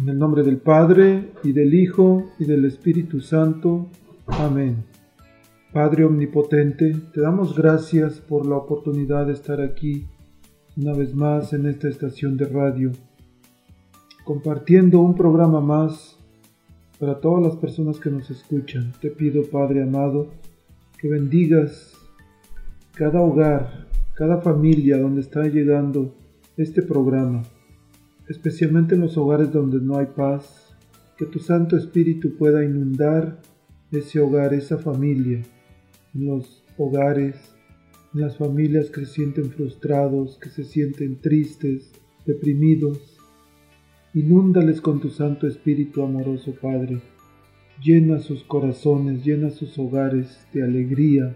En 0.00 0.08
el 0.08 0.18
nombre 0.18 0.42
del 0.42 0.56
Padre, 0.56 1.28
y 1.44 1.52
del 1.52 1.74
Hijo, 1.74 2.30
y 2.38 2.46
del 2.46 2.64
Espíritu 2.64 3.20
Santo. 3.20 3.86
Amén. 4.28 4.82
Padre 5.74 6.06
Omnipotente, 6.06 6.96
te 7.12 7.20
damos 7.20 7.54
gracias 7.54 8.18
por 8.18 8.46
la 8.46 8.56
oportunidad 8.56 9.26
de 9.26 9.34
estar 9.34 9.60
aquí 9.60 10.06
una 10.74 10.94
vez 10.94 11.14
más 11.14 11.52
en 11.52 11.66
esta 11.66 11.90
estación 11.90 12.38
de 12.38 12.46
radio, 12.46 12.92
compartiendo 14.24 15.00
un 15.00 15.14
programa 15.14 15.60
más 15.60 16.16
para 16.98 17.20
todas 17.20 17.42
las 17.42 17.56
personas 17.56 18.00
que 18.00 18.08
nos 18.08 18.30
escuchan. 18.30 18.94
Te 19.02 19.10
pido, 19.10 19.42
Padre 19.50 19.82
amado, 19.82 20.28
que 20.98 21.10
bendigas 21.10 21.92
cada 22.94 23.20
hogar, 23.20 23.86
cada 24.14 24.40
familia 24.40 24.96
donde 24.96 25.20
está 25.20 25.46
llegando 25.46 26.14
este 26.56 26.80
programa 26.80 27.42
especialmente 28.30 28.94
en 28.94 29.00
los 29.00 29.16
hogares 29.16 29.52
donde 29.52 29.80
no 29.80 29.98
hay 29.98 30.06
paz, 30.06 30.72
que 31.18 31.26
tu 31.26 31.40
Santo 31.40 31.76
Espíritu 31.76 32.36
pueda 32.36 32.64
inundar 32.64 33.40
ese 33.90 34.20
hogar, 34.20 34.54
esa 34.54 34.78
familia, 34.78 35.42
en 36.14 36.26
los 36.26 36.64
hogares, 36.78 37.34
en 38.14 38.20
las 38.20 38.36
familias 38.36 38.88
que 38.88 39.04
se 39.04 39.14
sienten 39.14 39.50
frustrados, 39.50 40.38
que 40.38 40.48
se 40.48 40.62
sienten 40.62 41.20
tristes, 41.20 41.90
deprimidos. 42.24 43.18
Inúndales 44.14 44.80
con 44.80 45.00
tu 45.00 45.10
Santo 45.10 45.48
Espíritu 45.48 46.02
amoroso, 46.02 46.54
Padre. 46.54 47.00
Llena 47.82 48.20
sus 48.20 48.44
corazones, 48.44 49.24
llena 49.24 49.50
sus 49.50 49.76
hogares 49.76 50.46
de 50.52 50.62
alegría, 50.62 51.34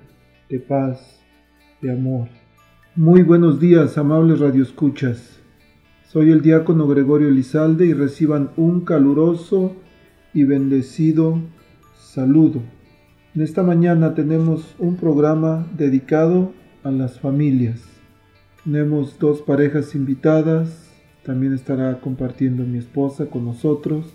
de 0.49 0.61
paz, 0.61 1.21
de 1.83 1.91
amor. 1.91 2.29
Muy 2.95 3.23
buenos 3.23 3.59
días, 3.59 3.99
amables 3.99 4.39
radioescuchas. 4.39 5.44
Soy 6.15 6.31
el 6.31 6.43
diácono 6.43 6.87
Gregorio 6.87 7.29
Lizalde 7.29 7.87
y 7.87 7.93
reciban 7.93 8.51
un 8.57 8.83
caluroso 8.83 9.75
y 10.33 10.45
bendecido 10.45 11.41
saludo. 11.99 12.63
En 13.35 13.43
esta 13.43 13.65
mañana 13.65 14.15
tenemos 14.15 14.77
un 14.79 14.95
programa 14.95 15.67
dedicado 15.77 16.53
a 16.85 16.93
las 16.93 17.19
familias. 17.19 17.83
Tenemos 18.63 19.19
dos 19.19 19.43
parejas 19.43 19.97
invitadas, 19.97 20.89
también 21.25 21.53
estará 21.53 22.01
compartiendo 22.01 22.63
mi 22.63 22.79
esposa 22.79 23.27
con 23.27 23.45
nosotros. 23.45 24.15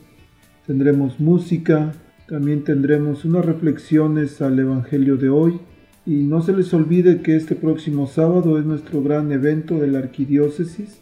Tendremos 0.67 1.19
música, 1.19 1.91
también 2.29 2.63
tendremos 2.63 3.25
unas 3.25 3.43
reflexiones 3.45 4.41
al 4.41 4.57
Evangelio 4.57 5.17
de 5.17 5.27
hoy. 5.27 5.59
Y 6.05 6.23
no 6.23 6.41
se 6.41 6.53
les 6.53 6.73
olvide 6.73 7.21
que 7.21 7.35
este 7.35 7.55
próximo 7.55 8.07
sábado 8.07 8.57
es 8.57 8.63
nuestro 8.63 9.03
gran 9.03 9.33
evento 9.33 9.79
de 9.79 9.87
la 9.87 9.99
Arquidiócesis 9.99 11.01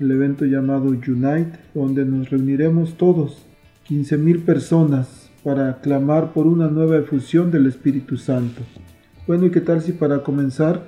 el 0.00 0.10
evento 0.10 0.44
llamado 0.44 0.88
Unite, 0.88 1.58
donde 1.74 2.04
nos 2.04 2.30
reuniremos 2.30 2.94
todos, 2.94 3.46
15.000 3.88 4.44
personas, 4.44 5.30
para 5.44 5.80
clamar 5.80 6.32
por 6.32 6.46
una 6.46 6.68
nueva 6.68 6.96
efusión 6.96 7.50
del 7.50 7.66
Espíritu 7.66 8.16
Santo. 8.16 8.62
Bueno, 9.26 9.46
¿y 9.46 9.50
qué 9.50 9.60
tal 9.60 9.82
si 9.82 9.92
para 9.92 10.22
comenzar 10.22 10.86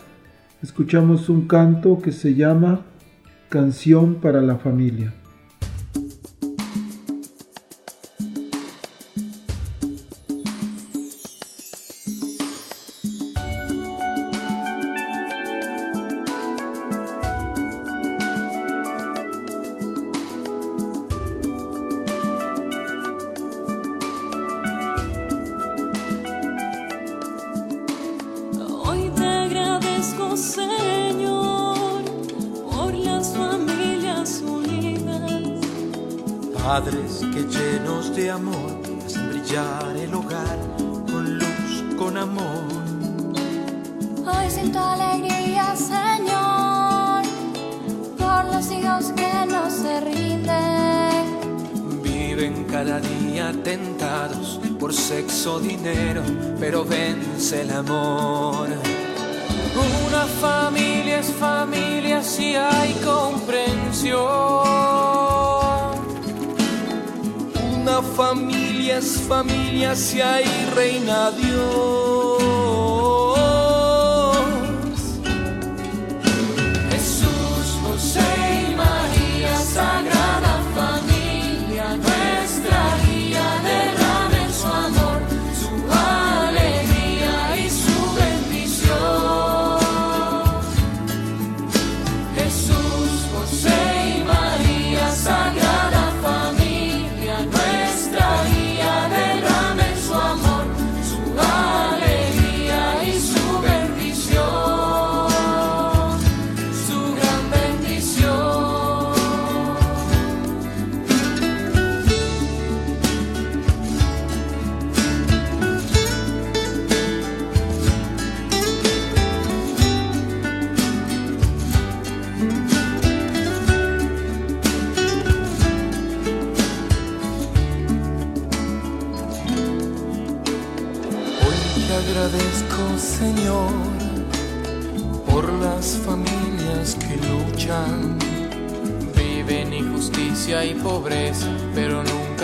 escuchamos 0.63 1.29
un 1.29 1.47
canto 1.47 2.01
que 2.01 2.11
se 2.11 2.35
llama 2.35 2.81
Canción 3.51 4.15
para 4.17 4.41
la 4.41 4.57
Familia? 4.57 5.13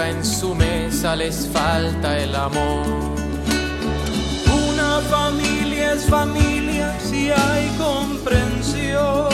En 0.08 0.24
su 0.24 0.54
mesa 0.54 1.16
les 1.16 1.48
falta 1.48 2.18
el 2.18 2.34
amor. 2.34 2.86
Una 4.68 5.00
familia 5.10 5.92
es 5.92 6.04
familia 6.06 6.96
si 7.00 7.30
hay 7.30 7.68
comprensión. 7.78 9.28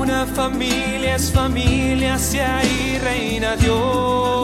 Una 0.00 0.26
familia 0.26 1.16
es 1.16 1.30
familia 1.30 2.18
si 2.18 2.38
hay 2.38 2.98
reina 2.98 3.56
Dios. 3.56 4.43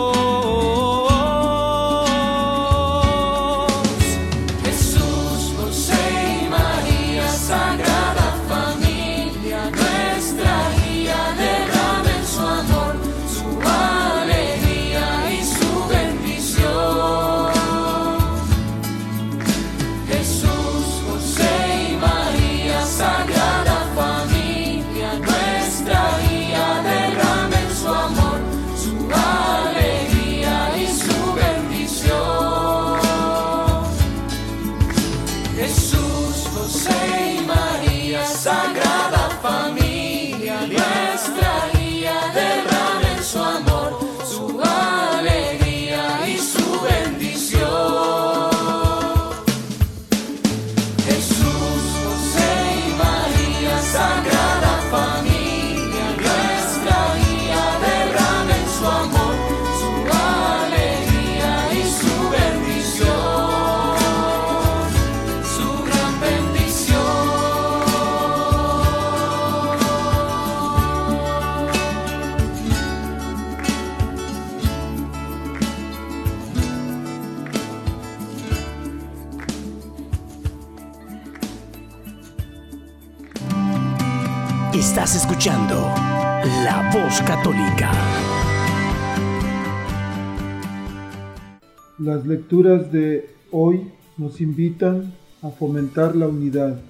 Las 92.10 92.26
lecturas 92.26 92.90
de 92.90 93.30
hoy 93.52 93.82
nos 94.16 94.40
invitan 94.40 95.14
a 95.42 95.50
fomentar 95.50 96.16
la 96.16 96.26
unidad. 96.26 96.80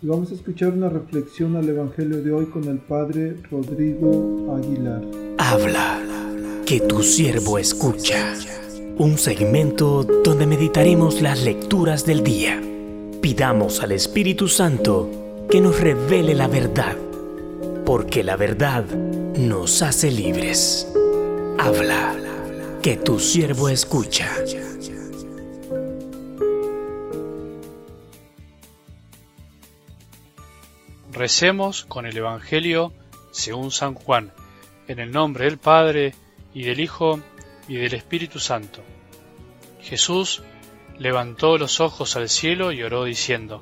Y 0.00 0.06
vamos 0.06 0.30
a 0.30 0.34
escuchar 0.34 0.74
una 0.74 0.88
reflexión 0.88 1.56
al 1.56 1.68
Evangelio 1.68 2.22
de 2.22 2.30
hoy 2.30 2.44
con 2.46 2.62
el 2.68 2.78
Padre 2.78 3.36
Rodrigo 3.50 4.54
Aguilar. 4.56 5.02
Habla, 5.38 5.98
que 6.64 6.78
tu 6.78 7.02
siervo 7.02 7.58
escucha. 7.58 8.32
Un 8.96 9.18
segmento 9.18 10.04
donde 10.04 10.46
meditaremos 10.46 11.20
las 11.20 11.42
lecturas 11.42 12.06
del 12.06 12.22
día. 12.22 12.62
Pidamos 13.20 13.82
al 13.82 13.90
Espíritu 13.90 14.46
Santo 14.46 15.10
que 15.50 15.60
nos 15.60 15.80
revele 15.80 16.36
la 16.36 16.46
verdad, 16.46 16.96
porque 17.84 18.22
la 18.22 18.36
verdad 18.36 18.84
nos 19.36 19.82
hace 19.82 20.12
libres. 20.12 20.86
Habla, 21.58 22.14
que 22.82 22.96
tu 22.96 23.20
siervo 23.20 23.68
escucha. 23.68 24.34
Recemos 31.12 31.84
con 31.84 32.06
el 32.06 32.16
Evangelio 32.16 32.94
según 33.32 33.70
San 33.70 33.94
Juan, 33.94 34.32
en 34.88 34.98
el 34.98 35.12
nombre 35.12 35.44
del 35.44 35.58
Padre, 35.58 36.14
y 36.54 36.62
del 36.62 36.80
Hijo, 36.80 37.20
y 37.68 37.76
del 37.76 37.92
Espíritu 37.92 38.38
Santo. 38.38 38.82
Jesús 39.82 40.42
levantó 40.98 41.58
los 41.58 41.80
ojos 41.80 42.16
al 42.16 42.30
cielo 42.30 42.72
y 42.72 42.82
oró 42.82 43.04
diciendo, 43.04 43.60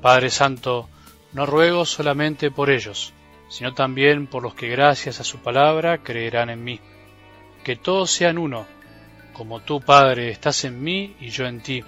Padre 0.00 0.30
Santo, 0.30 0.88
no 1.34 1.44
ruego 1.44 1.84
solamente 1.84 2.50
por 2.50 2.70
ellos, 2.70 3.12
sino 3.50 3.74
también 3.74 4.26
por 4.26 4.42
los 4.42 4.54
que 4.54 4.68
gracias 4.68 5.20
a 5.20 5.24
su 5.24 5.38
palabra 5.38 5.98
creerán 5.98 6.48
en 6.48 6.64
mí. 6.64 6.80
Que 7.64 7.76
todos 7.76 8.10
sean 8.10 8.38
uno, 8.38 8.66
como 9.32 9.60
tú, 9.60 9.80
Padre, 9.80 10.30
estás 10.30 10.64
en 10.64 10.82
mí 10.82 11.16
y 11.18 11.30
yo 11.30 11.46
en 11.46 11.60
ti. 11.60 11.82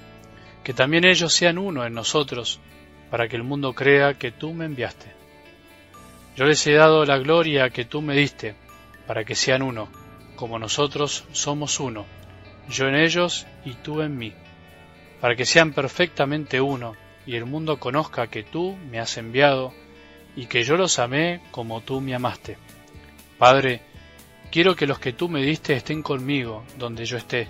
Que 0.64 0.72
también 0.72 1.04
ellos 1.04 1.32
sean 1.32 1.58
uno 1.58 1.84
en 1.86 1.94
nosotros, 1.94 2.58
para 3.10 3.28
que 3.28 3.36
el 3.36 3.44
mundo 3.44 3.74
crea 3.74 4.14
que 4.14 4.32
tú 4.32 4.52
me 4.52 4.64
enviaste. 4.64 5.06
Yo 6.36 6.44
les 6.44 6.66
he 6.66 6.72
dado 6.72 7.04
la 7.04 7.18
gloria 7.18 7.70
que 7.70 7.84
tú 7.84 8.02
me 8.02 8.14
diste, 8.14 8.56
para 9.06 9.24
que 9.24 9.34
sean 9.34 9.62
uno, 9.62 9.88
como 10.34 10.58
nosotros 10.58 11.24
somos 11.32 11.78
uno, 11.78 12.04
yo 12.68 12.88
en 12.88 12.94
ellos 12.94 13.46
y 13.64 13.72
tú 13.74 14.02
en 14.02 14.18
mí, 14.18 14.32
para 15.20 15.36
que 15.36 15.46
sean 15.46 15.72
perfectamente 15.72 16.60
uno, 16.60 16.94
y 17.26 17.36
el 17.36 17.46
mundo 17.46 17.78
conozca 17.78 18.26
que 18.26 18.42
tú 18.42 18.76
me 18.90 18.98
has 18.98 19.16
enviado, 19.16 19.72
y 20.36 20.46
que 20.46 20.62
yo 20.62 20.76
los 20.76 20.98
amé 20.98 21.40
como 21.50 21.80
tú 21.80 22.00
me 22.00 22.14
amaste. 22.14 22.58
Padre, 23.38 23.80
quiero 24.50 24.74
que 24.76 24.86
los 24.86 24.98
que 24.98 25.12
tú 25.12 25.28
me 25.28 25.42
diste 25.42 25.74
estén 25.74 26.02
conmigo 26.02 26.64
donde 26.78 27.04
yo 27.04 27.16
esté, 27.16 27.48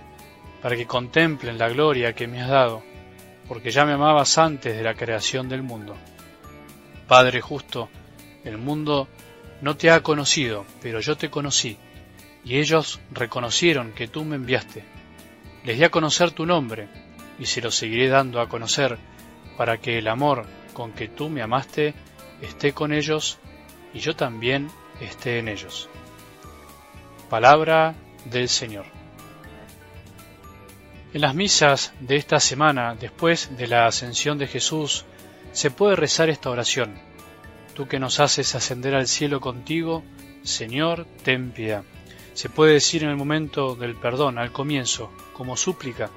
para 0.62 0.76
que 0.76 0.86
contemplen 0.86 1.58
la 1.58 1.68
gloria 1.68 2.14
que 2.14 2.26
me 2.26 2.42
has 2.42 2.48
dado 2.48 2.82
porque 3.48 3.70
ya 3.70 3.84
me 3.84 3.92
amabas 3.92 4.38
antes 4.38 4.76
de 4.76 4.82
la 4.82 4.94
creación 4.94 5.48
del 5.48 5.62
mundo. 5.62 5.96
Padre 7.06 7.40
justo, 7.40 7.88
el 8.44 8.58
mundo 8.58 9.08
no 9.60 9.76
te 9.76 9.90
ha 9.90 10.02
conocido, 10.02 10.64
pero 10.82 11.00
yo 11.00 11.16
te 11.16 11.30
conocí, 11.30 11.76
y 12.44 12.58
ellos 12.58 13.00
reconocieron 13.12 13.92
que 13.92 14.08
tú 14.08 14.24
me 14.24 14.36
enviaste. 14.36 14.84
Les 15.64 15.78
di 15.78 15.84
a 15.84 15.90
conocer 15.90 16.32
tu 16.32 16.46
nombre, 16.46 16.88
y 17.38 17.46
se 17.46 17.60
lo 17.60 17.70
seguiré 17.70 18.08
dando 18.08 18.40
a 18.40 18.48
conocer, 18.48 18.98
para 19.56 19.78
que 19.78 19.98
el 19.98 20.08
amor 20.08 20.44
con 20.72 20.92
que 20.92 21.08
tú 21.08 21.28
me 21.28 21.42
amaste 21.42 21.94
esté 22.42 22.72
con 22.72 22.92
ellos, 22.92 23.38
y 23.94 24.00
yo 24.00 24.14
también 24.16 24.68
esté 25.00 25.38
en 25.38 25.48
ellos. 25.48 25.88
Palabra 27.28 27.96
del 28.24 28.48
Señor. 28.48 28.86
En 31.12 31.20
las 31.20 31.34
misas 31.34 31.92
de 31.98 32.14
esta 32.14 32.38
semana, 32.38 32.94
después 32.94 33.56
de 33.56 33.66
la 33.66 33.86
ascensión 33.86 34.38
de 34.38 34.46
Jesús, 34.46 35.04
se 35.50 35.72
puede 35.72 35.96
rezar 35.96 36.30
esta 36.30 36.50
oración. 36.50 36.94
Tú 37.74 37.88
que 37.88 37.98
nos 37.98 38.20
haces 38.20 38.54
ascender 38.54 38.94
al 38.94 39.08
cielo 39.08 39.40
contigo, 39.40 40.04
Señor, 40.44 41.04
ten 41.24 41.50
piedad. 41.50 41.82
Se 42.34 42.48
puede 42.48 42.74
decir 42.74 43.02
en 43.02 43.10
el 43.10 43.16
momento 43.16 43.74
del 43.74 43.96
perdón, 43.96 44.38
al 44.38 44.52
comienzo, 44.52 45.10
como 45.32 45.56
súplica, 45.56 46.10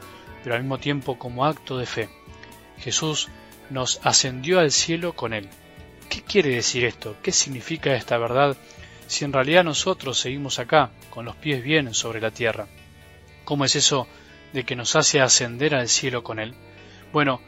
pero 0.44 0.56
al 0.56 0.62
mismo 0.62 0.78
tiempo 0.78 1.18
como 1.18 1.46
acto 1.46 1.80
de 1.80 1.88
fe. 1.88 2.10
Jesús 2.78 3.30
nos 3.72 4.00
ascendió 4.04 4.60
al 4.60 4.72
cielo 4.72 5.14
con 5.14 5.34
Él. 5.34 5.50
¿Qué 6.08 6.22
quiere 6.22 6.50
decir 6.50 6.86
esto? 6.86 7.16
¿Qué 7.24 7.32
significa 7.32 7.96
esta 7.96 8.20
verdad 8.20 8.56
si 9.10 9.26
en 9.26 9.34
realidad 9.34 9.64
nosotros 9.64 10.20
seguimos 10.20 10.60
acá, 10.60 10.92
con 11.10 11.26
los 11.26 11.36
pies 11.36 11.64
bien 11.64 11.96
sobre 11.96 12.22
la 12.22 12.30
tierra? 12.30 12.68
¿Cómo 13.44 13.66
es 13.66 13.76
eso 13.76 14.08
de 14.54 14.64
que 14.64 14.76
nos 14.76 14.96
hace 14.96 15.20
ascender 15.20 15.74
al 15.74 15.90
cielo 15.90 16.24
con 16.24 16.38
Él? 16.38 16.54
Bueno, 17.12 17.42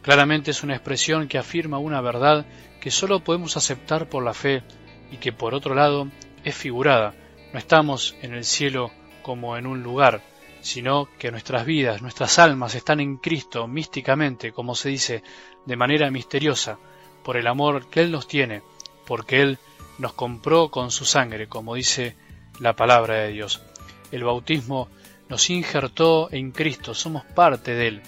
claramente 0.00 0.52
es 0.52 0.62
una 0.62 0.76
expresión 0.76 1.26
que 1.26 1.36
afirma 1.36 1.78
una 1.78 2.00
verdad 2.00 2.46
que 2.80 2.92
sólo 2.92 3.24
podemos 3.24 3.56
aceptar 3.56 4.08
por 4.08 4.22
la 4.22 4.32
fe 4.32 4.62
y 5.10 5.16
que 5.16 5.32
por 5.32 5.54
otro 5.54 5.74
lado 5.74 6.06
es 6.44 6.54
figurada. 6.54 7.16
No 7.52 7.58
estamos 7.58 8.14
en 8.22 8.32
el 8.32 8.44
cielo 8.44 8.92
como 9.22 9.56
en 9.56 9.66
un 9.66 9.82
lugar, 9.82 10.22
sino 10.60 11.08
que 11.18 11.32
nuestras 11.32 11.66
vidas, 11.66 12.00
nuestras 12.00 12.38
almas 12.38 12.76
están 12.76 13.00
en 13.00 13.16
Cristo 13.16 13.66
místicamente, 13.66 14.52
como 14.52 14.76
se 14.76 14.90
dice, 14.90 15.24
de 15.66 15.76
manera 15.76 16.12
misteriosa, 16.12 16.78
por 17.24 17.36
el 17.36 17.48
amor 17.48 17.90
que 17.90 18.02
Él 18.02 18.12
nos 18.12 18.28
tiene, 18.28 18.62
porque 19.04 19.40
Él 19.42 19.58
nos 19.98 20.12
compró 20.12 20.70
con 20.70 20.90
su 20.90 21.04
sangre, 21.04 21.48
como 21.48 21.74
dice 21.74 22.16
la 22.60 22.74
palabra 22.74 23.14
de 23.16 23.32
Dios. 23.32 23.60
El 24.10 24.24
bautismo 24.24 24.88
nos 25.28 25.50
injertó 25.50 26.28
en 26.32 26.52
Cristo, 26.52 26.94
somos 26.94 27.24
parte 27.24 27.74
de 27.74 27.88
Él. 27.88 28.02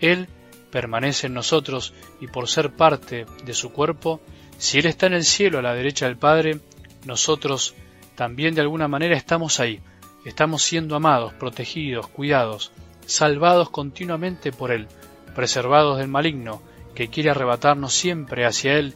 Él 0.00 0.28
permanece 0.70 1.28
en 1.28 1.34
nosotros 1.34 1.94
y 2.20 2.26
por 2.26 2.48
ser 2.48 2.72
parte 2.74 3.26
de 3.44 3.54
su 3.54 3.72
cuerpo, 3.72 4.20
si 4.58 4.78
Él 4.78 4.86
está 4.86 5.06
en 5.06 5.14
el 5.14 5.24
cielo 5.24 5.58
a 5.58 5.62
la 5.62 5.74
derecha 5.74 6.06
del 6.06 6.18
Padre, 6.18 6.60
nosotros 7.04 7.74
también 8.14 8.54
de 8.54 8.62
alguna 8.62 8.88
manera 8.88 9.16
estamos 9.16 9.60
ahí, 9.60 9.80
estamos 10.24 10.62
siendo 10.62 10.96
amados, 10.96 11.32
protegidos, 11.34 12.08
cuidados, 12.08 12.72
salvados 13.06 13.70
continuamente 13.70 14.52
por 14.52 14.72
Él, 14.72 14.88
preservados 15.34 15.98
del 15.98 16.08
maligno 16.08 16.62
que 16.94 17.08
quiere 17.08 17.30
arrebatarnos 17.30 17.94
siempre 17.94 18.46
hacia 18.46 18.74
Él 18.74 18.94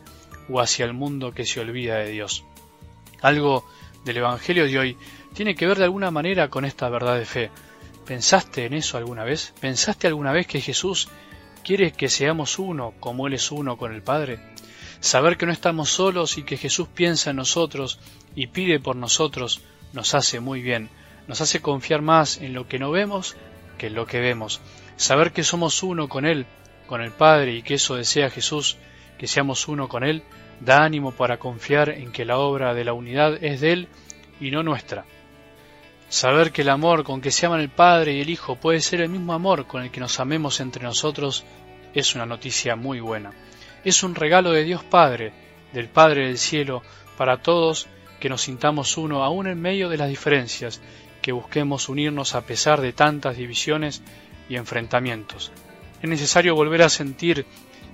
o 0.50 0.60
hacia 0.60 0.84
el 0.84 0.92
mundo 0.92 1.32
que 1.32 1.46
se 1.46 1.60
olvida 1.60 1.96
de 1.96 2.10
Dios. 2.10 2.44
Algo 3.22 3.66
del 4.04 4.18
Evangelio 4.18 4.66
de 4.66 4.78
hoy 4.78 4.96
tiene 5.34 5.54
que 5.54 5.66
ver 5.66 5.78
de 5.78 5.84
alguna 5.84 6.10
manera 6.10 6.48
con 6.48 6.64
esta 6.64 6.88
verdad 6.88 7.18
de 7.18 7.26
fe, 7.26 7.50
¿Pensaste 8.10 8.66
en 8.66 8.74
eso 8.74 8.96
alguna 8.96 9.22
vez? 9.22 9.54
¿Pensaste 9.60 10.08
alguna 10.08 10.32
vez 10.32 10.48
que 10.48 10.60
Jesús 10.60 11.08
quiere 11.62 11.92
que 11.92 12.08
seamos 12.08 12.58
uno 12.58 12.92
como 12.98 13.28
Él 13.28 13.34
es 13.34 13.52
uno 13.52 13.76
con 13.76 13.94
el 13.94 14.02
Padre? 14.02 14.40
Saber 14.98 15.36
que 15.36 15.46
no 15.46 15.52
estamos 15.52 15.90
solos 15.90 16.36
y 16.36 16.42
que 16.42 16.56
Jesús 16.56 16.88
piensa 16.88 17.30
en 17.30 17.36
nosotros 17.36 18.00
y 18.34 18.48
pide 18.48 18.80
por 18.80 18.96
nosotros 18.96 19.60
nos 19.92 20.14
hace 20.16 20.40
muy 20.40 20.60
bien, 20.60 20.88
nos 21.28 21.40
hace 21.40 21.62
confiar 21.62 22.02
más 22.02 22.38
en 22.38 22.52
lo 22.52 22.66
que 22.66 22.80
no 22.80 22.90
vemos 22.90 23.36
que 23.78 23.86
en 23.86 23.94
lo 23.94 24.06
que 24.06 24.18
vemos. 24.18 24.60
Saber 24.96 25.30
que 25.30 25.44
somos 25.44 25.84
uno 25.84 26.08
con 26.08 26.26
Él, 26.26 26.46
con 26.88 27.02
el 27.02 27.12
Padre 27.12 27.54
y 27.54 27.62
que 27.62 27.74
eso 27.74 27.94
desea 27.94 28.28
Jesús, 28.28 28.76
que 29.18 29.28
seamos 29.28 29.68
uno 29.68 29.88
con 29.88 30.02
Él, 30.02 30.24
da 30.60 30.84
ánimo 30.84 31.12
para 31.12 31.38
confiar 31.38 31.88
en 31.90 32.12
que 32.12 32.24
la 32.24 32.38
obra 32.38 32.74
de 32.74 32.84
la 32.84 32.92
unidad 32.92 33.42
es 33.42 33.60
de 33.60 33.72
Él 33.72 33.88
y 34.40 34.50
no 34.50 34.62
nuestra. 34.62 35.04
Saber 36.08 36.52
que 36.52 36.62
el 36.62 36.68
amor 36.68 37.04
con 37.04 37.20
que 37.20 37.30
se 37.30 37.46
aman 37.46 37.60
el 37.60 37.68
Padre 37.68 38.14
y 38.14 38.20
el 38.20 38.30
Hijo 38.30 38.56
puede 38.56 38.80
ser 38.80 39.00
el 39.00 39.08
mismo 39.08 39.32
amor 39.32 39.66
con 39.66 39.82
el 39.82 39.90
que 39.90 40.00
nos 40.00 40.18
amemos 40.20 40.60
entre 40.60 40.82
nosotros 40.82 41.44
es 41.94 42.14
una 42.14 42.26
noticia 42.26 42.76
muy 42.76 43.00
buena. 43.00 43.32
Es 43.84 44.02
un 44.02 44.14
regalo 44.14 44.50
de 44.50 44.64
Dios 44.64 44.84
Padre, 44.84 45.32
del 45.72 45.88
Padre 45.88 46.26
del 46.26 46.38
cielo, 46.38 46.82
para 47.16 47.38
todos 47.38 47.86
que 48.18 48.28
nos 48.28 48.42
sintamos 48.42 48.96
uno 48.96 49.24
aún 49.24 49.46
en 49.46 49.60
medio 49.60 49.88
de 49.88 49.96
las 49.96 50.08
diferencias, 50.08 50.80
que 51.22 51.32
busquemos 51.32 51.88
unirnos 51.88 52.34
a 52.34 52.42
pesar 52.42 52.80
de 52.80 52.92
tantas 52.92 53.36
divisiones 53.36 54.02
y 54.48 54.56
enfrentamientos. 54.56 55.52
Es 56.02 56.08
necesario 56.08 56.54
volver 56.54 56.82
a 56.82 56.88
sentir 56.88 57.46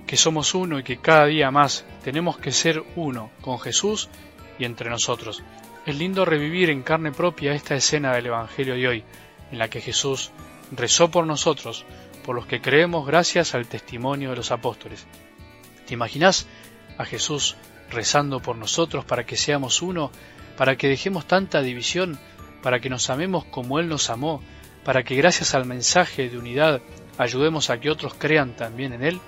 que 0.07 0.17
somos 0.17 0.55
uno 0.55 0.79
y 0.79 0.83
que 0.83 0.97
cada 0.97 1.25
día 1.25 1.51
más 1.51 1.85
tenemos 2.03 2.37
que 2.37 2.53
ser 2.53 2.81
uno 2.95 3.29
con 3.41 3.59
Jesús 3.59 4.09
y 4.57 4.63
entre 4.63 4.89
nosotros. 4.89 5.43
Es 5.85 5.97
lindo 5.97 6.25
revivir 6.25 6.69
en 6.69 6.81
carne 6.81 7.11
propia 7.11 7.53
esta 7.53 7.75
escena 7.75 8.13
del 8.13 8.27
Evangelio 8.27 8.75
de 8.75 8.87
hoy, 8.87 9.03
en 9.51 9.59
la 9.59 9.69
que 9.69 9.81
Jesús 9.81 10.31
rezó 10.71 11.11
por 11.11 11.27
nosotros, 11.27 11.85
por 12.23 12.35
los 12.35 12.47
que 12.47 12.61
creemos 12.61 13.05
gracias 13.05 13.53
al 13.53 13.67
testimonio 13.67 14.31
de 14.31 14.37
los 14.37 14.51
apóstoles. 14.51 15.05
¿Te 15.85 15.93
imaginas 15.93 16.47
a 16.97 17.05
Jesús 17.05 17.57
rezando 17.89 18.41
por 18.41 18.55
nosotros 18.55 19.05
para 19.05 19.25
que 19.25 19.37
seamos 19.37 19.81
uno, 19.81 20.11
para 20.57 20.77
que 20.77 20.87
dejemos 20.87 21.25
tanta 21.25 21.61
división, 21.61 22.17
para 22.63 22.79
que 22.79 22.89
nos 22.89 23.09
amemos 23.09 23.45
como 23.45 23.79
Él 23.79 23.87
nos 23.89 24.09
amó, 24.09 24.41
para 24.83 25.03
que 25.03 25.15
gracias 25.15 25.53
al 25.53 25.65
mensaje 25.65 26.29
de 26.29 26.37
unidad 26.37 26.81
ayudemos 27.17 27.69
a 27.69 27.79
que 27.79 27.89
otros 27.89 28.13
crean 28.13 28.55
también 28.55 28.93
en 28.93 29.03
Él? 29.03 29.21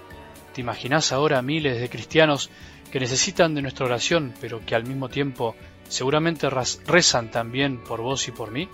¿Te 0.59 0.63
imaginas 0.63 1.13
ahora 1.13 1.41
miles 1.41 1.79
de 1.79 1.87
cristianos 1.87 2.49
que 2.91 2.99
necesitan 2.99 3.55
de 3.55 3.61
nuestra 3.61 3.85
oración, 3.85 4.33
pero 4.41 4.59
que 4.65 4.75
al 4.75 4.83
mismo 4.83 5.07
tiempo 5.07 5.55
seguramente 5.87 6.49
rezan 6.49 7.31
también 7.31 7.81
por 7.81 8.01
vos 8.01 8.27
y 8.27 8.31
por 8.31 8.51
mí? 8.51 8.67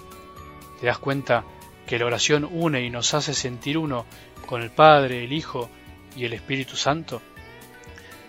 ¿Te 0.81 0.87
das 0.87 0.97
cuenta 0.97 1.45
que 1.85 1.99
la 1.99 2.07
oración 2.07 2.49
une 2.51 2.81
y 2.83 2.89
nos 2.89 3.13
hace 3.13 3.35
sentir 3.35 3.77
uno 3.77 4.07
con 4.47 4.63
el 4.63 4.71
Padre, 4.71 5.23
el 5.23 5.31
Hijo 5.31 5.69
y 6.15 6.25
el 6.25 6.33
Espíritu 6.33 6.75
Santo? 6.75 7.21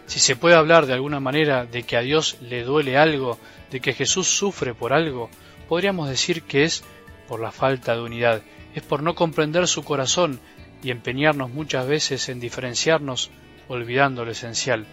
Si 0.04 0.20
se 0.20 0.36
puede 0.36 0.54
hablar 0.54 0.84
de 0.84 0.92
alguna 0.92 1.18
manera 1.18 1.64
de 1.64 1.82
que 1.84 1.96
a 1.96 2.02
Dios 2.02 2.36
le 2.42 2.62
duele 2.62 2.98
algo, 2.98 3.38
de 3.70 3.80
que 3.80 3.94
Jesús 3.94 4.26
sufre 4.26 4.74
por 4.74 4.92
algo, 4.92 5.30
podríamos 5.66 6.10
decir 6.10 6.42
que 6.42 6.64
es 6.64 6.84
por 7.26 7.40
la 7.40 7.52
falta 7.52 7.96
de 7.96 8.02
unidad, 8.02 8.42
es 8.74 8.82
por 8.82 9.02
no 9.02 9.14
comprender 9.14 9.66
su 9.66 9.82
corazón 9.82 10.40
y 10.82 10.90
empeñarnos 10.90 11.48
muchas 11.48 11.86
veces 11.86 12.28
en 12.28 12.38
diferenciarnos 12.38 13.30
olvidando 13.68 14.24
lo 14.24 14.30
esencial. 14.30 14.86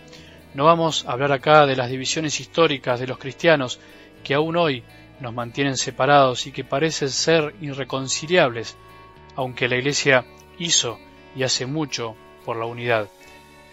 No 0.53 0.65
vamos 0.65 1.05
a 1.05 1.13
hablar 1.13 1.31
acá 1.31 1.65
de 1.65 1.75
las 1.75 1.89
divisiones 1.89 2.39
históricas 2.39 2.99
de 2.99 3.07
los 3.07 3.17
cristianos 3.17 3.79
que 4.23 4.33
aún 4.33 4.55
hoy 4.55 4.83
nos 5.19 5.33
mantienen 5.33 5.77
separados 5.77 6.47
y 6.47 6.51
que 6.51 6.63
parecen 6.63 7.09
ser 7.09 7.55
irreconciliables, 7.61 8.75
aunque 9.35 9.67
la 9.67 9.77
Iglesia 9.77 10.25
hizo 10.59 10.99
y 11.35 11.43
hace 11.43 11.65
mucho 11.65 12.15
por 12.45 12.57
la 12.57 12.65
unidad, 12.65 13.09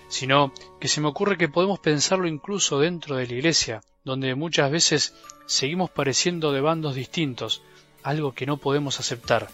sino 0.08 0.52
que 0.80 0.88
se 0.88 1.00
me 1.00 1.08
ocurre 1.08 1.36
que 1.36 1.48
podemos 1.48 1.78
pensarlo 1.78 2.26
incluso 2.26 2.78
dentro 2.78 3.16
de 3.16 3.26
la 3.26 3.34
Iglesia, 3.34 3.80
donde 4.04 4.34
muchas 4.34 4.70
veces 4.70 5.14
seguimos 5.46 5.90
pareciendo 5.90 6.52
de 6.52 6.60
bandos 6.60 6.94
distintos, 6.94 7.62
algo 8.02 8.32
que 8.32 8.46
no 8.46 8.56
podemos 8.56 9.00
aceptar. 9.00 9.48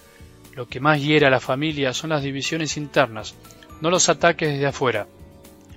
Lo 0.55 0.69
que 0.69 0.81
más 0.81 1.03
hiera 1.03 1.29
a 1.29 1.31
la 1.31 1.41
familia 1.41 1.93
son 1.93 2.11
las 2.11 2.23
divisiones 2.23 2.77
internas, 2.77 3.35
no 3.81 3.91
los 3.91 4.09
ataques 4.09 4.49
desde 4.49 4.67
afuera. 4.67 5.07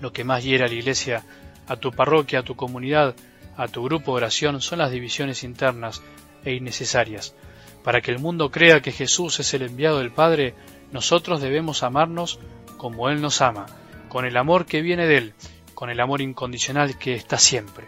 Lo 0.02 0.12
que 0.14 0.24
más 0.24 0.44
hiera 0.44 0.66
a 0.66 0.70
la 0.70 0.76
iglesia, 0.76 1.24
a 1.68 1.76
tu 1.76 1.92
parroquia, 1.92 2.40
a 2.40 2.44
tu 2.44 2.56
comunidad, 2.56 3.16
a 3.58 3.68
tu 3.68 3.84
grupo 3.84 4.12
de 4.12 4.18
oración 4.18 4.62
son 4.62 4.80
las 4.80 4.92
divisiones 4.92 5.44
internas 5.44 6.02
e 6.46 6.54
innecesarias. 6.54 7.36
Para 7.84 8.02
que 8.02 8.12
el 8.12 8.20
mundo 8.20 8.52
crea 8.52 8.82
que 8.82 8.92
Jesús 8.92 9.40
es 9.40 9.54
el 9.54 9.64
enviado 9.64 10.00
del 10.00 10.12
Padre, 10.12 10.54
nosotros 10.92 11.42
debemos 11.42 11.84
amarnos 11.84 12.40
como 12.78 13.10
Él 13.10 13.22
nos 13.22 13.42
ama, 13.42 13.66
con 14.08 14.26
el 14.26 14.38
amor 14.38 14.66
que 14.66 14.82
viene 14.82 15.06
de 15.06 15.18
Él, 15.18 15.34
con 15.76 15.90
el 15.90 16.00
amor 16.00 16.22
incondicional 16.22 16.98
que 16.98 17.14
está 17.14 17.38
siempre. 17.38 17.88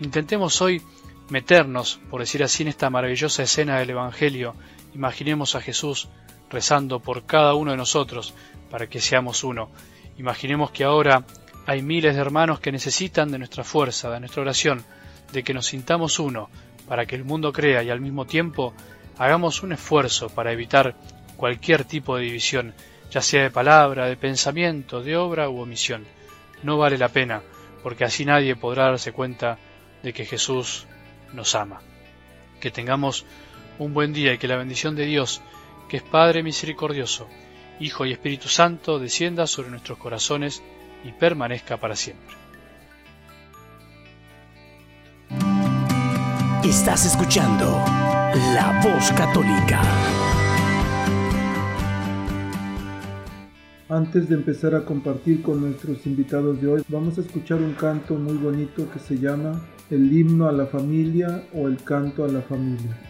Intentemos 0.00 0.60
hoy 0.62 0.82
meternos, 1.28 2.00
por 2.10 2.20
decir 2.20 2.42
así, 2.42 2.62
en 2.62 2.68
esta 2.68 2.90
maravillosa 2.90 3.42
escena 3.42 3.78
del 3.78 3.90
Evangelio, 3.90 4.54
imaginemos 4.94 5.54
a 5.54 5.60
Jesús 5.60 6.08
rezando 6.50 7.00
por 7.00 7.24
cada 7.24 7.54
uno 7.54 7.70
de 7.70 7.76
nosotros 7.76 8.34
para 8.70 8.88
que 8.88 9.00
seamos 9.00 9.44
uno. 9.44 9.70
Imaginemos 10.18 10.70
que 10.70 10.84
ahora 10.84 11.24
hay 11.70 11.82
miles 11.82 12.16
de 12.16 12.20
hermanos 12.20 12.58
que 12.58 12.72
necesitan 12.72 13.30
de 13.30 13.38
nuestra 13.38 13.62
fuerza, 13.62 14.10
de 14.10 14.18
nuestra 14.18 14.42
oración, 14.42 14.84
de 15.30 15.44
que 15.44 15.54
nos 15.54 15.66
sintamos 15.66 16.18
uno, 16.18 16.50
para 16.88 17.06
que 17.06 17.14
el 17.14 17.22
mundo 17.22 17.52
crea 17.52 17.84
y 17.84 17.90
al 17.90 18.00
mismo 18.00 18.26
tiempo 18.26 18.74
hagamos 19.18 19.62
un 19.62 19.70
esfuerzo 19.70 20.30
para 20.30 20.50
evitar 20.50 20.96
cualquier 21.36 21.84
tipo 21.84 22.16
de 22.16 22.24
división, 22.24 22.74
ya 23.12 23.22
sea 23.22 23.44
de 23.44 23.52
palabra, 23.52 24.06
de 24.06 24.16
pensamiento, 24.16 25.00
de 25.00 25.16
obra 25.16 25.48
u 25.48 25.60
omisión. 25.60 26.06
No 26.64 26.76
vale 26.76 26.98
la 26.98 27.10
pena, 27.10 27.40
porque 27.84 28.02
así 28.02 28.24
nadie 28.24 28.56
podrá 28.56 28.86
darse 28.86 29.12
cuenta 29.12 29.56
de 30.02 30.12
que 30.12 30.26
Jesús 30.26 30.88
nos 31.32 31.54
ama. 31.54 31.82
Que 32.60 32.72
tengamos 32.72 33.24
un 33.78 33.94
buen 33.94 34.12
día 34.12 34.32
y 34.32 34.38
que 34.38 34.48
la 34.48 34.56
bendición 34.56 34.96
de 34.96 35.06
Dios, 35.06 35.40
que 35.88 35.98
es 35.98 36.02
Padre 36.02 36.42
misericordioso, 36.42 37.28
Hijo 37.78 38.06
y 38.06 38.12
Espíritu 38.12 38.48
Santo, 38.48 38.98
descienda 38.98 39.46
sobre 39.46 39.70
nuestros 39.70 39.98
corazones 39.98 40.64
y 41.04 41.12
permanezca 41.12 41.76
para 41.76 41.96
siempre. 41.96 42.36
Estás 46.64 47.06
escuchando 47.06 47.66
La 48.54 48.80
Voz 48.82 49.10
Católica. 49.12 49.80
Antes 53.88 54.28
de 54.28 54.36
empezar 54.36 54.76
a 54.76 54.84
compartir 54.84 55.42
con 55.42 55.60
nuestros 55.60 56.06
invitados 56.06 56.60
de 56.60 56.68
hoy, 56.68 56.82
vamos 56.86 57.18
a 57.18 57.22
escuchar 57.22 57.58
un 57.58 57.72
canto 57.72 58.14
muy 58.14 58.34
bonito 58.34 58.88
que 58.88 59.00
se 59.00 59.18
llama 59.18 59.60
El 59.90 60.16
himno 60.16 60.48
a 60.48 60.52
la 60.52 60.66
familia 60.66 61.44
o 61.54 61.66
el 61.66 61.82
canto 61.82 62.24
a 62.24 62.28
la 62.28 62.40
familia. 62.40 63.09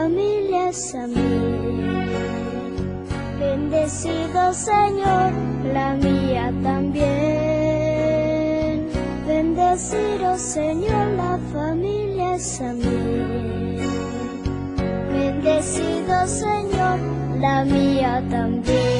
familia 0.00 0.72
mí. 1.08 1.30
Bendecido 3.38 4.54
Señor, 4.54 5.32
la 5.74 5.94
mía 5.94 6.52
también. 6.62 8.08
Bendecido 9.26 10.38
Señor, 10.38 11.06
la 11.22 11.38
familia 11.52 12.38
mí. 12.80 13.76
Bendecido 15.12 16.26
Señor, 16.26 16.98
la 17.38 17.64
mía 17.64 18.24
también. 18.30 18.99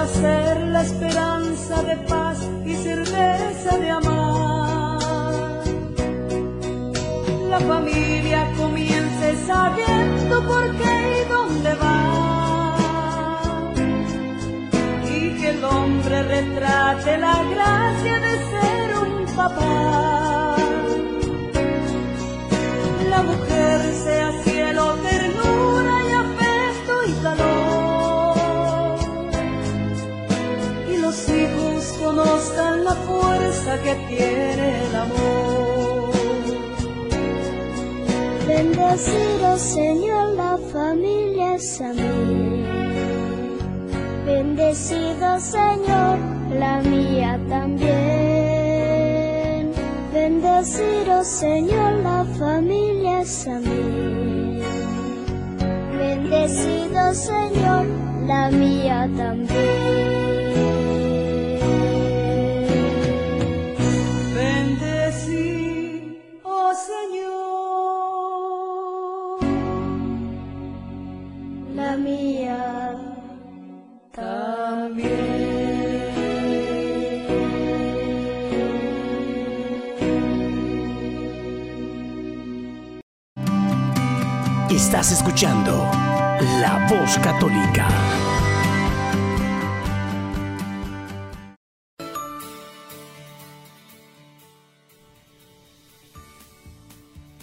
Pueda 0.00 0.06
ser 0.06 0.60
la 0.68 0.82
esperanza 0.82 1.82
de 1.82 1.96
paz 2.08 2.48
y 2.64 2.74
certeza 2.74 3.78
de 3.78 3.90
amar. 3.90 5.00
La 7.48 7.60
familia 7.60 8.50
comience 8.56 9.36
sabiendo 9.46 10.46
por 10.46 10.76
qué 10.76 11.22
y 11.22 11.28
dónde 11.28 11.74
va. 11.74 12.82
Y 15.04 15.40
que 15.40 15.50
el 15.50 15.64
hombre 15.64 16.22
retrate 16.22 17.18
la 17.18 17.42
gracia 17.44 18.20
de 18.20 18.32
ser 18.50 18.96
un 18.96 19.36
papá. 19.36 20.29
Fuerza 32.94 33.78
que 33.82 33.94
tiene 34.08 34.86
el 34.86 34.94
amor. 34.96 36.10
Bendecido 38.46 39.58
Señor, 39.58 40.34
la 40.34 40.58
familia 40.72 41.54
es 41.54 41.80
a. 41.80 41.92
Bendecido 44.26 45.40
Señor, 45.40 46.18
la 46.58 46.80
mía 46.82 47.40
también. 47.48 48.90
Bendecido 50.12 51.24
Señor, 51.24 51.92
la 52.02 52.24
familia 52.38 53.20
es 53.20 53.46
a. 53.46 53.60
Bendecido 55.96 57.14
Señor, 57.14 57.86
la 58.26 58.50
mía 58.50 59.08
también. 59.16 60.39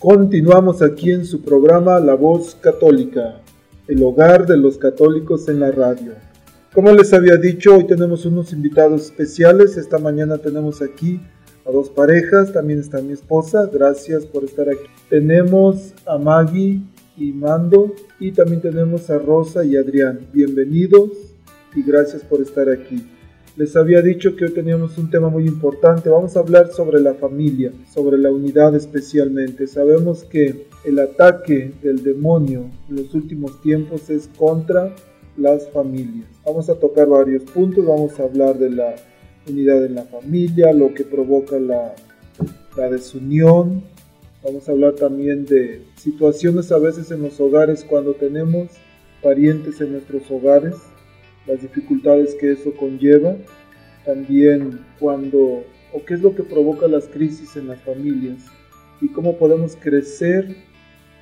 Continuamos 0.10 0.82
aquí 0.82 1.12
en 1.12 1.26
su 1.26 1.42
programa 1.42 2.00
La 2.00 2.14
Voz 2.14 2.56
Católica, 2.56 3.42
el 3.90 4.02
hogar 4.02 4.46
de 4.48 4.56
los 4.56 4.78
católicos 4.78 5.50
en 5.50 5.60
la 5.60 5.70
radio. 5.70 6.14
Como 6.74 6.94
les 6.94 7.12
había 7.12 7.36
dicho, 7.36 7.76
hoy 7.76 7.88
tenemos 7.88 8.26
unos 8.26 8.54
invitados 8.54 9.02
especiales. 9.02 9.76
Esta 9.76 9.98
mañana 9.98 10.38
tenemos 10.38 10.82
aquí 10.82 11.20
a 11.66 11.72
dos 11.72 11.90
parejas, 11.90 12.54
también 12.54 12.80
está 12.80 13.02
mi 13.02 13.12
esposa, 13.12 13.70
gracias 13.70 14.26
por 14.26 14.46
estar 14.46 14.70
aquí. 14.70 14.88
Tenemos 15.10 15.94
a 16.06 16.18
Maggie 16.18 16.80
y 17.18 17.34
Mando 17.34 17.94
y 18.18 18.32
también 18.32 18.62
tenemos 18.62 19.10
a 19.10 19.20
Rosa 19.20 19.66
y 19.66 19.76
Adrián. 19.76 20.22
Bienvenidos 20.32 21.10
y 21.76 21.84
gracias 21.84 22.22
por 22.22 22.40
estar 22.40 22.70
aquí. 22.70 23.06
Les 23.58 23.76
había 23.76 24.04
dicho 24.04 24.36
que 24.36 24.46
hoy 24.46 24.52
teníamos 24.52 25.00
un 25.00 25.10
tema 25.10 25.30
muy 25.30 25.48
importante. 25.48 26.10
Vamos 26.10 26.38
a 26.38 26.42
hablar 26.42 26.72
sobre 26.72 27.00
la 27.00 27.16
familia, 27.16 27.74
sobre 27.92 28.20
la 28.20 28.30
unidad 28.30 28.76
especialmente. 28.76 29.66
Sabemos 29.66 30.24
que 30.26 30.68
el 30.86 31.00
ataque 31.00 31.74
del 31.82 32.04
demonio 32.04 32.70
en 32.88 32.98
los 32.98 33.16
últimos 33.16 33.60
tiempos 33.64 34.12
es 34.12 34.30
contra 34.38 34.94
las 35.38 35.68
familias. 35.72 36.28
Vamos 36.46 36.70
a 36.70 36.76
tocar 36.76 37.08
varios 37.08 37.46
puntos. 37.46 37.84
Vamos 37.84 38.20
a 38.20 38.26
hablar 38.26 38.60
de 38.60 38.70
la 38.70 38.94
unidad 39.50 39.84
en 39.86 39.96
la 39.96 40.04
familia, 40.04 40.72
lo 40.72 40.94
que 40.94 41.04
provoca 41.04 41.58
la, 41.58 41.96
la 42.78 42.92
desunión. 42.92 43.82
Vamos 44.44 44.70
a 44.70 44.72
hablar 44.72 44.94
también 44.94 45.46
de 45.46 45.82
situaciones 45.96 46.72
a 46.72 46.78
veces 46.78 47.10
en 47.10 47.24
los 47.24 47.40
hogares 47.40 47.84
cuando 47.84 48.14
tenemos 48.14 48.70
parientes 49.24 49.82
en 49.82 49.94
nuestros 49.94 50.30
hogares 50.30 50.76
las 51.48 51.62
dificultades 51.62 52.36
que 52.36 52.52
eso 52.52 52.74
conlleva, 52.76 53.36
también 54.06 54.80
cuando 55.00 55.64
o 55.94 56.06
qué 56.06 56.14
es 56.14 56.22
lo 56.22 56.36
que 56.36 56.44
provoca 56.44 56.88
las 56.88 57.08
crisis 57.08 57.56
en 57.56 57.68
las 57.68 57.82
familias 57.82 58.46
y 59.02 59.10
cómo 59.10 59.38
podemos 59.38 59.76
crecer 59.76 60.56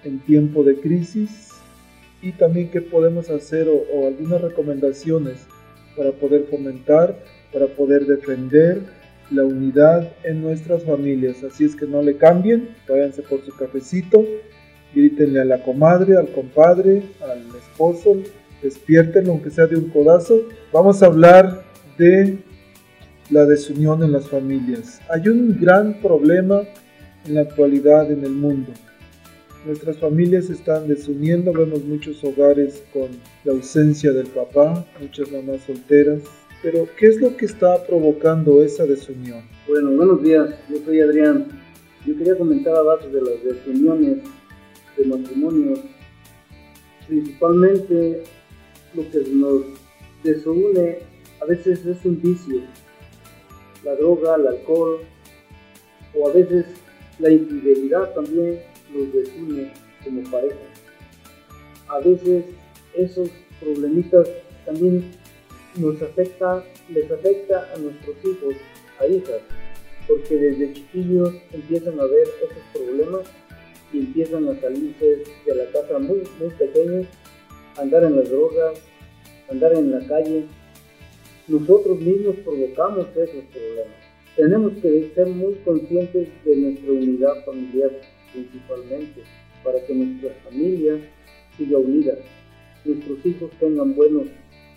en 0.04 0.20
tiempo 0.20 0.64
de 0.64 0.80
crisis 0.80 1.52
y 2.22 2.32
también 2.32 2.70
qué 2.70 2.82
podemos 2.82 3.30
hacer 3.30 3.68
o, 3.70 4.08
algunas 4.08 4.42
recomendaciones 4.42 5.46
para 5.96 6.12
poder 6.12 6.46
fomentar, 6.50 7.20
para 7.54 7.68
poder 7.68 8.06
defender 8.06 8.82
la 9.32 9.44
unidad 9.44 10.12
en 10.24 10.42
nuestras 10.42 10.84
familias. 10.84 11.44
Así 11.44 11.66
es 11.66 11.76
que 11.76 11.86
no 11.86 12.02
le 12.02 12.18
cambien, 12.18 12.70
váyanse 12.88 13.22
por 13.22 13.42
su 13.42 13.56
cafecito, 13.56 14.26
grítenle 14.94 15.42
a 15.42 15.46
la 15.46 15.64
comadre, 15.64 16.18
al 16.18 16.30
compadre, 16.30 17.04
al 17.22 17.44
esposo, 17.58 18.18
despiértenlo 18.66 19.32
aunque 19.32 19.52
sea 19.52 19.68
de 19.68 19.78
un 19.78 19.90
codazo. 19.90 20.42
Vamos 20.74 21.02
a 21.02 21.06
hablar 21.06 21.64
de 21.98 22.40
la 23.30 23.46
desunión 23.46 24.04
en 24.04 24.12
las 24.12 24.28
familias. 24.28 25.02
Hay 25.10 25.28
un 25.30 25.58
gran 25.60 26.02
problema 26.02 26.64
en 27.26 27.36
la 27.36 27.42
actualidad 27.42 28.12
en 28.12 28.24
el 28.24 28.32
mundo. 28.32 28.72
Nuestras 29.66 29.98
familias 29.98 30.50
están 30.50 30.88
desuniendo, 30.88 31.52
vemos 31.54 31.84
muchos 31.84 32.24
hogares 32.24 32.84
con 32.94 33.10
la 33.44 33.54
ausencia 33.54 34.12
del 34.12 34.28
papá, 34.28 34.86
muchas 35.00 35.32
mamás 35.32 35.62
solteras. 35.66 36.22
Pero, 36.62 36.88
¿qué 36.98 37.08
es 37.08 37.22
lo 37.22 37.36
que 37.38 37.46
está 37.46 37.84
provocando 37.86 38.64
esa 38.64 38.86
desunión? 38.86 39.44
Bueno, 39.68 39.92
buenos 39.92 40.24
días, 40.24 40.50
yo 40.70 40.78
soy 40.84 41.00
Adrián. 41.02 41.48
Yo 42.06 42.16
quería 42.18 42.38
comentar 42.38 42.76
abajo 42.76 43.08
de 43.08 43.22
las 43.22 43.44
desuniones 43.44 44.18
de 44.98 45.06
matrimonios. 45.06 45.80
Principalmente 47.08 48.24
lo 48.96 49.10
que 49.12 49.20
nos 49.32 49.64
desune 50.24 51.00
a 51.42 51.46
veces 51.46 51.86
es 51.86 52.06
un 52.06 52.22
vicio, 52.22 52.62
la 53.84 53.96
droga, 53.96 54.36
el 54.36 54.48
alcohol, 54.48 55.00
o 56.16 56.30
a 56.30 56.34
veces 56.34 56.66
la 57.20 57.30
infidelidad 57.30 58.14
también 58.14 58.62
nos 58.94 59.14
desune 59.14 59.72
como 60.04 60.24
pareja. 60.32 60.56
A 61.88 62.00
veces 62.00 62.46
esos 62.96 63.30
problemitas 63.60 64.28
también 64.66 65.12
nos 65.78 66.02
afecta, 66.02 66.64
les 66.90 67.12
afecta 67.12 67.72
a 67.74 67.78
nuestros 67.78 68.16
hijos, 68.24 68.56
a 69.00 69.08
hijas, 69.08 69.42
porque 70.08 70.36
desde 70.36 70.74
chiquillos 70.74 71.34
empiezan 71.52 72.00
a 72.00 72.06
ver 72.06 72.28
esos 72.44 72.64
problemas 72.74 73.28
y 73.92 74.00
empiezan 74.00 74.48
a 74.48 74.60
salirse 74.60 75.24
de 75.46 75.56
la 75.56 75.66
casa 75.72 76.00
muy, 76.00 76.24
muy 76.40 76.50
pequeños, 76.58 77.08
andar 77.78 78.04
en 78.04 78.16
las 78.18 78.30
drogas, 78.30 78.80
andar 79.50 79.74
en 79.74 79.92
la 79.92 80.06
calle. 80.08 80.46
Nosotros 81.48 82.00
mismos 82.00 82.36
provocamos 82.44 83.08
esos 83.16 83.44
problemas. 83.46 83.96
Tenemos 84.36 84.74
que 84.82 85.12
ser 85.16 85.28
muy 85.28 85.54
conscientes 85.64 86.28
de 86.44 86.56
nuestra 86.56 86.92
unidad 86.92 87.46
familiar 87.46 87.92
principalmente, 88.36 89.24
para 89.64 89.84
que 89.86 89.96
nuestra 89.96 90.34
familia 90.44 91.00
siga 91.58 91.78
unida, 91.78 92.18
nuestros 92.84 93.26
hijos 93.26 93.50
tengan 93.60 93.96
buenos, 93.96 94.28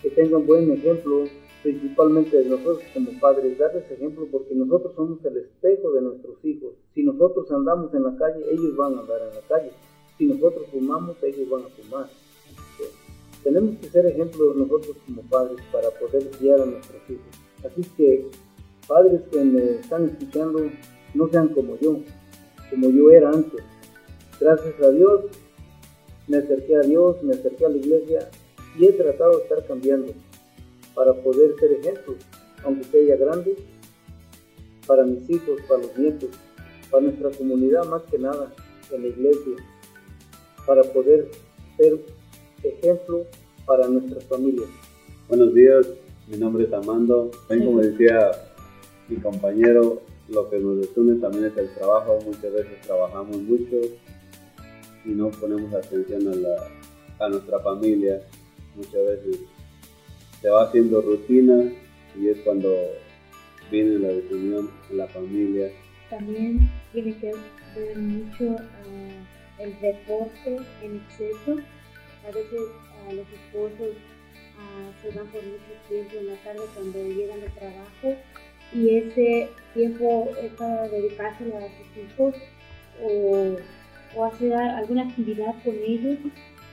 que 0.01 0.09
tengan 0.11 0.45
buen 0.45 0.71
ejemplo, 0.71 1.25
principalmente 1.61 2.37
de 2.37 2.45
nosotros 2.45 2.83
como 2.93 3.11
padres, 3.19 3.57
darles 3.57 3.91
ejemplo 3.91 4.27
porque 4.31 4.55
nosotros 4.55 4.93
somos 4.95 5.23
el 5.25 5.37
espejo 5.37 5.91
de 5.91 6.01
nuestros 6.01 6.43
hijos. 6.45 6.71
Si 6.95 7.03
nosotros 7.03 7.51
andamos 7.51 7.93
en 7.93 8.03
la 8.03 8.15
calle, 8.17 8.45
ellos 8.49 8.75
van 8.77 8.95
a 8.95 9.01
andar 9.01 9.21
en 9.21 9.35
la 9.35 9.41
calle. 9.47 9.71
si 10.17 10.25
nosotros 10.25 10.67
fumamos, 10.71 11.15
ellos 11.23 11.49
van 11.49 11.63
a 11.63 11.69
fumar. 11.69 12.09
Tenemos 13.43 13.77
que 13.77 13.89
ser 13.89 14.05
ejemplos 14.05 14.55
nosotros 14.55 14.97
como 15.05 15.21
padres 15.23 15.57
para 15.71 15.89
poder 15.91 16.29
guiar 16.39 16.61
a 16.61 16.65
nuestros 16.65 17.01
hijos. 17.09 17.25
Así 17.65 17.81
que, 17.95 18.27
padres 18.87 19.21
que 19.31 19.39
me 19.43 19.75
están 19.75 20.05
escuchando, 20.05 20.69
no 21.13 21.29
sean 21.29 21.49
como 21.49 21.77
yo, 21.79 21.99
como 22.69 22.89
yo 22.89 23.11
era 23.11 23.29
antes. 23.29 23.61
Gracias 24.39 24.81
a 24.81 24.89
Dios, 24.91 25.25
me 26.27 26.37
acerqué 26.37 26.75
a 26.75 26.81
Dios, 26.81 27.23
me 27.23 27.33
acerqué 27.33 27.65
a 27.65 27.69
la 27.69 27.77
iglesia 27.77 28.29
y 28.77 28.85
he 28.85 28.93
tratado 28.93 29.37
de 29.37 29.43
estar 29.43 29.65
cambiando 29.65 30.13
para 30.93 31.13
poder 31.13 31.55
ser 31.59 31.73
ejemplo, 31.73 32.15
aunque 32.63 32.83
sea 32.85 33.15
grande, 33.15 33.55
para 34.85 35.03
mis 35.05 35.29
hijos, 35.29 35.61
para 35.67 35.81
los 35.81 35.97
nietos, 35.97 36.29
para 36.91 37.03
nuestra 37.03 37.29
comunidad 37.31 37.85
más 37.85 38.03
que 38.03 38.17
nada, 38.17 38.53
en 38.91 39.01
la 39.01 39.07
iglesia, 39.07 39.55
para 40.65 40.83
poder 40.83 41.29
ser 41.77 41.99
ejemplo 42.63 43.25
para 43.65 43.87
nuestras 43.87 44.23
familias. 44.25 44.67
Buenos 45.27 45.53
días, 45.53 45.87
mi 46.27 46.37
nombre 46.37 46.65
es 46.65 46.73
Amando. 46.73 47.31
También 47.47 47.69
como 47.69 47.81
decía 47.81 48.31
mi 49.07 49.17
compañero, 49.17 50.01
lo 50.27 50.49
que 50.49 50.59
nos 50.59 50.85
une 50.95 51.19
también 51.19 51.45
es 51.45 51.57
el 51.57 51.69
trabajo. 51.75 52.19
Muchas 52.25 52.53
veces 52.53 52.81
trabajamos 52.81 53.37
mucho 53.37 53.77
y 55.05 55.09
no 55.09 55.29
ponemos 55.31 55.73
atención 55.73 56.27
a, 56.27 56.35
la, 56.35 57.25
a 57.25 57.29
nuestra 57.29 57.59
familia. 57.59 58.21
Muchas 58.75 59.05
veces 59.05 59.39
se 60.41 60.49
va 60.49 60.63
haciendo 60.63 61.01
rutina 61.01 61.71
y 62.19 62.29
es 62.29 62.37
cuando 62.39 62.73
viene 63.71 63.99
la 63.99 64.09
desunión 64.09 64.69
en 64.89 64.97
la 64.97 65.07
familia. 65.07 65.71
También 66.09 66.69
tiene 66.91 67.15
que 67.17 67.33
ver 67.75 67.97
mucho 67.97 68.45
uh, 68.45 69.61
el 69.61 69.79
deporte 69.79 70.57
en 70.81 70.95
exceso. 70.97 71.57
A 72.29 72.31
veces 72.31 72.61
uh, 72.61 73.13
los 73.13 73.25
esposos 73.27 73.95
uh, 74.55 75.01
se 75.01 75.17
van 75.17 75.27
por 75.29 75.41
mucho 75.43 75.73
tiempo 75.87 76.15
en 76.19 76.27
la 76.27 76.35
tarde 76.43 76.61
cuando 76.75 77.03
llegan 77.03 77.41
de 77.41 77.49
trabajo 77.49 78.15
y 78.71 78.97
ese 78.97 79.49
tiempo 79.73 80.29
es 80.39 80.51
para 80.53 80.87
dedicárselo 80.89 81.57
a 81.57 81.61
sus 81.61 82.03
hijos 82.03 82.35
o, 83.01 83.55
o 84.15 84.25
hacer 84.25 84.53
alguna 84.53 85.03
actividad 85.09 85.55
con 85.63 85.75
ellos. 85.75 86.19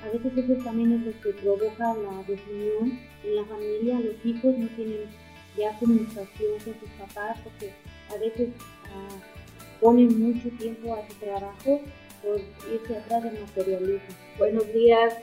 A 0.04 0.10
veces 0.10 0.32
eso 0.36 0.62
también 0.62 0.92
es 0.92 1.06
lo 1.06 1.20
que 1.22 1.30
provoca 1.40 1.94
la 1.94 2.22
desunión 2.28 3.00
en 3.24 3.36
la 3.36 3.44
familia. 3.46 3.98
Los 4.00 4.26
hijos 4.26 4.58
no 4.58 4.68
tienen 4.76 5.08
ya 5.56 5.78
comunicación 5.78 6.52
con 6.64 6.74
sus 6.78 6.90
papás 6.98 7.38
porque 7.42 7.72
a 8.14 8.18
veces 8.18 8.48
uh, 8.48 9.80
ponen 9.80 10.20
mucho 10.20 10.50
tiempo 10.58 10.94
a 10.94 11.08
su 11.08 11.14
trabajo 11.14 11.80
por 12.22 12.40
irse 12.72 12.96
atrás 12.96 13.22
del 13.24 13.40
materialismo. 13.40 14.14
Buenos 14.36 14.70
días, 14.72 15.14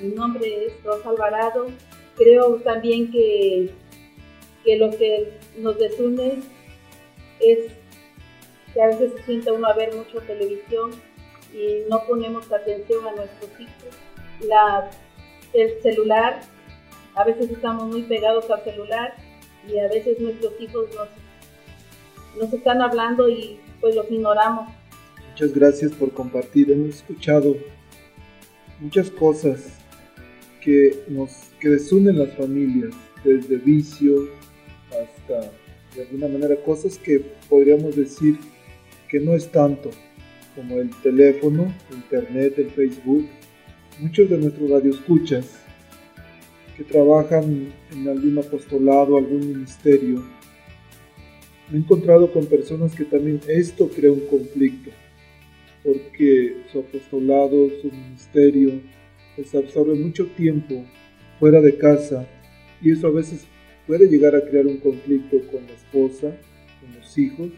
mi 0.00 0.14
nombre 0.14 0.66
es 0.66 0.82
Rosa 0.84 1.10
Alvarado. 1.10 1.66
Creo 2.16 2.56
también 2.56 3.10
que, 3.10 3.70
que 4.64 4.76
lo 4.76 4.90
que 4.90 5.32
nos 5.58 5.78
desune 5.78 6.42
es 7.40 7.72
que 8.72 8.82
a 8.82 8.88
veces 8.88 9.12
se 9.16 9.22
sienta 9.24 9.52
uno 9.52 9.66
a 9.66 9.74
ver 9.74 9.94
mucho 9.94 10.20
televisión 10.20 10.90
y 11.52 11.88
no 11.88 12.04
ponemos 12.06 12.50
atención 12.52 13.06
a 13.06 13.12
nuestros 13.12 13.50
hijos. 13.58 13.96
La, 14.40 14.90
el 15.52 15.80
celular, 15.82 16.40
a 17.14 17.24
veces 17.24 17.50
estamos 17.50 17.86
muy 17.86 18.02
pegados 18.02 18.50
al 18.50 18.62
celular 18.62 19.14
y 19.66 19.78
a 19.78 19.88
veces 19.88 20.20
nuestros 20.20 20.52
hijos 20.60 20.86
nos, 20.94 21.08
nos 22.40 22.52
están 22.52 22.82
hablando 22.82 23.28
y 23.28 23.60
pues 23.80 23.94
los 23.94 24.10
ignoramos. 24.10 24.68
Muchas 25.30 25.52
gracias 25.52 25.92
por 25.92 26.12
compartir. 26.12 26.70
Hemos 26.70 26.96
escuchado 26.96 27.56
muchas 28.80 29.10
cosas 29.10 29.78
que 30.62 31.04
nos 31.08 31.30
que 31.60 31.68
desunen 31.68 32.18
las 32.18 32.34
familias, 32.34 32.94
desde 33.24 33.56
vicios 33.56 34.28
hasta 34.88 35.50
de 35.94 36.02
alguna 36.02 36.28
manera 36.28 36.56
cosas 36.62 36.98
que 36.98 37.20
podríamos 37.48 37.96
decir 37.96 38.38
que 39.08 39.20
no 39.20 39.34
es 39.34 39.50
tanto 39.50 39.90
como 40.54 40.80
el 40.80 40.90
teléfono, 41.02 41.72
internet, 41.90 42.54
el 42.58 42.70
Facebook. 42.70 43.26
Muchos 44.00 44.30
de 44.30 44.38
nuestros 44.38 44.70
radioescuchas 44.70 45.58
que 46.76 46.84
trabajan 46.84 47.72
en 47.92 48.08
algún 48.08 48.38
apostolado, 48.38 49.16
algún 49.16 49.40
ministerio, 49.40 50.22
me 51.70 51.78
he 51.78 51.80
encontrado 51.80 52.32
con 52.32 52.46
personas 52.46 52.94
que 52.94 53.04
también 53.04 53.40
esto 53.48 53.88
crea 53.88 54.12
un 54.12 54.20
conflicto, 54.20 54.90
porque 55.84 56.62
su 56.72 56.78
apostolado, 56.80 57.68
su 57.82 57.90
ministerio, 57.90 58.80
les 59.38 59.54
absorbe 59.54 59.94
mucho 59.94 60.26
tiempo 60.36 60.84
fuera 61.38 61.60
de 61.60 61.78
casa 61.78 62.26
y 62.82 62.90
eso 62.90 63.06
a 63.06 63.10
veces 63.10 63.46
puede 63.86 64.08
llegar 64.08 64.34
a 64.34 64.44
crear 64.44 64.66
un 64.66 64.78
conflicto 64.78 65.38
con 65.50 65.64
la 65.64 65.72
esposa, 65.72 66.36
con 66.80 66.94
los 66.94 67.16
hijos, 67.16 67.50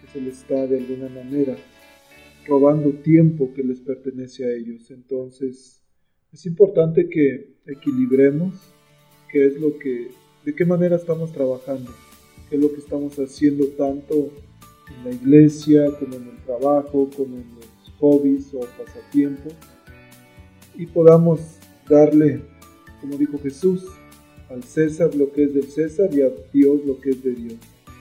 que 0.00 0.06
se 0.12 0.20
les 0.20 0.38
está 0.38 0.66
de 0.66 0.78
alguna 0.78 1.08
manera 1.08 1.56
robando 2.46 2.90
tiempo 2.90 3.52
que 3.54 3.64
les 3.64 3.80
pertenece 3.80 4.44
a 4.44 4.52
ellos. 4.52 4.90
Entonces, 4.90 5.82
es 6.32 6.46
importante 6.46 7.08
que 7.08 7.56
equilibremos 7.66 8.72
qué 9.30 9.46
es 9.46 9.60
lo 9.60 9.78
que, 9.78 10.08
de 10.44 10.54
qué 10.54 10.64
manera 10.64 10.96
estamos 10.96 11.32
trabajando, 11.32 11.90
qué 12.48 12.56
es 12.56 12.62
lo 12.62 12.72
que 12.72 12.78
estamos 12.78 13.18
haciendo 13.18 13.66
tanto 13.76 14.30
en 14.96 15.04
la 15.04 15.10
iglesia 15.10 15.86
como 15.98 16.14
en 16.14 16.28
el 16.28 16.44
trabajo, 16.44 17.10
como 17.16 17.36
en 17.36 17.46
los 17.56 17.92
hobbies 17.98 18.54
o 18.54 18.60
pasatiempos, 18.60 19.54
y 20.76 20.86
podamos 20.86 21.40
darle, 21.88 22.42
como 23.00 23.16
dijo 23.16 23.38
Jesús, 23.38 23.84
al 24.50 24.62
César 24.62 25.14
lo 25.14 25.32
que 25.32 25.44
es 25.44 25.54
del 25.54 25.68
César 25.70 26.08
y 26.12 26.22
a 26.22 26.30
Dios 26.52 26.80
lo 26.84 27.00
que 27.00 27.10
es 27.10 27.22
de 27.22 27.32
Dios. 27.32 27.54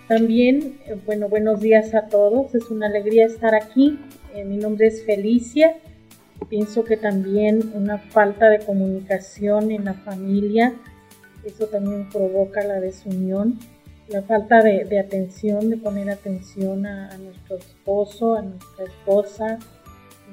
También, 0.07 0.77
eh, 0.85 0.95
bueno, 1.05 1.29
buenos 1.29 1.61
días 1.61 1.95
a 1.95 2.07
todos, 2.07 2.53
es 2.53 2.69
una 2.69 2.87
alegría 2.87 3.25
estar 3.25 3.55
aquí. 3.55 3.99
Eh, 4.35 4.45
mi 4.45 4.57
nombre 4.57 4.87
es 4.87 5.03
Felicia 5.03 5.75
Pienso 6.49 6.83
que 6.83 6.97
también 6.97 7.71
una 7.73 7.97
falta 7.97 8.49
de 8.49 8.59
comunicación 8.59 9.71
en 9.71 9.85
la 9.85 9.93
familia, 9.93 10.75
eso 11.43 11.67
también 11.67 12.07
provoca 12.09 12.63
la 12.63 12.79
desunión, 12.79 13.57
la 14.09 14.21
falta 14.21 14.61
de, 14.61 14.83
de 14.85 14.99
atención, 14.99 15.69
de 15.69 15.77
poner 15.77 16.09
atención 16.09 16.85
a, 16.85 17.09
a, 17.09 17.17
nuestro 17.17 17.57
esposo, 17.57 18.35
a 18.35 18.43
nuestra 18.43 18.85
esposa 18.85 19.59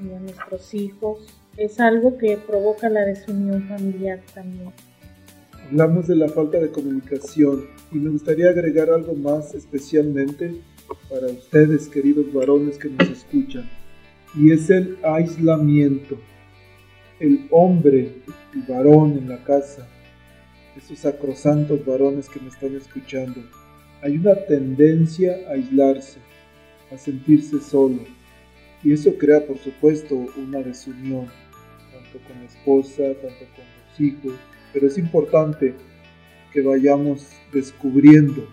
y 0.04 0.12
a 0.12 0.20
nuestros 0.20 0.74
hijos, 0.74 1.26
es 1.56 1.80
algo 1.80 2.18
que 2.18 2.36
provoca 2.36 2.88
la 2.88 3.04
desunión 3.04 3.62
familiar 3.68 4.20
también. 4.34 4.70
Hablamos 5.66 6.06
de 6.06 6.16
la 6.16 6.28
falta 6.28 6.58
de 6.58 6.70
comunicación 6.70 7.66
y 7.90 7.96
me 7.96 8.10
gustaría 8.10 8.50
agregar 8.50 8.90
algo 8.90 9.14
más 9.14 9.54
especialmente 9.54 10.60
para 11.08 11.26
ustedes, 11.28 11.88
queridos 11.88 12.32
varones 12.32 12.78
que 12.78 12.90
nos 12.90 13.08
escuchan 13.08 13.68
y 14.34 14.52
es 14.52 14.70
el 14.70 14.98
aislamiento. 15.02 16.18
El 17.20 17.46
hombre, 17.50 18.22
el 18.54 18.62
varón 18.66 19.12
en 19.18 19.28
la 19.28 19.44
casa, 19.44 19.86
esos 20.76 20.98
sacrosantos 20.98 21.84
varones 21.84 22.28
que 22.28 22.40
me 22.40 22.48
están 22.48 22.74
escuchando, 22.74 23.40
hay 24.02 24.16
una 24.16 24.34
tendencia 24.34 25.36
a 25.48 25.52
aislarse, 25.52 26.18
a 26.90 26.98
sentirse 26.98 27.60
solo. 27.60 28.00
Y 28.82 28.92
eso 28.92 29.16
crea, 29.16 29.46
por 29.46 29.58
supuesto, 29.58 30.26
una 30.36 30.60
desunión, 30.60 31.28
tanto 31.92 32.18
con 32.26 32.38
la 32.38 32.46
esposa, 32.46 33.02
tanto 33.20 33.44
con 33.54 33.64
los 33.64 34.00
hijos. 34.00 34.34
Pero 34.72 34.86
es 34.86 34.98
importante 34.98 35.74
que 36.52 36.62
vayamos 36.62 37.28
descubriendo, 37.52 38.46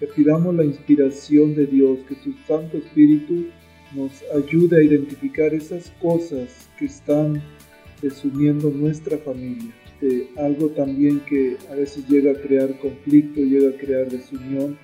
que 0.00 0.06
pidamos 0.06 0.54
la 0.54 0.64
inspiración 0.64 1.54
de 1.54 1.66
Dios, 1.66 2.00
que 2.08 2.16
su 2.16 2.32
Santo 2.46 2.78
Espíritu 2.78 3.46
nos 3.94 4.24
ayude 4.34 4.78
a 4.78 4.82
identificar 4.82 5.54
esas 5.54 5.90
cosas 6.02 6.68
que 6.78 6.86
están 6.86 7.42
desuniendo 8.02 8.70
nuestra 8.70 9.18
familia. 9.18 9.72
Algo 10.36 10.68
también 10.68 11.20
que 11.20 11.56
a 11.70 11.76
veces 11.76 12.06
llega 12.08 12.32
a 12.32 12.34
crear 12.34 12.78
conflicto, 12.78 13.40
llega 13.40 13.70
a 13.70 13.78
crear 13.78 14.06
desunión, 14.10 14.76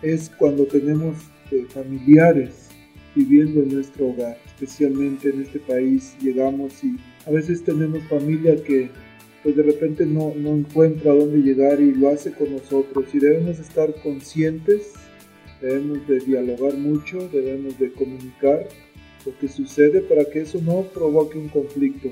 es 0.00 0.30
cuando 0.30 0.64
tenemos 0.64 1.16
eh, 1.50 1.66
familiares 1.68 2.68
viviendo 3.14 3.60
en 3.60 3.74
nuestro 3.74 4.08
hogar, 4.08 4.38
especialmente 4.46 5.28
en 5.28 5.42
este 5.42 5.58
país 5.60 6.16
llegamos 6.20 6.82
y 6.82 6.96
a 7.26 7.30
veces 7.30 7.64
tenemos 7.64 8.02
familia 8.04 8.56
que 8.62 8.90
pues 9.42 9.56
de 9.56 9.62
repente 9.62 10.06
no, 10.06 10.32
no 10.36 10.50
encuentra 10.50 11.12
dónde 11.12 11.38
llegar 11.38 11.80
y 11.80 11.92
lo 11.92 12.08
hace 12.08 12.32
con 12.32 12.52
nosotros 12.52 13.14
y 13.14 13.18
debemos 13.18 13.58
estar 13.58 13.94
conscientes 14.02 14.94
debemos 15.64 16.06
de 16.06 16.18
dialogar 16.20 16.74
mucho, 16.74 17.26
debemos 17.28 17.78
de 17.78 17.90
comunicar 17.92 18.68
lo 19.24 19.38
que 19.38 19.48
sucede 19.48 20.02
para 20.02 20.24
que 20.26 20.42
eso 20.42 20.60
no 20.62 20.82
provoque 20.92 21.38
un 21.38 21.48
conflicto. 21.48 22.08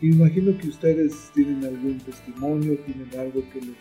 Y 0.00 0.10
imagino 0.10 0.56
que 0.58 0.68
ustedes 0.68 1.30
tienen 1.32 1.64
algún 1.64 1.98
testimonio, 2.00 2.76
tienen 2.84 3.08
algo 3.18 3.42
que 3.52 3.60
les 3.60 3.76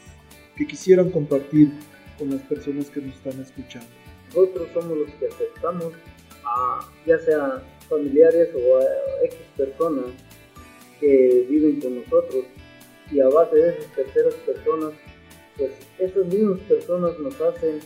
que 0.56 0.66
quisieran 0.66 1.10
compartir 1.10 1.70
con 2.18 2.30
las 2.30 2.42
personas 2.44 2.90
que 2.90 3.02
nos 3.02 3.16
están 3.16 3.42
escuchando. 3.42 3.88
Nosotros 4.30 4.70
somos 4.74 4.98
los 4.98 5.10
que 5.16 5.28
aceptamos 5.28 5.94
a 6.46 6.88
ya 7.06 7.20
sea 7.20 7.64
familiares 7.90 8.50
o 8.54 8.78
a 8.78 9.26
X 9.26 9.38
personas 9.58 10.06
que 11.00 11.46
viven 11.50 11.80
con 11.80 11.96
nosotros 11.96 12.46
y 13.12 13.20
a 13.20 13.30
base 13.30 13.56
de 13.56 13.70
esas 13.70 13.88
terceras 13.94 14.34
personas, 14.36 14.94
pues 15.58 15.72
esas 16.00 16.26
mismas 16.26 16.60
personas 16.62 17.18
nos 17.20 17.40
hacen 17.40 17.80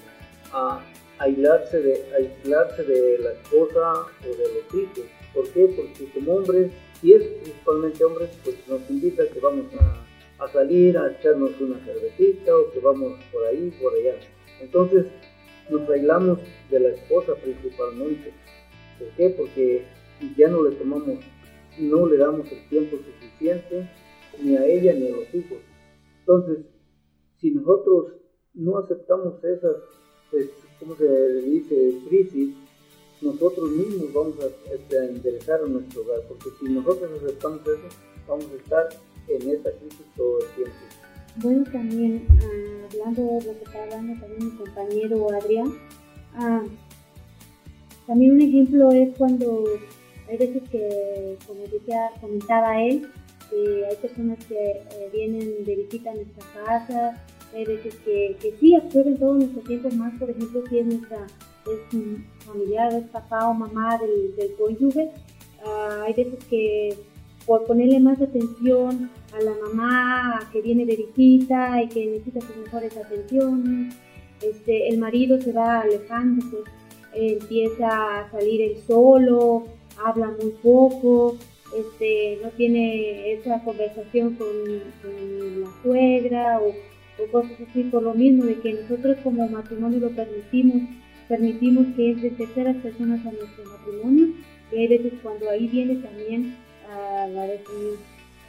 a 0.52 0.84
aislarse 1.20 1.80
de, 1.82 2.06
aislarse 2.16 2.84
de 2.84 3.20
la 3.20 3.32
esposa 3.34 4.06
o 4.24 4.36
de 4.36 4.46
los 4.54 4.74
hijos. 4.74 5.06
¿Por 5.34 5.48
qué? 5.50 5.68
Porque 5.76 6.12
como 6.14 6.36
hombres, 6.36 6.72
y 7.04 7.14
es 7.14 7.24
principalmente 7.24 8.04
hombres, 8.04 8.30
pues 8.44 8.56
nos 8.68 8.90
invita 8.90 9.28
que 9.28 9.40
vamos 9.40 9.66
a, 9.80 10.44
a 10.44 10.48
salir 10.52 10.98
a 10.98 11.12
echarnos 11.12 11.52
una 11.60 11.80
cervecita 11.86 12.56
o 12.56 12.72
que 12.72 12.80
vamos 12.80 13.20
por 13.32 13.46
ahí, 13.46 13.72
por 13.82 13.94
allá. 13.94 14.16
Entonces 14.62 15.06
nos 15.70 15.88
aislamos 15.90 16.40
de 16.70 16.80
la 16.80 16.90
esposa 16.90 17.36
principalmente. 17.36 18.32
¿Por 18.98 19.08
qué? 19.10 19.30
Porque 19.30 19.86
ya 20.38 20.48
no 20.48 20.64
le 20.64 20.76
tomamos, 20.76 21.20
no 21.80 22.08
le 22.08 22.18
damos 22.18 22.52
el 22.52 22.68
tiempo 22.70 22.98
suficiente 22.98 23.90
ni 24.42 24.56
a 24.56 24.66
ella 24.66 24.94
ni 24.94 25.08
a 25.08 25.16
los 25.16 25.34
hijos. 25.34 25.60
Entonces, 26.20 26.66
si 27.40 27.52
nosotros 27.52 28.14
no 28.54 28.78
aceptamos 28.78 29.44
esas, 29.44 29.78
¿cómo 30.80 30.96
se 30.96 31.42
dice?, 31.42 32.00
crisis, 32.08 32.56
nosotros 33.22 33.70
mismos 33.72 34.14
vamos 34.14 34.36
a, 34.40 34.74
este, 34.74 35.00
a 35.00 35.06
interesar 35.12 35.60
en 35.66 35.74
nuestro 35.74 36.02
hogar, 36.02 36.22
porque 36.28 36.50
si 36.60 36.72
nosotros 36.72 37.12
aceptamos 37.22 37.62
eso, 37.62 37.98
vamos 38.28 38.46
a 38.52 38.56
estar 38.56 38.90
en 39.28 39.50
esa 39.50 39.72
crisis 39.72 40.06
todo 40.16 40.40
el 40.40 40.48
tiempo. 40.56 40.78
Bueno, 41.38 41.64
también 41.72 42.28
ah, 42.30 42.88
hablando 42.92 43.22
de 43.24 43.46
lo 43.46 43.60
que 43.60 43.64
está 43.64 43.84
hablando 43.84 44.20
también 44.20 44.46
mi 44.46 44.58
compañero 44.58 45.32
Adrián, 45.32 45.74
ah, 46.36 46.64
también 48.08 48.32
un 48.32 48.42
ejemplo 48.42 48.90
es 48.92 49.16
cuando 49.18 49.66
hay 50.30 50.38
veces 50.38 50.64
que, 50.70 51.38
como 51.48 51.62
decía, 51.62 52.12
comentaba 52.22 52.82
él, 52.82 53.10
que 53.50 53.86
hay 53.86 53.96
personas 53.96 54.38
que 54.46 54.56
eh, 54.56 55.10
vienen 55.12 55.66
de 55.66 55.76
visita 55.76 56.12
a 56.12 56.16
nuestra 56.16 56.46
casa, 56.66 57.24
hay 57.54 57.66
veces 57.66 57.96
que, 58.06 58.38
que 58.40 58.54
sí 58.60 58.76
absorben 58.76 59.18
todo 59.18 59.34
nuestro 59.34 59.62
tiempo 59.62 59.90
más, 59.96 60.14
por 60.20 60.30
ejemplo, 60.30 60.64
si 60.70 60.80
es 60.80 60.86
nuestra 60.86 61.26
es 61.68 62.46
familiar, 62.46 62.94
es 62.94 63.08
papá 63.10 63.48
o 63.48 63.54
mamá 63.54 63.98
del, 63.98 64.36
del 64.36 64.56
cónyuge, 64.56 65.12
ah, 65.66 66.04
hay 66.06 66.14
veces 66.14 66.44
que 66.46 66.98
por 67.46 67.66
ponerle 67.66 68.00
más 68.00 68.22
atención 68.22 69.10
a 69.34 69.42
la 69.42 69.54
mamá 69.66 70.40
que 70.52 70.62
viene 70.62 70.86
de 70.86 70.96
visita 70.96 71.82
y 71.82 71.88
que 71.90 72.06
necesita 72.06 72.42
sus 72.42 72.58
mejores 72.58 72.96
atenciones, 72.96 73.96
este, 74.42 74.90
el 74.90 75.00
marido 75.00 75.40
se 75.42 75.52
va 75.52 75.82
alejando, 75.82 76.46
pues 76.52 76.64
empieza 77.14 78.20
a 78.20 78.32
salir 78.32 78.62
él 78.62 78.78
solo, 78.86 79.66
habla 80.06 80.34
muy 80.42 80.52
poco, 80.62 81.38
este, 81.78 82.40
no 82.42 82.50
tiene 82.52 83.34
esa 83.34 83.64
conversación 83.64 84.36
con, 84.36 84.48
la 85.62 85.70
suegra 85.84 86.60
o, 86.60 86.74
cosas 87.32 87.52
así, 87.70 87.84
por 87.84 88.04
lo 88.04 88.14
mismo 88.14 88.46
de 88.46 88.60
que 88.60 88.74
nosotros 88.74 89.18
como 89.24 89.48
matrimonio 89.50 90.00
lo 90.00 90.10
permitimos, 90.12 90.84
permitimos 91.28 91.88
que 91.96 92.16
de 92.16 92.30
terceras 92.32 92.78
personas 92.78 93.20
a 93.26 93.32
nuestro 93.32 93.66
matrimonio 93.66 94.28
y 94.72 94.78
hay 94.78 94.88
veces 94.88 95.14
cuando 95.22 95.50
ahí 95.50 95.68
viene 95.68 95.96
también 95.96 96.56
a 96.90 97.28
la 97.28 97.44
definición. 97.44 97.98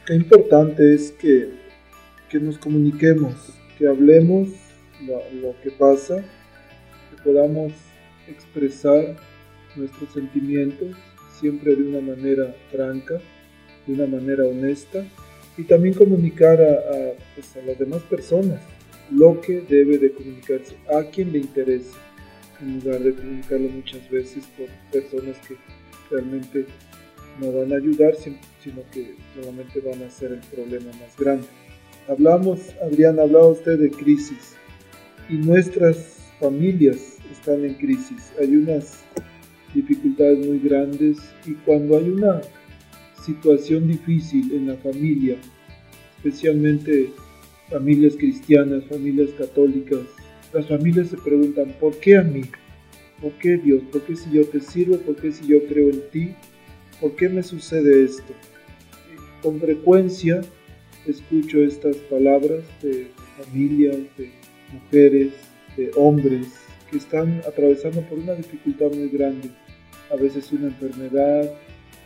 Qué 0.05 0.15
importante 0.15 0.93
es 0.93 1.11
que, 1.11 1.49
que 2.29 2.39
nos 2.39 2.57
comuniquemos, 2.57 3.53
que 3.77 3.87
hablemos 3.87 4.49
lo, 5.05 5.19
lo 5.41 5.61
que 5.61 5.71
pasa, 5.71 6.23
que 7.09 7.23
podamos 7.23 7.73
expresar 8.29 9.17
nuestros 9.75 10.13
sentimientos 10.13 10.95
siempre 11.41 11.75
de 11.75 11.83
una 11.83 11.99
manera 11.99 12.55
franca, 12.71 13.19
de 13.85 13.93
una 13.93 14.05
manera 14.05 14.45
honesta 14.45 15.03
y 15.57 15.63
también 15.63 15.93
comunicar 15.95 16.61
a, 16.61 17.13
pues, 17.35 17.57
a, 17.57 17.65
las 17.65 17.77
demás 17.77 18.01
personas 18.03 18.61
lo 19.11 19.41
que 19.41 19.59
debe 19.61 19.97
de 19.97 20.13
comunicarse 20.13 20.77
a 20.87 21.03
quien 21.03 21.33
le 21.33 21.39
interese 21.39 21.91
en 22.61 22.79
lugar 22.79 23.01
de 23.01 23.13
comunicarlo 23.13 23.67
muchas 23.69 24.09
veces 24.09 24.45
por 24.57 24.67
personas 24.91 25.35
que 25.45 25.57
realmente 26.09 26.65
no 27.39 27.51
van 27.51 27.73
a 27.73 27.75
ayudar 27.75 28.15
sino 28.15 28.81
que 28.91 29.15
solamente 29.35 29.81
van 29.81 30.01
a 30.03 30.09
ser 30.09 30.31
el 30.31 30.39
problema 30.39 30.91
más 30.99 31.17
grande. 31.17 31.47
Hablamos, 32.07 32.59
Adrián, 32.81 33.19
hablaba 33.19 33.47
usted 33.47 33.79
de 33.79 33.89
crisis 33.89 34.55
y 35.29 35.35
nuestras 35.35 36.17
familias 36.39 37.17
están 37.31 37.63
en 37.65 37.75
crisis. 37.75 38.31
Hay 38.39 38.55
unas 38.55 39.03
dificultades 39.73 40.45
muy 40.45 40.59
grandes 40.59 41.17
y 41.45 41.53
cuando 41.65 41.97
hay 41.97 42.09
una 42.09 42.41
situación 43.23 43.87
difícil 43.87 44.51
en 44.53 44.67
la 44.67 44.75
familia, 44.77 45.37
especialmente 46.17 47.09
familias 47.69 48.15
cristianas, 48.17 48.83
familias 48.85 49.29
católicas, 49.37 49.99
las 50.53 50.67
familias 50.67 51.07
se 51.07 51.17
preguntan, 51.17 51.73
¿por 51.79 51.97
qué 51.99 52.17
a 52.17 52.23
mí? 52.23 52.41
¿Por 53.21 53.31
qué 53.33 53.57
Dios? 53.57 53.81
¿Por 53.91 54.01
qué 54.01 54.15
si 54.15 54.31
yo 54.31 54.45
te 54.45 54.59
sirvo? 54.59 54.97
¿Por 54.97 55.15
qué 55.15 55.31
si 55.31 55.47
yo 55.47 55.65
creo 55.67 55.89
en 55.89 56.01
ti? 56.11 56.35
¿Por 56.99 57.15
qué 57.15 57.29
me 57.29 57.43
sucede 57.43 58.03
esto? 58.03 58.33
Con 59.41 59.59
frecuencia 59.59 60.41
escucho 61.07 61.63
estas 61.63 61.95
palabras 61.97 62.63
de 62.81 63.07
familias, 63.37 63.97
de 64.17 64.31
mujeres, 64.73 65.33
de 65.77 65.91
hombres 65.95 66.47
que 66.89 66.97
están 66.97 67.41
atravesando 67.47 68.01
por 68.01 68.19
una 68.19 68.33
dificultad 68.33 68.91
muy 68.91 69.09
grande 69.09 69.49
a 70.11 70.15
veces 70.15 70.51
una 70.51 70.67
enfermedad, 70.67 71.51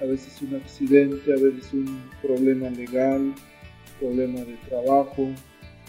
a 0.02 0.06
veces 0.06 0.42
un 0.42 0.56
accidente, 0.56 1.32
a 1.34 1.38
veces 1.38 1.74
un 1.74 2.02
problema 2.22 2.70
legal, 2.70 3.34
problema 4.00 4.42
de 4.42 4.56
trabajo 4.68 5.30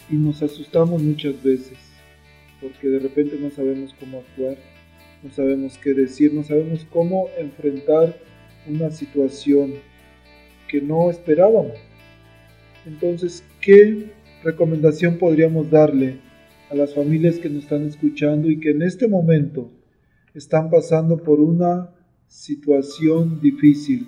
y 0.09 0.15
nos 0.15 0.41
asustamos 0.41 1.01
muchas 1.01 1.41
veces 1.43 1.77
porque 2.61 2.87
de 2.87 2.99
repente 2.99 3.37
no 3.39 3.51
sabemos 3.51 3.95
cómo 3.99 4.19
actuar, 4.19 4.57
no 5.23 5.29
sabemos 5.31 5.77
qué 5.77 5.93
decir, 5.93 6.33
no 6.33 6.43
sabemos 6.43 6.85
cómo 6.89 7.27
enfrentar 7.37 8.17
una 8.67 8.89
situación 8.89 9.75
que 10.67 10.81
no 10.81 11.09
esperábamos. 11.09 11.77
Entonces, 12.85 13.43
¿qué 13.61 14.11
recomendación 14.43 15.17
podríamos 15.17 15.69
darle 15.69 16.17
a 16.69 16.75
las 16.75 16.93
familias 16.93 17.37
que 17.37 17.49
nos 17.49 17.63
están 17.63 17.85
escuchando 17.85 18.49
y 18.49 18.59
que 18.59 18.71
en 18.71 18.81
este 18.81 19.07
momento 19.07 19.69
están 20.33 20.69
pasando 20.69 21.17
por 21.17 21.39
una 21.39 21.89
situación 22.27 23.39
difícil 23.41 24.07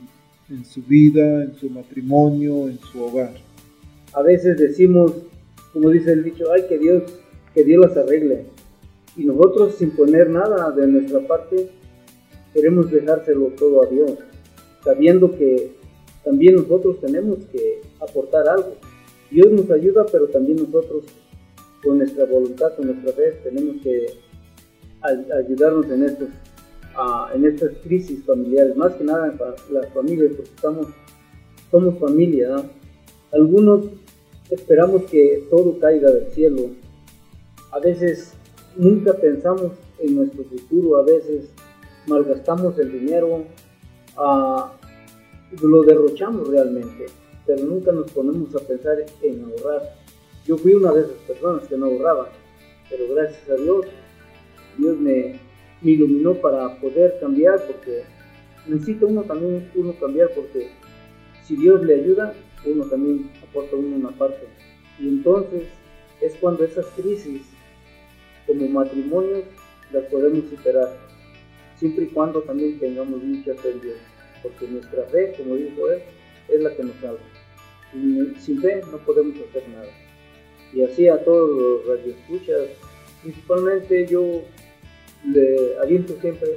en 0.50 0.66
su 0.66 0.82
vida, 0.82 1.44
en 1.44 1.56
su 1.56 1.70
matrimonio, 1.70 2.68
en 2.68 2.80
su 2.80 3.04
hogar. 3.04 3.34
A 4.14 4.22
veces 4.22 4.58
decimos, 4.58 5.14
como 5.74 5.90
dice 5.90 6.14
el 6.14 6.24
dicho, 6.24 6.52
ay 6.52 6.66
que 6.68 6.78
Dios, 6.78 7.04
que 7.54 7.64
Dios 7.64 7.86
las 7.86 7.98
arregle. 7.98 8.46
Y 9.16 9.26
nosotros 9.26 9.76
sin 9.76 9.92
poner 9.92 10.30
nada 10.30 10.72
de 10.72 10.88
nuestra 10.88 11.20
parte, 11.28 11.70
queremos 12.54 12.90
dejárselo 12.92 13.48
todo 13.58 13.84
a 13.84 13.88
Dios, 13.88 14.14
sabiendo 14.84 15.38
que 15.38 15.72
también 16.24 16.56
nosotros 16.56 17.00
tenemos 17.00 17.40
que 17.52 17.82
aportar 18.00 18.48
algo. 18.48 18.76
Dios 19.30 19.52
nos 19.52 19.70
ayuda, 19.70 20.06
pero 20.12 20.28
también 20.28 20.58
nosotros 20.58 21.04
con 21.84 22.00
nuestra 22.00 22.26
voluntad, 22.26 22.76
con 22.76 22.88
nuestra 22.88 23.14
fe, 23.14 23.40
tenemos 23.44 23.82
que 23.82 24.08
ayudarnos 25.02 25.90
en 25.90 26.04
estos 26.04 26.30
en 27.34 27.46
estas 27.46 27.72
crisis 27.84 28.24
familiares, 28.26 28.76
más 28.76 28.94
que 28.96 29.04
nada 29.04 29.34
las 29.72 29.94
familias, 29.94 30.34
porque 30.36 30.52
estamos, 30.52 30.88
somos 31.72 31.98
familia. 32.00 32.64
Algunos 33.32 33.86
esperamos 34.50 35.04
que 35.04 35.48
todo 35.50 35.80
caiga 35.80 36.12
del 36.12 36.28
cielo. 36.32 36.70
A 37.72 37.80
veces 37.80 38.34
nunca 38.76 39.14
pensamos 39.14 39.72
en 40.00 40.16
nuestro 40.16 40.44
futuro, 40.44 40.98
a 40.98 41.04
veces 41.04 41.50
malgastamos 42.08 42.78
el 42.80 42.92
dinero, 42.92 43.46
lo 45.62 45.84
derrochamos 45.84 46.48
realmente, 46.48 47.06
pero 47.46 47.64
nunca 47.64 47.92
nos 47.92 48.12
ponemos 48.12 48.56
a 48.56 48.60
pensar 48.60 48.98
en 49.22 49.44
ahorrar. 49.44 49.96
Yo 50.46 50.58
fui 50.58 50.74
una 50.74 50.92
de 50.92 51.02
esas 51.02 51.18
personas 51.28 51.68
que 51.68 51.78
no 51.78 51.86
ahorraba, 51.86 52.30
pero 52.90 53.14
gracias 53.14 53.48
a 53.50 53.56
Dios, 53.56 53.86
Dios 54.78 54.98
me, 54.98 55.40
me 55.82 55.92
iluminó 55.92 56.36
para 56.36 56.80
poder 56.80 57.18
cambiar, 57.20 57.66
porque 57.66 58.04
necesita 58.68 59.06
uno 59.06 59.24
también 59.24 59.70
uno 59.76 59.94
cambiar, 60.00 60.30
porque 60.32 60.70
si 61.44 61.56
Dios 61.56 61.84
le 61.86 61.96
ayuda, 61.96 62.34
uno 62.66 62.86
también 62.86 63.32
aporta 63.42 63.76
uno 63.76 63.96
una 63.96 64.12
parte. 64.12 64.48
Y 65.00 65.08
entonces 65.08 65.64
es 66.22 66.36
cuando 66.36 66.64
esas 66.64 66.86
crisis, 66.88 67.44
como 68.46 68.68
matrimonios, 68.68 69.44
las 69.92 70.04
podemos 70.06 70.50
superar, 70.50 70.98
siempre 71.78 72.06
y 72.06 72.08
cuando 72.08 72.42
también 72.42 72.78
tengamos 72.80 73.24
mucha 73.24 73.56
fe 73.56 73.72
en 73.72 73.82
Dios, 73.82 73.98
porque 74.44 74.68
nuestra 74.68 75.04
fe, 75.06 75.34
como 75.38 75.56
dijo 75.56 75.90
él, 75.90 76.02
es 76.50 76.62
la 76.62 76.76
que 76.76 76.84
nos 76.84 76.96
salva. 76.98 77.20
Y 77.94 78.36
sin 78.40 78.62
fe 78.62 78.82
no 78.92 78.98
podemos 79.00 79.36
hacer 79.50 79.68
nada. 79.70 79.90
Y 80.74 80.84
así 80.84 81.08
a 81.08 81.24
todos 81.24 81.50
los 81.50 81.88
radioescuchas, 81.88 82.68
principalmente 83.24 84.06
yo 84.06 84.44
le 85.26 85.78
aviento 85.82 86.20
siempre, 86.22 86.56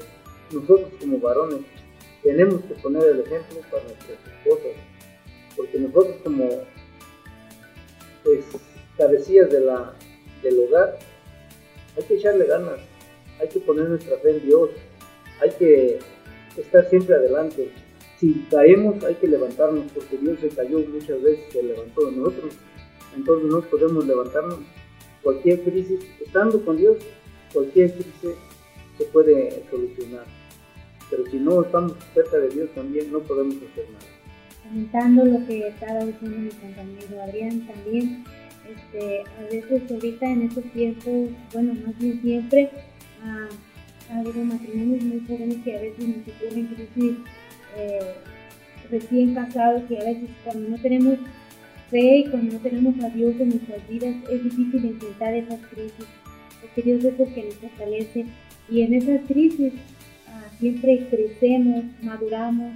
nosotros 0.52 0.90
como 1.00 1.18
varones 1.18 1.60
tenemos 2.22 2.60
que 2.62 2.74
poner 2.74 3.02
el 3.02 3.20
ejemplo 3.20 3.60
para 3.70 3.82
nuestras 3.84 4.18
esposas, 4.38 4.72
porque 5.56 5.78
nosotros 5.78 6.16
como 6.22 6.48
pues, 8.22 8.44
cabecillas 8.96 9.50
de 9.50 9.60
la, 9.60 9.94
del 10.42 10.60
hogar, 10.60 10.98
hay 11.96 12.02
que 12.04 12.14
echarle 12.14 12.46
ganas, 12.46 12.80
hay 13.40 13.48
que 13.48 13.60
poner 13.60 13.88
nuestra 13.88 14.16
fe 14.18 14.30
en 14.30 14.46
Dios, 14.46 14.70
hay 15.40 15.50
que 15.50 15.98
estar 16.56 16.88
siempre 16.88 17.16
adelante. 17.16 17.70
Si 18.18 18.46
caemos, 18.50 19.02
hay 19.02 19.16
que 19.16 19.26
levantarnos, 19.26 19.90
porque 19.92 20.16
Dios 20.16 20.38
se 20.40 20.48
cayó 20.50 20.78
muchas 20.78 21.20
veces, 21.20 21.44
se 21.52 21.62
levantó 21.62 22.06
de 22.06 22.12
nosotros. 22.12 22.54
Entonces 23.16 23.50
no 23.50 23.60
podemos 23.62 24.06
levantarnos. 24.06 24.60
Cualquier 25.22 25.60
crisis, 25.62 26.00
estando 26.24 26.64
con 26.64 26.76
Dios, 26.76 26.98
cualquier 27.52 27.92
crisis 27.92 28.36
puede 29.12 29.62
solucionar. 29.70 30.24
Pero 31.10 31.26
si 31.30 31.38
no 31.38 31.62
estamos 31.62 31.92
cerca 32.14 32.38
de 32.38 32.48
Dios 32.48 32.70
también, 32.74 33.12
no 33.12 33.20
podemos 33.20 33.56
hacer 33.56 33.86
nada. 33.90 34.06
Comentando 34.62 35.24
lo 35.24 35.46
que 35.46 35.68
estaba 35.68 36.04
diciendo 36.04 36.38
mi 36.38 36.48
compañero 36.48 37.22
Adrián 37.22 37.66
también, 37.66 38.24
este, 38.66 39.22
a 39.38 39.42
veces 39.50 39.90
ahorita 39.90 40.26
en 40.26 40.42
estos 40.42 40.64
tiempos, 40.72 41.30
bueno, 41.52 41.74
más 41.84 41.98
bien 41.98 42.20
siempre, 42.22 42.70
ah, 43.22 43.48
matrimonios 44.44 45.02
muy 45.04 45.20
jóvenes 45.26 45.58
que 45.64 45.76
a 45.76 45.80
veces 45.80 46.08
nos 46.08 46.28
ocurren 46.28 46.66
crisis 46.66 47.16
eh, 47.76 48.14
recién 48.90 49.34
casados 49.34 49.82
y 49.90 49.96
a 49.96 50.04
veces 50.04 50.28
cuando 50.44 50.68
no 50.68 50.78
tenemos 50.78 51.18
fe 51.90 52.18
y 52.18 52.30
cuando 52.30 52.54
no 52.54 52.60
tenemos 52.60 53.04
a 53.04 53.08
Dios 53.10 53.34
en 53.38 53.50
nuestras 53.50 53.88
vidas 53.88 54.14
es 54.30 54.44
difícil 54.44 54.84
enfrentar 54.84 55.34
esas 55.34 55.60
crisis, 55.66 56.06
porque 56.60 56.82
Dios 56.82 57.04
es 57.04 57.18
el 57.18 57.34
que 57.34 57.44
nos 57.44 57.54
fortalece 57.54 58.26
y 58.68 58.82
en 58.82 58.94
esas 58.94 59.20
crisis 59.26 59.72
ah, 60.28 60.48
siempre 60.58 61.06
crecemos, 61.10 61.84
maduramos 62.02 62.72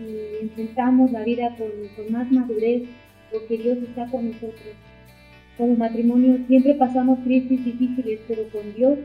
y 0.00 0.44
enfrentamos 0.44 1.10
la 1.12 1.24
vida 1.24 1.56
con, 1.56 1.68
con 1.96 2.12
más 2.12 2.30
madurez 2.30 2.84
porque 3.32 3.58
Dios 3.58 3.78
está 3.78 4.06
con 4.06 4.26
nosotros. 4.26 4.74
Como 5.56 5.76
matrimonio 5.76 6.38
siempre 6.46 6.74
pasamos 6.74 7.18
crisis 7.24 7.64
difíciles, 7.64 8.20
pero 8.28 8.44
con 8.50 8.74
Dios 8.74 8.98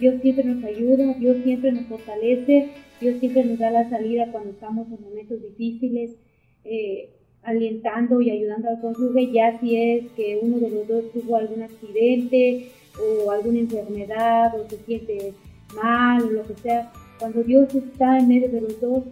Dios 0.00 0.14
siempre 0.22 0.44
nos 0.44 0.64
ayuda, 0.64 1.12
Dios 1.18 1.36
siempre 1.44 1.72
nos 1.72 1.84
fortalece, 1.84 2.70
Dios 3.00 3.20
siempre 3.20 3.44
nos 3.44 3.58
da 3.58 3.70
la 3.70 3.88
salida 3.90 4.32
cuando 4.32 4.50
estamos 4.50 4.88
en 4.88 5.04
momentos 5.04 5.38
difíciles, 5.42 6.16
eh, 6.64 7.10
alentando 7.42 8.20
y 8.22 8.30
ayudando 8.30 8.70
al 8.70 8.80
cónyuge, 8.80 9.30
ya 9.30 9.60
si 9.60 9.76
es 9.76 10.10
que 10.12 10.40
uno 10.42 10.58
de 10.58 10.70
los 10.70 10.88
dos 10.88 11.12
tuvo 11.12 11.36
algún 11.36 11.62
accidente 11.62 12.68
o 12.98 13.30
alguna 13.30 13.60
enfermedad 13.60 14.58
o 14.58 14.68
se 14.68 14.78
siente 14.78 15.34
mal 15.74 16.22
o 16.22 16.30
lo 16.30 16.46
que 16.46 16.54
sea. 16.54 16.90
Cuando 17.18 17.42
Dios 17.42 17.74
está 17.74 18.18
en 18.18 18.28
medio 18.28 18.48
de 18.48 18.60
los 18.62 18.80
dos, 18.80 19.04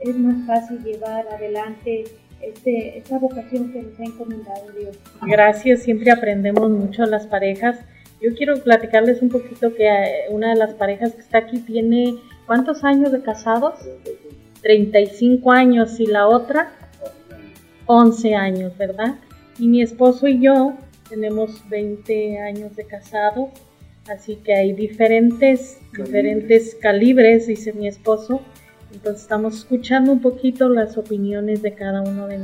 es 0.00 0.16
más 0.16 0.46
fácil 0.46 0.82
llevar 0.84 1.26
adelante 1.28 2.04
este, 2.42 2.98
esta 2.98 3.18
vocación 3.18 3.72
que 3.72 3.82
nos 3.82 3.98
ha 3.98 4.04
encomendado 4.04 4.70
Dios. 4.78 4.98
Gracias, 5.22 5.82
siempre 5.82 6.10
aprendemos 6.10 6.70
mucho 6.70 7.06
las 7.06 7.26
parejas 7.26 7.78
yo 8.20 8.34
quiero 8.34 8.56
platicarles 8.62 9.20
un 9.20 9.28
poquito 9.28 9.74
que 9.74 9.86
eh, 9.86 10.24
una 10.30 10.50
de 10.50 10.56
las 10.56 10.74
parejas 10.74 11.14
que 11.14 11.20
está 11.20 11.38
aquí 11.38 11.58
tiene, 11.60 12.16
¿cuántos 12.46 12.82
años 12.82 13.12
de 13.12 13.22
casados? 13.22 13.74
35 14.62 15.52
años 15.52 16.00
y 16.00 16.06
la 16.06 16.26
otra 16.26 16.72
11 17.84 18.34
años, 18.34 18.76
¿verdad? 18.78 19.16
Y 19.58 19.68
mi 19.68 19.82
esposo 19.82 20.26
y 20.26 20.40
yo 20.40 20.74
tenemos 21.08 21.68
20 21.68 22.40
años 22.40 22.74
de 22.74 22.84
casados, 22.86 23.50
así 24.08 24.36
que 24.36 24.54
hay 24.54 24.72
diferentes, 24.72 25.80
diferentes 25.96 26.74
calibres, 26.74 27.46
dice 27.46 27.72
mi 27.72 27.88
esposo. 27.88 28.40
Entonces 28.92 29.22
estamos 29.22 29.58
escuchando 29.58 30.12
un 30.12 30.20
poquito 30.20 30.68
las 30.68 30.96
opiniones 30.96 31.62
de 31.62 31.74
cada 31.74 32.02
uno 32.02 32.26
de, 32.28 32.38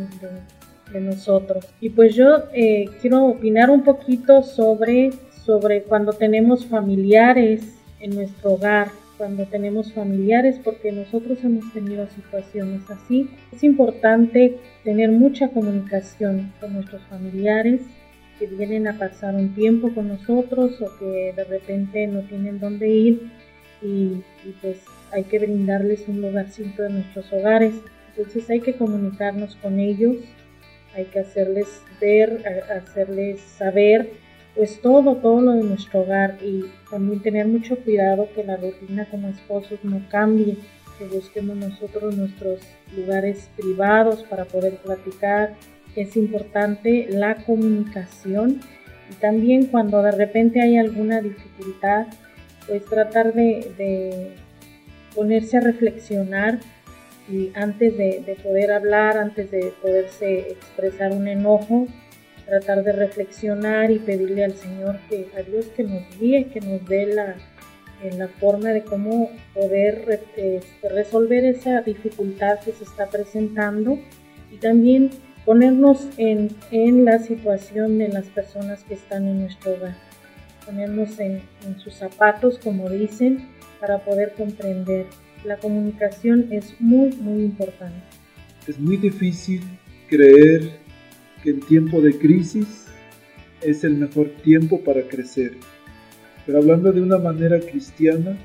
nosotros. 1.01 1.67
Y 1.81 1.89
pues 1.89 2.15
yo 2.15 2.45
eh, 2.53 2.85
quiero 3.01 3.25
opinar 3.25 3.71
un 3.71 3.83
poquito 3.83 4.43
sobre 4.43 5.11
sobre 5.45 5.83
cuando 5.83 6.13
tenemos 6.13 6.67
familiares 6.67 7.63
en 8.01 8.15
nuestro 8.15 8.53
hogar, 8.53 8.91
cuando 9.19 9.45
tenemos 9.45 9.93
familiares, 9.93 10.61
porque 10.63 10.93
nosotros 10.93 11.39
hemos 11.45 11.73
tenido 11.73 12.09
situaciones 12.09 12.89
así. 12.91 13.29
Es 13.53 13.63
importante 13.63 14.59
tener 14.85 15.11
mucha 15.11 15.49
comunicación 15.49 16.53
con 16.61 16.75
nuestros 16.75 17.03
familiares 17.03 17.83
que 18.39 18.47
vienen 18.47 18.89
a 18.89 18.99
pasar 18.99 19.35
un 19.35 19.55
tiempo 19.55 19.93
con 19.95 20.09
nosotros 20.09 20.81
o 20.81 20.99
que 20.99 21.33
de 21.35 21.45
repente 21.45 22.07
no 22.07 22.23
tienen 22.23 22.59
dónde 22.59 22.89
ir 22.89 23.31
y, 23.83 24.23
pues 24.61 24.79
hay 25.11 25.25
que 25.25 25.39
brindarles 25.39 26.09
un 26.09 26.23
lugarcito 26.23 26.85
en 26.85 26.95
nuestros 26.95 27.33
hogares. 27.33 27.75
Entonces 28.17 28.49
hay 28.51 28.61
que 28.61 28.75
comunicarnos 28.75 29.57
con 29.57 29.79
ellos, 29.79 30.17
hay 30.95 31.05
que 31.07 31.21
hacerles 31.21 31.83
ver, 32.01 32.43
hacerles 32.71 33.41
saber 33.41 34.11
pues 34.55 34.81
todo, 34.83 35.17
todo 35.17 35.41
lo 35.41 35.53
de 35.53 35.65
nuestro 35.65 36.01
hogar 36.01 36.37
y 36.43 36.65
también 36.91 37.21
tener 37.21 37.47
mucho 37.47 37.77
cuidado 37.77 38.29
que 38.35 38.45
la 38.45 38.57
rutina 38.57 39.07
como 39.11 39.29
esposos 39.29 39.79
no 39.83 40.03
cambie, 40.11 40.59
que 40.99 41.07
busquemos 41.07 41.57
nosotros 41.57 42.15
nuestros 42.17 42.61
lugares 42.95 43.49
privados 43.57 44.23
para 44.25 44.45
poder 44.45 44.77
platicar. 44.77 45.55
Es 45.97 46.17
importante 46.17 47.07
la 47.11 47.37
comunicación 47.37 48.61
y 49.11 49.15
también 49.15 49.67
cuando 49.67 50.03
de 50.03 50.13
repente 50.13 50.61
hay 50.61 50.79
alguna 50.79 51.21
dificultad, 51.21 52.07
pues 52.67 52.85
tratar 52.85 53.35
de, 53.35 54.33
ponerse 55.15 55.59
a 55.59 55.61
reflexionar 55.61 56.61
y 57.31 57.51
antes 57.55 57.97
de, 57.97 58.23
de 58.25 58.35
poder 58.43 58.73
hablar, 58.73 59.19
antes 59.19 59.51
de 59.51 59.73
poderse 59.83 60.53
expresar 60.53 61.13
un 61.13 61.29
enojo, 61.29 61.87
tratar 62.47 62.83
de 62.83 62.93
reflexionar 62.93 63.91
y 63.91 63.99
pedirle 63.99 64.45
al 64.45 64.55
Señor 64.55 64.99
que 65.09 65.29
a 65.39 65.43
Dios 65.43 65.67
que 65.77 65.85
nos 65.85 66.03
guíe, 66.19 66.49
que 66.49 66.61
nos 66.61 66.87
dé 66.89 67.07
la, 67.07 67.37
la 68.17 68.29
forma 68.29 68.71
de 68.71 68.83
cómo 68.83 69.31
poder 69.55 70.05
este, 70.11 70.61
resolver 70.89 71.45
esa 71.45 71.83
dificultad 71.83 72.59
que 72.61 72.73
se 72.73 72.85
está 72.85 73.09
presentando 73.09 73.99
y 74.51 74.57
también 74.57 75.11
ponernos 75.45 76.09
en, 76.17 76.51
en, 76.71 77.05
la 77.05 77.19
situación 77.19 77.99
de 77.99 78.09
las 78.09 78.27
personas 78.27 78.85
que 78.85 78.95
están 78.95 79.27
en 79.27 79.41
nuestro 79.41 79.75
hogar, 79.75 79.97
ponernos 80.65 81.19
en, 81.19 81.43
en 81.67 81.79
sus 81.79 81.95
zapatos, 81.95 82.59
como 82.59 82.89
dicen, 82.89 83.49
para 83.81 83.99
poder 84.05 84.35
comprender. 84.35 85.07
La 85.45 85.57
comunicación 85.57 86.49
es 86.53 86.81
muy, 86.81 87.11
muy 87.17 87.43
importante. 87.43 88.01
Es 88.69 88.79
muy 88.79 88.97
difícil 88.97 89.61
creer 90.09 90.79
que 91.43 91.51
el 91.51 91.67
tiempo 91.67 92.01
de 92.01 92.17
crisis 92.17 92.87
es 93.61 93.83
el 93.83 93.95
mejor 93.95 94.31
tiempo 94.43 94.81
para 94.85 95.03
crecer. 95.03 95.57
Pero 96.47 96.59
hablando 96.59 96.93
de 96.93 97.01
una 97.01 97.19
manera 97.19 97.59
cristiana, 97.61 98.37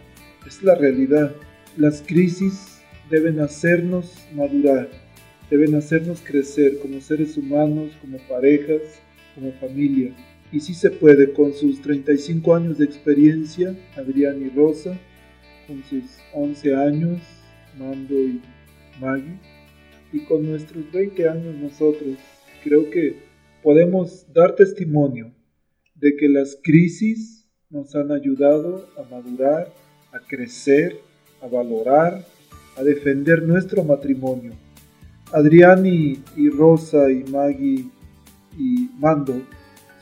es 0.46 0.64
la 0.64 0.76
realidad. 0.76 1.36
Las 1.76 2.02
crisis 2.02 2.82
deben 3.10 3.40
hacernos 3.40 4.28
madurar, 4.34 4.90
deben 5.50 5.76
hacernos 5.76 6.22
crecer 6.22 6.80
como 6.80 7.00
seres 7.02 7.38
humanos, 7.38 7.92
como 8.02 8.18
parejas, 8.28 8.82
como 9.36 9.52
familia. 9.54 10.14
Y 10.52 10.60
si 10.60 10.74
se 10.74 10.90
puede, 10.90 11.34
con 11.34 11.54
sus 11.54 11.82
35 11.82 12.56
años 12.56 12.78
de 12.78 12.86
experiencia, 12.86 13.76
Adrián 13.96 14.42
y 14.46 14.50
Rosa, 14.50 14.98
con 15.68 15.84
sus 15.84 16.04
11 16.34 16.76
años, 16.76 17.22
Mando 17.78 18.16
y 18.16 18.42
Maggie, 19.00 19.38
y 20.14 20.22
con 20.22 20.46
nuestros 20.46 20.90
20 20.92 21.28
años 21.28 21.56
nosotros, 21.56 22.18
creo 22.64 22.90
que 22.90 23.18
podemos 23.62 24.26
dar 24.34 24.56
testimonio 24.56 25.34
de 25.96 26.16
que 26.16 26.30
las 26.30 26.58
crisis 26.64 27.46
nos 27.70 27.94
han 27.96 28.12
ayudado 28.12 28.88
a 28.98 29.04
madurar, 29.04 29.74
a 30.14 30.20
crecer, 30.20 30.98
a 31.42 31.48
valorar, 31.48 32.26
a 32.78 32.84
defender 32.84 33.44
nuestro 33.44 33.84
matrimonio. 33.84 34.54
Adrián 35.34 35.86
y, 35.86 36.50
Rosa 36.50 37.12
y 37.12 37.24
Maggie 37.30 37.86
y 38.58 38.90
Mando 38.98 39.42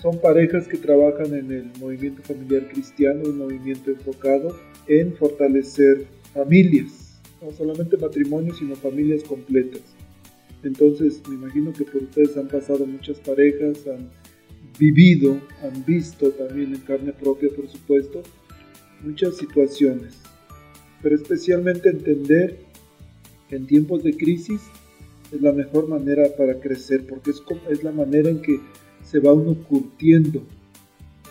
son 0.01 0.19
parejas 0.21 0.67
que 0.67 0.78
trabajan 0.78 1.34
en 1.34 1.51
el 1.51 1.71
movimiento 1.80 2.21
familiar 2.21 2.67
cristiano, 2.69 3.23
un 3.26 3.39
movimiento 3.39 3.89
enfocado 3.89 4.55
en 4.88 5.15
fortalecer 5.15 6.05
familias, 6.32 7.19
no 7.41 7.51
solamente 7.51 7.97
matrimonios, 7.97 8.59
sino 8.59 8.76
familias 8.76 9.23
completas. 9.23 9.82
Entonces 10.63 11.23
me 11.28 11.36
imagino 11.36 11.73
que 11.73 11.86
por 11.86 12.03
ustedes 12.03 12.38
han 12.38 12.47
pasado 12.47 12.86
muchas 12.86 13.19
parejas, 13.19 13.88
han 13.88 14.11
vivido, 14.78 15.39
han 15.63 15.84
visto 15.86 16.30
también 16.32 16.76
en 16.76 16.82
carne 16.82 17.13
propia, 17.13 17.49
por 17.55 17.67
supuesto, 17.67 18.21
muchas 19.03 19.38
situaciones. 19.38 20.19
Pero 21.01 21.15
especialmente 21.15 21.89
entender 21.89 22.59
que 23.49 23.55
en 23.55 23.65
tiempos 23.65 24.03
de 24.03 24.15
crisis 24.15 24.61
es 25.32 25.41
la 25.41 25.51
mejor 25.51 25.88
manera 25.88 26.23
para 26.38 26.59
crecer, 26.59 27.05
porque 27.07 27.32
es, 27.32 27.41
es 27.69 27.84
la 27.84 27.91
manera 27.91 28.30
en 28.30 28.41
que 28.41 28.59
se 29.03 29.19
va 29.19 29.34
uno 29.34 29.55
curtiendo, 29.67 30.43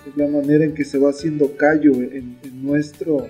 es 0.08 0.16
la 0.16 0.28
manera 0.28 0.64
en 0.64 0.74
que 0.74 0.84
se 0.84 0.98
va 0.98 1.10
haciendo 1.10 1.56
callo 1.56 1.92
en, 1.94 2.38
nuestro, 2.62 3.26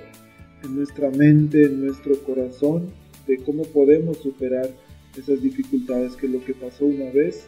en 0.62 0.76
nuestra 0.76 1.10
mente, 1.10 1.64
en 1.64 1.86
nuestro 1.86 2.16
corazón, 2.22 2.90
de 3.26 3.38
cómo 3.38 3.62
podemos 3.64 4.18
superar 4.18 4.68
esas 5.16 5.40
dificultades, 5.40 6.16
que 6.16 6.28
lo 6.28 6.44
que 6.44 6.54
pasó 6.54 6.84
una 6.84 7.10
vez, 7.10 7.46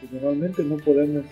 pues 0.00 0.12
normalmente 0.12 0.64
no 0.64 0.76
podemos 0.78 1.24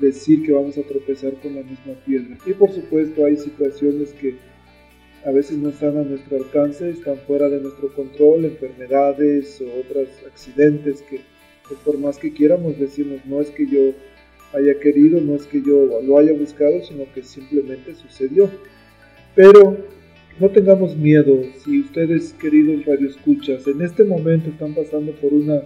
decir 0.00 0.44
que 0.44 0.52
vamos 0.52 0.76
a 0.78 0.82
tropezar 0.82 1.34
con 1.40 1.54
la 1.54 1.62
misma 1.62 1.94
piedra. 2.04 2.36
Y 2.46 2.52
por 2.52 2.70
supuesto 2.72 3.24
hay 3.24 3.36
situaciones 3.36 4.12
que 4.12 4.36
a 5.24 5.30
veces 5.30 5.58
no 5.58 5.68
están 5.68 5.98
a 5.98 6.02
nuestro 6.02 6.38
alcance, 6.38 6.90
están 6.90 7.16
fuera 7.26 7.48
de 7.48 7.60
nuestro 7.60 7.92
control, 7.94 8.44
enfermedades 8.44 9.60
o 9.60 9.80
otros 9.80 10.08
accidentes 10.26 11.02
que 11.02 11.20
por 11.84 11.98
más 11.98 12.18
que 12.18 12.32
quieramos 12.32 12.78
decirnos, 12.78 13.24
no 13.26 13.40
es 13.40 13.50
que 13.50 13.66
yo 13.66 13.92
haya 14.52 14.78
querido, 14.80 15.20
no 15.20 15.36
es 15.36 15.46
que 15.46 15.62
yo 15.62 16.00
lo 16.02 16.18
haya 16.18 16.32
buscado, 16.32 16.82
sino 16.82 17.04
que 17.14 17.22
simplemente 17.22 17.94
sucedió. 17.94 18.50
Pero 19.34 19.76
no 20.40 20.48
tengamos 20.50 20.96
miedo, 20.96 21.42
si 21.62 21.80
ustedes, 21.80 22.32
queridos 22.34 22.84
radioescuchas, 22.86 23.66
en 23.66 23.82
este 23.82 24.04
momento 24.04 24.50
están 24.50 24.74
pasando 24.74 25.12
por 25.12 25.32
una 25.32 25.62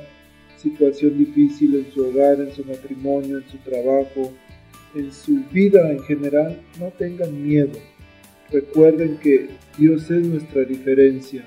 situación 0.57 1.17
difícil 1.19 1.75
en 1.77 1.91
su 1.93 2.07
hogar, 2.07 2.41
en 2.41 2.53
su 2.53 2.65
matrimonio, 2.65 3.39
en 3.39 3.49
su 3.49 3.59
trabajo, 3.59 4.33
en 4.95 5.13
su 5.13 5.41
vida 5.53 5.91
en 5.91 6.01
general, 6.01 6.61
no 6.79 6.89
tengan 6.91 7.43
miedo. 7.43 7.79
Recuerden 8.51 9.19
que 9.19 9.49
Dios 9.79 10.11
es 10.11 10.27
nuestra 10.27 10.65
diferencia. 10.65 11.45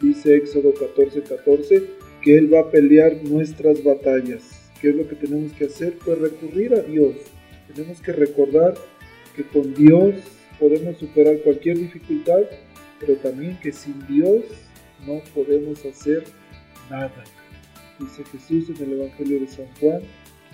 Dice 0.00 0.36
Éxodo 0.36 0.72
14:14 0.74 1.22
14, 1.22 1.82
que 2.22 2.38
Él 2.38 2.52
va 2.52 2.60
a 2.60 2.70
pelear 2.70 3.22
nuestras 3.24 3.82
batallas. 3.82 4.70
¿Qué 4.80 4.90
es 4.90 4.96
lo 4.96 5.08
que 5.08 5.16
tenemos 5.16 5.52
que 5.52 5.66
hacer? 5.66 5.98
Pues 6.04 6.18
recurrir 6.18 6.74
a 6.74 6.82
Dios. 6.82 7.16
Tenemos 7.72 8.00
que 8.00 8.12
recordar 8.12 8.74
que 9.34 9.42
con 9.42 9.74
Dios 9.74 10.14
podemos 10.58 10.96
superar 10.98 11.38
cualquier 11.42 11.78
dificultad, 11.78 12.42
pero 13.00 13.14
también 13.16 13.58
que 13.60 13.72
sin 13.72 14.06
Dios 14.06 14.44
no 15.06 15.20
podemos 15.34 15.84
hacer 15.84 16.24
nada. 16.90 17.24
Dice 17.98 18.22
Jesús 18.24 18.70
en 18.70 18.86
el 18.86 19.00
Evangelio 19.00 19.40
de 19.40 19.48
San 19.48 19.66
Juan, 19.80 20.02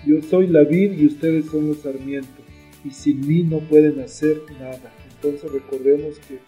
yo 0.05 0.21
soy 0.21 0.47
la 0.47 0.63
vid 0.63 0.93
y 0.93 1.05
ustedes 1.05 1.45
son 1.45 1.67
los 1.67 1.79
sarmientos, 1.79 2.45
y 2.83 2.91
sin 2.91 3.25
mí 3.25 3.43
no 3.43 3.59
pueden 3.59 3.99
hacer 3.99 4.41
nada. 4.59 4.91
Entonces 5.23 5.53
recordemos 5.53 6.19
que 6.27 6.39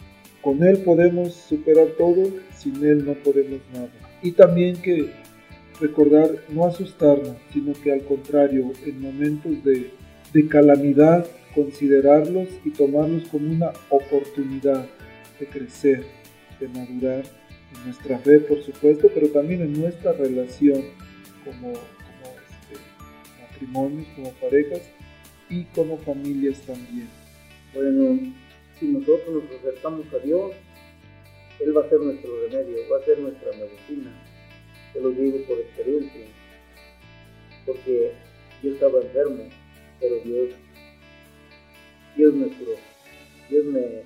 con 0.42 0.62
Él 0.62 0.80
podemos 0.80 1.34
superar 1.34 1.88
todo, 1.98 2.30
sin 2.58 2.84
Él 2.86 3.06
no 3.06 3.14
podemos 3.14 3.62
nada. 3.74 3.90
Y 4.22 4.34
también 4.34 4.76
que 4.82 5.12
recordar 5.80 6.30
no 6.50 6.66
asustarnos, 6.66 7.38
sino 7.54 7.72
que 7.74 7.94
al 7.94 8.04
contrario, 8.04 8.74
en 8.86 9.02
momentos 9.02 9.64
de, 9.64 9.92
de 10.34 10.48
calamidad, 10.48 11.26
considerarlos 11.54 12.50
y 12.66 12.72
tomarlos 12.72 13.24
como 13.30 13.50
una 13.50 13.72
oportunidad 13.90 14.86
de 15.40 15.46
crecer, 15.48 16.04
de 16.60 16.68
madurar 16.68 17.24
en 17.76 17.86
nuestra 17.86 18.20
fe, 18.20 18.40
por 18.40 18.62
supuesto, 18.62 19.10
pero 19.14 19.30
también 19.30 19.62
en 19.62 19.80
nuestra 19.80 20.12
relación 20.12 20.84
como, 21.46 21.72
como 21.72 22.36
este, 22.50 22.78
matrimonios, 23.42 24.08
como 24.16 24.32
parejas 24.34 24.82
y 25.50 25.64
como 25.66 25.98
familias 25.98 26.62
también. 26.62 27.08
Bueno, 27.74 28.20
si 28.80 28.88
nosotros 28.88 29.44
nos 29.44 29.60
acercamos 29.60 30.06
a 30.14 30.20
Dios, 30.20 30.54
Él 31.60 31.76
va 31.76 31.82
a 31.82 31.90
ser 31.90 32.00
nuestro 32.00 32.32
remedio, 32.42 32.78
va 32.92 32.98
a 32.98 33.06
ser 33.06 33.20
nuestra 33.20 33.52
medicina. 33.52 34.12
Te 34.94 35.02
lo 35.02 35.12
digo 35.12 35.38
por 35.48 35.58
experiencia, 35.60 36.26
porque 37.66 38.14
yo 38.62 38.72
estaba 38.72 39.02
enfermo, 39.02 39.44
pero 40.00 40.16
Dios, 40.24 40.56
Dios 42.16 42.34
me 42.34 42.48
curó. 42.48 42.76
Dios 43.50 43.66
me 43.66 44.04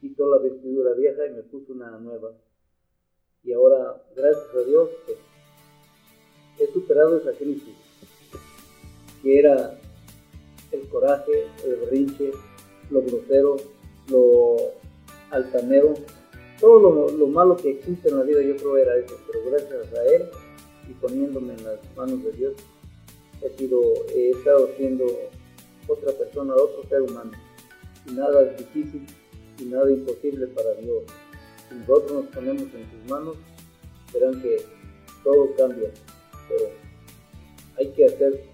quitó 0.00 0.30
la 0.30 0.42
vestidura 0.42 0.94
vieja 0.94 1.26
y 1.26 1.30
me 1.30 1.42
puso 1.42 1.72
una 1.72 1.98
nueva. 1.98 2.32
Y 3.42 3.52
ahora, 3.52 4.02
gracias 4.16 4.54
a 4.54 4.68
Dios, 4.68 4.90
pues, 5.06 5.18
he 6.58 6.72
superado 6.72 7.18
esa 7.18 7.32
crisis, 7.32 7.74
que 9.22 9.38
era 9.38 9.78
el 10.72 10.88
coraje, 10.88 11.46
el 11.64 11.76
berrinche, 11.76 12.30
lo 12.94 13.02
grosero, 13.02 13.56
lo 14.08 14.56
altanero, 15.30 15.94
todo 16.60 17.10
lo, 17.10 17.26
malo 17.26 17.56
que 17.56 17.70
existe 17.70 18.08
en 18.08 18.18
la 18.18 18.22
vida 18.22 18.40
yo 18.40 18.56
creo 18.56 18.76
era 18.76 18.96
eso, 18.96 19.18
pero 19.26 19.44
gracias 19.50 19.92
a 19.92 20.04
Él 20.04 20.22
y 20.88 20.92
poniéndome 20.94 21.54
en 21.54 21.64
las 21.64 21.78
manos 21.96 22.22
de 22.24 22.32
Dios, 22.32 22.54
he, 23.42 23.50
sido, 23.58 23.80
he 24.14 24.30
estado 24.30 24.70
siendo 24.76 25.04
otra 25.88 26.12
persona, 26.12 26.54
otro 26.54 26.88
ser 26.88 27.02
humano. 27.02 27.32
Y 28.06 28.12
nada 28.12 28.42
es 28.42 28.58
difícil 28.58 29.04
y 29.58 29.64
nada 29.64 29.90
imposible 29.90 30.46
para 30.48 30.74
Dios. 30.74 31.02
Si 31.68 31.74
nosotros 31.74 32.12
nos 32.12 32.26
ponemos 32.34 32.62
en 32.62 32.90
sus 32.90 33.10
manos, 33.10 33.36
verán 34.12 34.40
que 34.40 34.56
todo 35.24 35.50
cambia, 35.56 35.90
pero 36.48 36.70
hay 37.78 37.88
que 37.88 38.04
hacerse 38.04 38.44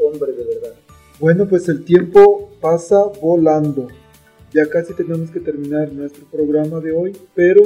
hombre 0.00 0.32
de 0.32 0.44
verdad. 0.44 0.74
Bueno, 1.18 1.48
pues 1.48 1.68
el 1.68 1.84
tiempo 1.84 2.49
pasa 2.60 3.04
volando. 3.20 3.88
Ya 4.52 4.66
casi 4.68 4.92
tenemos 4.94 5.30
que 5.30 5.40
terminar 5.40 5.92
nuestro 5.92 6.24
programa 6.26 6.80
de 6.80 6.92
hoy, 6.92 7.12
pero 7.34 7.62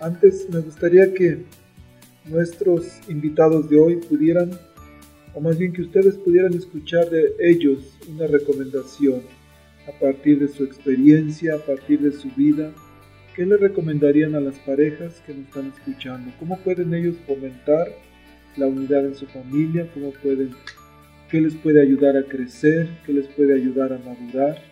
antes 0.00 0.48
me 0.50 0.60
gustaría 0.60 1.12
que 1.12 1.44
nuestros 2.24 2.86
invitados 3.08 3.68
de 3.68 3.78
hoy 3.78 3.96
pudieran, 3.96 4.50
o 5.34 5.40
más 5.40 5.58
bien 5.58 5.72
que 5.72 5.82
ustedes 5.82 6.16
pudieran 6.16 6.54
escuchar 6.54 7.10
de 7.10 7.34
ellos 7.40 7.98
una 8.08 8.26
recomendación 8.26 9.22
a 9.88 9.98
partir 9.98 10.38
de 10.38 10.48
su 10.48 10.64
experiencia, 10.64 11.54
a 11.54 11.58
partir 11.58 12.00
de 12.00 12.12
su 12.12 12.28
vida. 12.36 12.72
¿Qué 13.34 13.46
le 13.46 13.56
recomendarían 13.56 14.34
a 14.34 14.40
las 14.40 14.58
parejas 14.60 15.22
que 15.26 15.32
nos 15.32 15.46
están 15.46 15.72
escuchando? 15.76 16.32
¿Cómo 16.38 16.58
pueden 16.58 16.92
ellos 16.92 17.16
fomentar 17.26 17.88
la 18.56 18.66
unidad 18.66 19.06
en 19.06 19.14
su 19.14 19.26
familia? 19.26 19.88
¿Cómo 19.94 20.12
pueden 20.12 20.50
qué 21.30 21.40
les 21.40 21.54
puede 21.54 21.82
ayudar 21.82 22.16
a 22.16 22.22
crecer, 22.22 22.88
qué 23.04 23.12
les 23.12 23.26
puede 23.28 23.54
ayudar 23.54 23.92
a 23.92 23.98
madurar. 23.98 24.62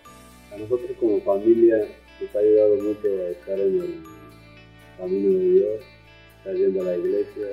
A 0.53 0.57
nosotros 0.57 0.91
como 0.99 1.21
familia 1.21 1.87
nos 2.21 2.35
ha 2.35 2.39
ayudado 2.39 2.77
mucho 2.77 3.09
a 3.09 3.31
estar 3.31 3.61
en 3.61 3.81
el 3.83 3.95
camino 4.97 5.39
de 5.39 5.51
Dios, 5.51 5.81
estar 6.39 6.57
yendo 6.57 6.81
a 6.81 6.85
la 6.85 6.97
iglesia, 6.97 7.47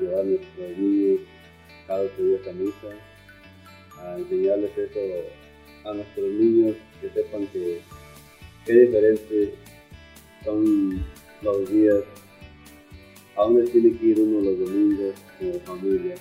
llevar 0.00 0.20
a 0.20 0.24
nuestros 0.24 0.78
niños 0.78 1.20
cada 1.86 2.00
ocho 2.00 2.22
días 2.24 2.48
a 2.48 2.52
misa, 2.52 2.88
a 4.00 4.18
enseñarles 4.18 4.70
eso 4.76 5.00
a 5.84 5.94
nuestros 5.94 6.28
niños, 6.32 6.76
que 7.00 7.10
sepan 7.10 7.46
que 7.48 7.80
qué 8.66 8.72
diferente 8.72 9.54
son 10.44 11.04
los 11.42 11.70
días, 11.70 12.00
a 13.36 13.42
dónde 13.42 13.70
tiene 13.70 13.96
que 13.96 14.06
ir 14.06 14.20
uno 14.20 14.40
los 14.40 14.58
domingos 14.58 15.14
como 15.38 15.60
familia, 15.60 16.14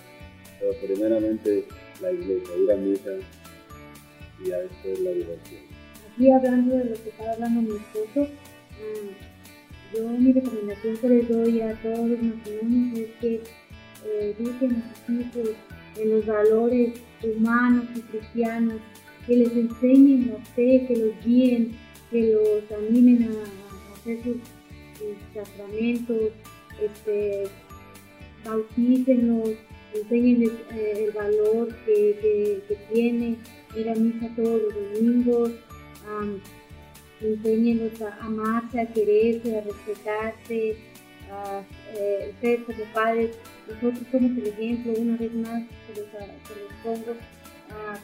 pero 0.59 0.73
primeramente 0.85 1.65
la 2.01 2.11
iglesia, 2.11 2.57
ir 2.57 2.71
a 2.71 2.75
misa 2.75 3.11
y 4.43 4.51
a 4.51 4.59
después 4.59 4.99
la 4.99 5.11
diversión. 5.11 5.61
Aquí 6.13 6.31
hablando 6.31 6.75
de 6.75 6.85
lo 6.85 6.93
que 6.93 7.09
estaba 7.09 7.31
hablando 7.31 7.61
mi 7.61 7.77
esposo, 7.77 8.27
ah, 8.27 9.31
yo 9.93 10.07
mi 10.07 10.31
recomendación 10.31 10.97
que 10.97 11.09
les 11.09 11.29
doy 11.29 11.61
a 11.61 11.73
todos 11.81 12.09
los 12.09 12.21
matrimonios 12.21 12.99
es 12.99 13.09
que 13.19 13.33
eh, 14.05 14.35
eduquen 14.39 14.75
a 14.75 14.95
sus 14.95 15.19
hijos 15.19 15.55
en 15.97 16.09
los 16.09 16.25
valores 16.25 16.93
humanos 17.23 17.85
y 17.95 17.99
cristianos, 18.01 18.77
que 19.27 19.35
les 19.35 19.51
enseñen 19.51 20.31
la 20.31 20.45
fe, 20.55 20.85
que 20.87 20.95
los 20.95 21.25
guíen, 21.25 21.75
que 22.09 22.33
los 22.33 22.79
animen 22.79 23.29
a, 23.31 23.93
hacer 23.93 24.23
sus, 24.23 24.37
sacramentos, 25.33 26.31
este, 26.81 27.43
bautícenlos, 28.45 29.49
enséñenles 29.93 30.51
eh, 30.71 31.05
el 31.07 31.11
valor 31.11 31.75
que, 31.85 32.61
tiene 32.93 33.37
ir 33.75 33.89
a 33.89 33.95
misa 33.95 34.29
todos 34.35 34.61
los 34.61 34.73
domingos, 34.73 35.51
um, 36.07 36.39
enséñenlos 37.21 38.01
a 38.01 38.17
amarse, 38.25 38.81
a 38.81 38.85
quererse, 38.93 39.57
a 39.57 39.61
respetarse. 39.61 40.75
Eh, 41.95 42.31
ustedes 42.33 42.59
como 42.65 42.83
padres, 42.93 43.37
nosotros 43.67 44.05
somos 44.11 44.31
el 44.37 44.47
ejemplo, 44.47 44.93
una 44.97 45.15
vez 45.15 45.33
más 45.33 45.63
se 45.87 46.01
los, 46.01 46.09
pongo 46.83 47.17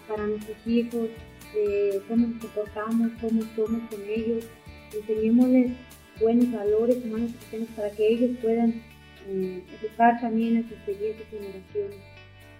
para 0.07 0.27
nuestros 0.27 0.57
hijos, 0.65 1.09
de 1.53 2.01
cómo 2.07 2.27
nos 2.27 2.41
comportamos, 2.41 3.11
cómo 3.19 3.41
somos 3.55 3.81
con 3.89 4.01
ellos, 4.07 4.45
enseñémosles 4.93 5.71
buenos 6.19 6.51
valores 6.51 7.03
humanos 7.03 7.31
para 7.75 7.91
que 7.91 8.07
ellos 8.07 8.37
puedan 8.41 8.81
eh, 9.27 9.63
educar 9.81 10.19
también 10.21 10.57
a 10.57 10.69
sus 10.69 10.77
siguientes 10.85 11.27
generaciones. 11.27 11.97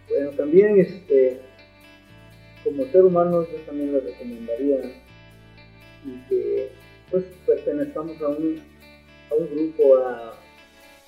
Bueno, 0.09 0.31
también 0.31 0.79
este, 0.79 1.39
como 2.63 2.85
ser 2.85 3.05
humano 3.05 3.45
yo 3.49 3.57
también 3.65 3.93
les 3.93 4.03
recomendaría 4.03 4.81
y 6.05 6.29
que 6.29 6.69
pues 7.09 7.23
pertenezcamos 7.45 8.21
a 8.21 8.27
un, 8.29 8.61
a 9.31 9.35
un 9.35 9.49
grupo, 9.49 9.97
a, 9.97 10.33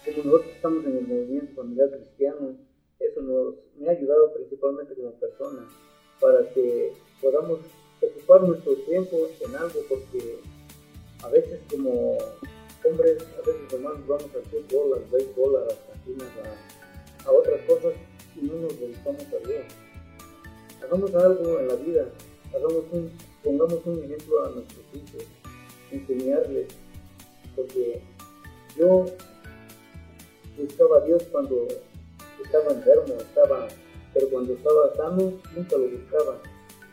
como 0.06 0.24
nosotros 0.24 0.52
estamos 0.56 0.86
en 0.86 0.98
el 0.98 1.08
movimiento 1.08 1.56
familiar 1.56 1.90
cristiano, 1.92 2.56
eso 3.00 3.22
nos, 3.22 3.56
me 3.78 3.90
ha 3.90 3.92
ayudado 3.92 4.34
principalmente 4.34 4.96
como 4.96 5.12
persona 5.14 5.68
para 6.20 6.50
que 6.54 6.94
podamos 7.22 7.60
ocupar 8.02 8.44
nuestro 8.44 8.76
tiempo 8.76 9.18
en 9.46 9.56
algo 9.56 9.80
porque 9.90 10.40
a 11.24 11.30
veces 11.30 11.60
como 11.70 12.18
hombres, 12.84 13.18
a 13.38 13.42
veces 13.46 13.74
hermanos, 13.74 14.08
vamos 14.08 14.30
al 14.36 14.44
fútbol, 14.44 15.00
al 15.00 15.10
béisbol, 15.12 15.58
a 15.58 15.66
las 15.66 15.76
cantinas, 15.76 16.30
a, 16.44 17.30
a 17.30 17.32
otras 17.32 17.62
cosas 17.62 17.94
y 18.36 18.46
no 18.46 18.56
nos 18.56 18.80
dedicamos 18.80 19.24
a 19.24 19.48
Dios. 19.48 19.66
Hagamos 20.84 21.14
algo 21.16 21.60
en 21.60 21.68
la 21.68 21.76
vida, 21.76 22.06
hagamos 22.54 22.84
un, 22.92 23.12
pongamos 23.44 23.86
un 23.86 24.04
ejemplo 24.04 24.46
a 24.46 24.50
nuestros 24.52 24.86
hijos, 24.94 25.26
enseñarles, 25.92 26.68
porque 27.56 28.02
yo 28.78 29.06
buscaba 30.58 30.98
a 30.98 31.02
Dios 31.02 31.24
cuando 31.32 31.68
estaba 32.44 32.72
enfermo, 32.72 33.16
estaba, 33.20 33.68
pero 34.14 34.30
cuando 34.30 34.54
estaba 34.54 34.96
sano 34.96 35.34
nunca 35.56 35.78
lo 35.78 35.90
buscaba. 35.90 36.42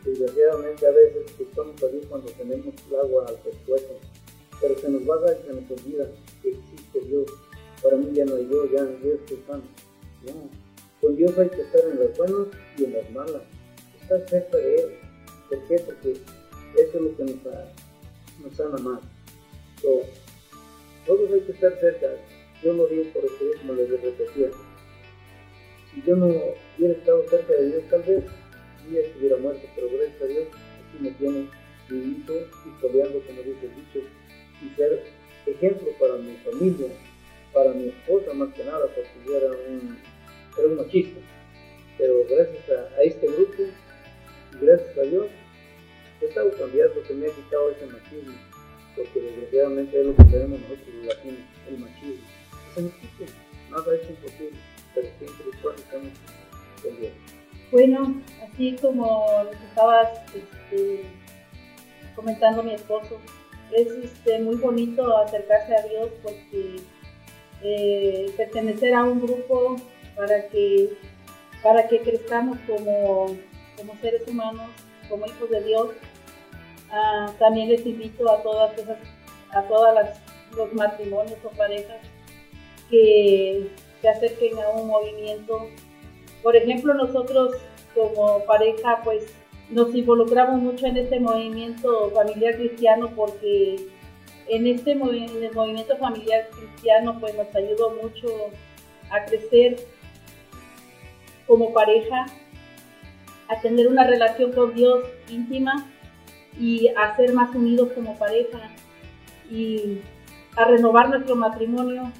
Desgraciadamente 0.03 0.87
a 0.87 0.91
veces 0.91 1.37
buscamos 1.37 1.81
a 1.83 1.87
Dios 1.87 2.05
cuando 2.07 2.31
tenemos 2.31 2.73
el 2.89 2.95
agua 2.95 3.25
al 3.27 3.35
pescuezo, 3.35 3.99
pero 4.61 4.77
se 4.77 4.89
nos 4.89 5.07
va 5.07 5.15
a 5.15 5.19
dar 5.19 5.37
y 5.41 5.47
se 5.47 5.53
nos 5.53 5.71
olvida 5.71 6.07
que 6.41 6.49
existe 6.49 6.99
Dios. 7.07 7.25
Para 7.81 7.97
mí 7.97 8.11
ya 8.13 8.25
no 8.25 8.35
hay 8.35 8.45
Dios, 8.45 8.69
ya 8.71 8.83
Dios 8.83 9.19
estoy 9.19 9.43
sano. 9.47 9.63
No. 10.25 10.49
Con 11.01 11.15
Dios 11.15 11.37
hay 11.37 11.49
que 11.49 11.61
estar 11.61 11.81
en 11.91 11.99
las 11.99 12.17
buenas 12.17 12.47
y 12.77 12.85
en 12.85 12.93
las 12.93 13.11
malas. 13.11 13.43
Estar 14.01 14.27
cerca 14.27 14.57
de 14.57 14.75
Él. 14.75 14.89
¿Por 15.49 15.67
qué? 15.67 15.79
Porque 15.79 16.11
eso 16.11 16.97
es 16.97 17.01
lo 17.01 17.15
que 17.15 17.23
nos, 17.23 17.35
nos 18.43 18.55
sana 18.55 18.77
más. 18.77 19.01
Todos 19.81 21.31
hay 21.31 21.41
que 21.41 21.51
estar 21.51 21.79
cerca. 21.79 22.07
Yo 22.63 22.73
lo 22.73 22.87
digo 22.87 23.03
por 23.13 23.23
experiencia, 23.23 23.73
les 23.73 24.01
repetía. 24.01 24.49
Si 25.93 26.01
yo 26.01 26.15
no 26.15 26.27
hubiera 26.77 26.93
estado 26.93 27.23
cerca 27.29 27.53
de 27.53 27.67
Dios, 27.67 27.83
tal 27.89 28.01
vez 28.03 28.23
ya 28.91 28.99
estuviera 28.99 29.37
muerto, 29.37 29.67
pero 29.75 29.87
gracias 29.89 30.21
a 30.21 30.25
Dios, 30.25 30.47
así 30.49 31.03
me 31.03 31.11
tiene 31.11 31.49
vivito 31.89 32.33
y 32.33 32.81
coleando, 32.81 33.21
como 33.25 33.41
dice 33.41 33.65
el 33.65 33.75
dicho, 33.75 34.07
y 34.61 34.75
ser 34.75 35.03
ejemplo 35.45 35.87
para 35.99 36.15
mi 36.15 36.35
familia, 36.37 36.87
para 37.53 37.71
mi 37.71 37.89
esposa 37.89 38.33
más 38.33 38.53
que 38.53 38.63
nada, 38.63 38.85
porque 38.87 39.09
yo 39.25 39.37
era 39.37 39.51
un, 39.51 40.77
machista. 40.77 41.19
Pero 41.97 42.25
gracias 42.29 42.69
a, 42.69 43.01
este 43.03 43.27
grupo, 43.27 43.63
gracias 44.61 44.97
a 44.97 45.01
Dios, 45.01 45.27
he 46.21 46.25
estado 46.25 46.51
cambiando, 46.57 47.03
se 47.05 47.13
me 47.13 47.27
ha 47.27 47.29
quitado 47.31 47.71
ese 47.71 47.85
machismo, 47.87 48.33
porque 48.95 49.19
desgraciadamente 49.19 49.99
es 49.99 50.05
lo 50.05 50.15
que 50.15 50.23
tenemos 50.23 50.59
nosotros 50.61 50.95
los 51.05 51.17
el 51.67 51.77
machismo. 51.79 52.27
Eso 52.71 52.81
no 52.81 53.77
nada 53.77 53.95
es 53.95 54.09
imposible, 54.09 54.59
pero 54.93 55.07
siempre 55.17 55.59
cuando 55.61 55.81
estamos 55.81 56.09
Dios. 56.99 57.11
Bueno, 57.71 58.21
así 58.43 58.75
como 58.81 59.25
que 59.51 59.65
estabas 59.65 60.09
este, 60.33 61.03
comentando 62.15 62.63
mi 62.63 62.73
esposo, 62.73 63.19
es 63.71 63.87
este, 63.87 64.39
muy 64.39 64.55
bonito 64.55 65.17
acercarse 65.17 65.75
a 65.75 65.81
Dios 65.83 66.09
porque 66.23 66.77
eh, 67.63 68.31
pertenecer 68.37 68.93
a 68.93 69.03
un 69.03 69.21
grupo 69.21 69.75
para 70.15 70.47
que, 70.49 70.93
para 71.61 71.87
que 71.87 72.01
crezcamos 72.01 72.57
como, 72.67 73.35
como 73.75 73.95
seres 74.01 74.27
humanos, 74.27 74.69
como 75.09 75.25
hijos 75.25 75.49
de 75.49 75.63
Dios. 75.63 75.89
Ah, 76.91 77.33
también 77.39 77.69
les 77.69 77.85
invito 77.85 78.29
a 78.31 78.41
todas 78.41 78.77
esas, 78.77 78.97
a 79.51 79.61
todas 79.63 79.93
las, 79.93 80.19
los 80.55 80.73
matrimonios 80.73 81.37
o 81.43 81.49
parejas 81.49 81.99
que 82.89 83.69
se 84.01 84.09
acerquen 84.09 84.57
a 84.59 84.69
un 84.69 84.87
movimiento. 84.87 85.67
Por 86.41 86.55
ejemplo, 86.55 86.93
nosotros 86.93 87.55
como 87.93 88.45
pareja, 88.45 89.01
pues 89.03 89.25
nos 89.69 89.93
involucramos 89.93 90.61
mucho 90.61 90.85
en 90.85 90.97
este 90.97 91.19
movimiento 91.19 92.11
familiar 92.11 92.55
cristiano 92.55 93.11
porque 93.15 93.75
en 94.47 94.67
este 94.67 94.91
el 94.91 94.99
movimiento 95.53 95.97
familiar 95.97 96.49
cristiano 96.51 97.17
pues 97.19 97.35
nos 97.35 97.53
ayudó 97.53 97.91
mucho 98.01 98.27
a 99.09 99.25
crecer 99.25 99.77
como 101.45 101.73
pareja, 101.73 102.25
a 103.47 103.59
tener 103.61 103.87
una 103.87 104.05
relación 104.05 104.51
con 104.53 104.73
Dios 104.73 105.03
íntima 105.29 105.89
y 106.59 106.87
a 106.89 107.15
ser 107.15 107.33
más 107.33 107.53
unidos 107.55 107.91
como 107.93 108.17
pareja 108.17 108.69
y 109.49 109.99
a 110.55 110.65
renovar 110.65 111.09
nuestro 111.09 111.35
matrimonio. 111.35 112.11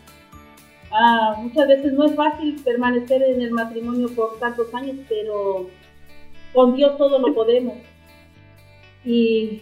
Ah, 0.91 1.35
muchas 1.37 1.67
veces 1.67 1.93
no 1.93 2.05
es 2.05 2.15
fácil 2.15 2.61
permanecer 2.63 3.21
en 3.21 3.41
el 3.41 3.51
matrimonio 3.51 4.07
por 4.15 4.39
tantos 4.39 4.73
años, 4.73 4.97
pero 5.09 5.69
con 6.57 6.75
Dios 6.75 6.97
todo 6.97 7.19
lo 7.19 7.35
podemos. 7.35 7.75
Y 9.05 9.61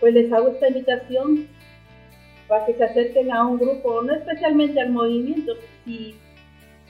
pues 0.00 0.12
les 0.12 0.32
hago 0.32 0.48
esta 0.48 0.66
invitación 0.66 1.46
para 2.48 2.66
que 2.66 2.74
se 2.74 2.82
acerquen 2.82 3.30
a 3.30 3.46
un 3.46 3.60
grupo, 3.60 4.02
no 4.02 4.12
especialmente 4.12 4.80
al 4.80 4.90
movimiento, 4.90 5.52
si, 5.84 6.16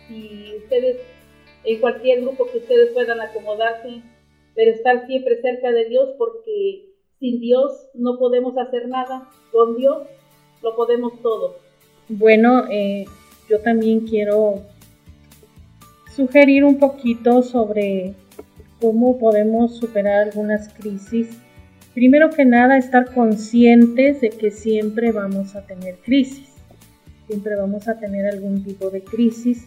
si 0.08 0.54
ustedes, 0.56 1.02
en 1.64 1.80
cualquier 1.82 2.22
grupo 2.22 2.46
que 2.50 2.60
ustedes 2.60 2.92
puedan 2.94 3.20
acomodarse, 3.20 4.00
pero 4.54 4.70
estar 4.70 5.06
siempre 5.06 5.42
cerca 5.42 5.70
de 5.70 5.84
Dios 5.90 6.14
porque 6.16 6.86
sin 7.18 7.40
Dios 7.40 7.88
no 7.92 8.18
podemos 8.18 8.56
hacer 8.56 8.88
nada, 8.88 9.28
con 9.52 9.76
Dios 9.76 9.98
lo 10.62 10.74
podemos 10.76 11.20
todo. 11.20 11.58
Bueno, 12.08 12.64
eh, 12.70 13.04
yo 13.50 13.60
también 13.60 14.00
quiero 14.00 14.62
sugerir 16.16 16.64
un 16.64 16.78
poquito 16.78 17.42
sobre 17.42 18.14
cómo 18.80 19.18
podemos 19.18 19.76
superar 19.76 20.28
algunas 20.28 20.72
crisis. 20.72 21.28
Primero 21.94 22.30
que 22.30 22.44
nada, 22.44 22.78
estar 22.78 23.12
conscientes 23.12 24.20
de 24.20 24.30
que 24.30 24.50
siempre 24.50 25.12
vamos 25.12 25.54
a 25.54 25.62
tener 25.66 25.96
crisis. 25.98 26.48
Siempre 27.26 27.56
vamos 27.56 27.88
a 27.88 27.98
tener 27.98 28.26
algún 28.26 28.64
tipo 28.64 28.90
de 28.90 29.02
crisis. 29.02 29.66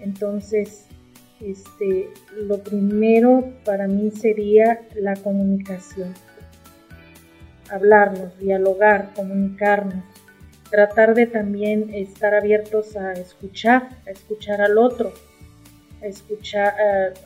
Entonces, 0.00 0.86
este, 1.40 2.08
lo 2.36 2.58
primero 2.58 3.52
para 3.64 3.86
mí 3.86 4.10
sería 4.10 4.80
la 4.94 5.14
comunicación. 5.14 6.14
Hablarnos, 7.70 8.38
dialogar, 8.38 9.12
comunicarnos. 9.14 10.04
Tratar 10.70 11.14
de 11.14 11.26
también 11.26 11.92
estar 11.94 12.34
abiertos 12.34 12.96
a 12.96 13.12
escuchar, 13.12 13.90
a 14.06 14.10
escuchar 14.10 14.60
al 14.60 14.78
otro, 14.78 15.12
a 16.02 16.06
escuchar, 16.06 16.74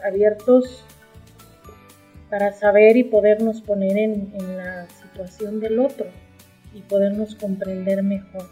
abiertos 0.04 0.84
para 2.30 2.52
saber 2.52 2.96
y 2.96 3.04
podernos 3.04 3.62
poner 3.62 3.96
en, 3.96 4.32
la 4.56 4.86
situación 4.88 5.60
del 5.60 5.78
otro 5.78 6.06
y 6.74 6.80
podernos 6.82 7.34
comprender 7.34 8.02
mejor. 8.02 8.48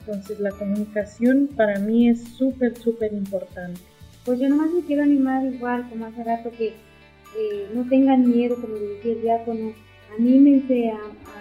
Entonces 0.00 0.40
la 0.40 0.50
comunicación 0.50 1.48
para 1.56 1.78
mí 1.78 2.08
es 2.08 2.22
súper, 2.36 2.76
súper 2.76 3.12
importante. 3.12 3.80
Pues 4.24 4.40
yo 4.40 4.48
nomás 4.48 4.70
me 4.70 4.82
quiero 4.82 5.02
animar 5.02 5.44
igual 5.44 5.88
como 5.88 6.06
hace 6.06 6.24
rato 6.24 6.50
que 6.50 6.68
eh, 6.68 7.68
no 7.74 7.88
tengan 7.88 8.28
miedo, 8.28 8.56
como 8.60 8.74
decía 8.74 9.12
el 9.12 9.22
diácono, 9.22 9.72
anímense 10.18 10.90
a, 10.90 10.98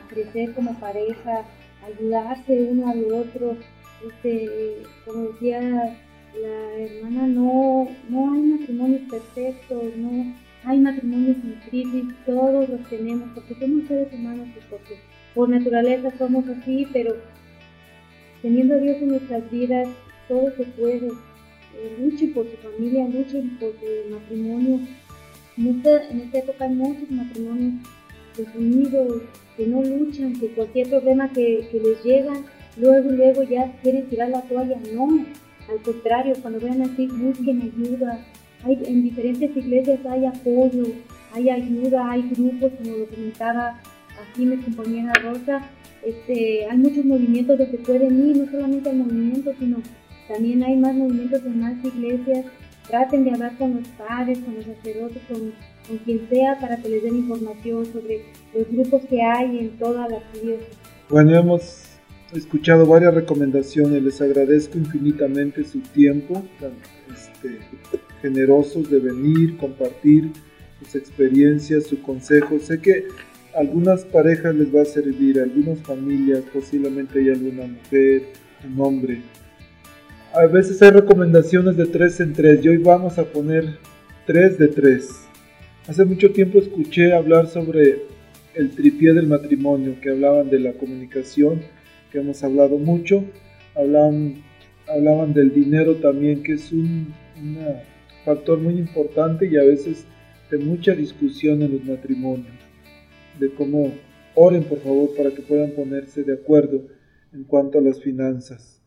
crecer 0.09 0.53
como 0.53 0.79
pareja, 0.79 1.43
ayudarse 1.83 2.67
uno 2.69 2.89
al 2.89 3.11
otro. 3.11 3.57
Este, 4.07 4.83
como 5.05 5.29
decía 5.29 5.59
la 6.39 6.75
hermana, 6.77 7.27
no, 7.27 7.87
no 8.09 8.33
hay 8.33 8.41
matrimonios 8.41 9.09
perfectos, 9.09 9.83
no, 9.97 10.35
hay 10.65 10.79
matrimonios 10.79 11.37
en 11.43 11.59
crisis, 11.69 12.05
todos 12.25 12.69
los 12.69 12.89
tenemos, 12.89 13.29
porque 13.33 13.55
somos 13.55 13.87
seres 13.87 14.13
humanos 14.13 14.47
y 14.55 14.69
porque 14.69 14.97
por 15.35 15.49
naturaleza 15.49 16.11
somos 16.17 16.47
así, 16.47 16.87
pero 16.93 17.15
teniendo 18.41 18.75
a 18.75 18.77
Dios 18.77 18.97
en 19.01 19.07
nuestras 19.09 19.49
vidas, 19.51 19.87
todo 20.27 20.51
se 20.55 20.63
puede. 20.63 21.07
Eh, 21.75 21.97
luchen 21.99 22.33
por 22.33 22.45
su 22.45 22.57
familia, 22.57 23.07
luchen 23.07 23.57
por 23.57 23.71
su 23.73 24.13
matrimonio. 24.13 24.79
En 25.57 25.67
esta, 25.67 26.09
en 26.09 26.21
esta 26.21 26.39
época 26.39 26.65
hay 26.65 26.73
muchos 26.73 27.09
matrimonios 27.11 27.73
desunidos, 28.37 29.23
que 29.57 29.67
no 29.67 29.83
luchan, 29.83 30.33
que 30.39 30.47
cualquier 30.49 30.89
problema 30.89 31.29
que, 31.29 31.67
que 31.71 31.79
les 31.79 32.03
llega, 32.03 32.33
luego, 32.77 33.11
luego 33.11 33.43
ya 33.43 33.71
quieren 33.81 34.07
tirar 34.07 34.29
la 34.29 34.41
toalla. 34.41 34.77
No, 34.93 35.25
al 35.69 35.81
contrario, 35.83 36.35
cuando 36.41 36.59
vean 36.59 36.81
así, 36.81 37.07
busquen 37.07 37.61
ayuda, 37.61 38.25
en 38.65 39.03
diferentes 39.03 39.55
iglesias 39.55 39.99
hay 40.05 40.25
apoyo, 40.25 40.85
hay 41.33 41.49
ayuda, 41.49 42.11
hay 42.11 42.29
grupos, 42.29 42.71
como 42.77 42.97
lo 42.97 43.07
comentaba 43.07 43.79
aquí 44.21 44.45
mi 44.45 44.57
compañera 44.57 45.13
Rosa, 45.21 45.69
este, 46.03 46.65
hay 46.69 46.77
muchos 46.77 47.05
movimientos 47.05 47.57
donde 47.57 47.77
pueden 47.79 48.29
ir, 48.29 48.37
no 48.37 48.51
solamente 48.51 48.89
el 48.89 48.97
movimiento, 48.97 49.51
sino 49.59 49.77
también 50.27 50.63
hay 50.63 50.75
más 50.75 50.93
movimientos 50.95 51.41
en 51.45 51.59
más 51.59 51.83
iglesias. 51.83 52.45
Traten 52.87 53.23
de 53.23 53.31
hablar 53.31 53.57
con 53.57 53.75
los 53.75 53.87
padres, 53.89 54.39
con 54.39 54.55
los 54.55 54.65
sacerdotes, 54.65 55.21
con, 55.29 55.53
con 55.87 55.97
quien 56.03 56.27
sea, 56.29 56.59
para 56.59 56.75
que 56.77 56.89
les 56.89 57.03
den 57.03 57.15
información 57.15 57.85
sobre 57.85 58.25
los 58.53 58.69
grupos 58.69 59.03
que 59.09 59.21
hay 59.21 59.59
en 59.59 59.69
todas 59.77 60.11
las 60.11 60.21
iglesias. 60.35 60.69
Bueno, 61.09 61.33
hemos 61.33 61.85
escuchado 62.33 62.85
varias 62.85 63.13
recomendaciones, 63.13 64.03
les 64.03 64.21
agradezco 64.21 64.77
infinitamente 64.77 65.63
su 65.63 65.79
tiempo. 65.79 66.43
Este, 67.09 67.59
generosos 68.23 68.89
de 68.89 68.99
venir, 68.99 69.57
compartir 69.57 70.31
sus 70.79 70.95
experiencias, 70.95 71.83
su 71.87 72.01
consejo. 72.01 72.57
Sé 72.57 72.79
que 72.79 73.07
algunas 73.53 74.05
parejas 74.05 74.55
les 74.55 74.73
va 74.73 74.81
a 74.81 74.85
servir, 74.85 75.39
algunas 75.39 75.79
familias, 75.79 76.41
posiblemente 76.51 77.19
hay 77.19 77.29
alguna 77.29 77.67
mujer, 77.67 78.23
un 78.65 78.79
hombre. 78.79 79.21
A 80.33 80.47
veces 80.47 80.81
hay 80.81 80.91
recomendaciones 80.91 81.75
de 81.75 81.85
tres 81.85 82.19
en 82.21 82.31
tres 82.31 82.63
y 82.63 82.69
hoy 82.69 82.77
vamos 82.77 83.19
a 83.19 83.25
poner 83.25 83.77
tres 84.25 84.57
de 84.57 84.69
tres. 84.69 85.09
Hace 85.85 86.05
mucho 86.05 86.31
tiempo 86.31 86.59
escuché 86.59 87.13
hablar 87.13 87.47
sobre 87.47 88.05
el 88.55 88.71
tripié 88.71 89.13
del 89.13 89.27
matrimonio, 89.27 89.97
que 90.01 90.11
hablaban 90.11 90.49
de 90.49 90.59
la 90.59 90.73
comunicación, 90.73 91.61
que 92.09 92.19
hemos 92.19 92.41
hablado 92.41 92.77
mucho, 92.77 93.25
hablaban, 93.75 94.43
hablaban 94.87 95.33
del 95.33 95.53
dinero 95.53 95.95
también, 95.95 96.41
que 96.41 96.53
es 96.53 96.71
un 96.71 97.13
factor 98.25 98.59
muy 98.59 98.77
importante 98.77 99.47
y 99.47 99.57
a 99.57 99.63
veces 99.63 100.05
de 100.49 100.57
mucha 100.57 100.93
discusión 100.93 101.61
en 101.61 101.73
los 101.73 101.83
matrimonios 101.83 102.53
de 103.39 103.53
cómo 103.53 103.91
oren 104.35 104.63
por 104.63 104.79
favor 104.79 105.09
para 105.15 105.31
que 105.31 105.41
puedan 105.41 105.71
ponerse 105.71 106.23
de 106.23 106.33
acuerdo 106.33 106.81
en 107.33 107.43
cuanto 107.43 107.79
a 107.79 107.81
las 107.81 107.99
finanzas. 108.01 108.81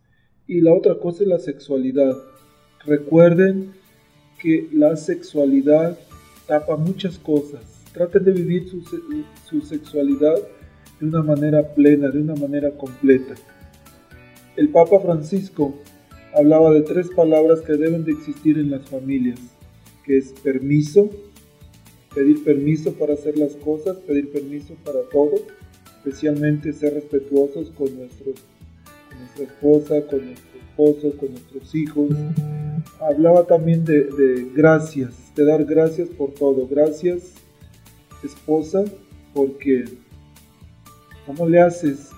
Y 0.46 0.60
la 0.60 0.72
otra 0.72 0.94
cosa 0.96 1.24
es 1.24 1.28
la 1.28 1.38
sexualidad. 1.38 2.16
Recuerden 2.84 3.72
que 4.40 4.68
la 4.72 4.96
sexualidad 4.96 5.98
tapa 6.46 6.76
muchas 6.76 7.18
cosas. 7.18 7.84
Traten 7.92 8.24
de 8.24 8.32
vivir 8.32 8.68
su, 8.68 8.82
su 9.48 9.60
sexualidad 9.62 10.36
de 11.00 11.06
una 11.06 11.22
manera 11.22 11.74
plena, 11.74 12.08
de 12.08 12.20
una 12.20 12.34
manera 12.34 12.70
completa. 12.72 13.34
El 14.56 14.68
Papa 14.68 15.00
Francisco 15.00 15.74
hablaba 16.36 16.70
de 16.72 16.82
tres 16.82 17.08
palabras 17.08 17.62
que 17.62 17.72
deben 17.72 18.04
de 18.04 18.12
existir 18.12 18.58
en 18.58 18.70
las 18.70 18.86
familias, 18.88 19.40
que 20.04 20.18
es 20.18 20.32
permiso, 20.42 21.08
pedir 22.14 22.44
permiso 22.44 22.92
para 22.92 23.14
hacer 23.14 23.38
las 23.38 23.56
cosas, 23.56 23.96
pedir 23.98 24.30
permiso 24.30 24.74
para 24.84 25.00
todo, 25.10 25.34
especialmente 25.96 26.72
ser 26.72 26.94
respetuosos 26.94 27.70
con, 27.70 27.96
nuestros, 27.96 28.36
nuestra 29.18 29.44
esposa, 29.44 30.06
con 30.06 30.26
nuestro 30.26 30.60
esposo, 30.60 31.16
con 31.16 31.30
nuestros 31.30 31.74
hijos. 31.74 32.10
Hablaba 33.00 33.44
también 33.46 33.84
de, 33.84 34.04
de 34.04 34.46
gracias, 34.54 35.34
de 35.34 35.44
dar 35.44 35.64
gracias 35.64 36.08
por 36.10 36.34
todo. 36.34 36.68
Gracias, 36.68 37.32
esposa, 38.22 38.84
porque 39.32 39.84
¿cómo 41.24 41.48
le 41.48 41.60
haces 41.60 42.10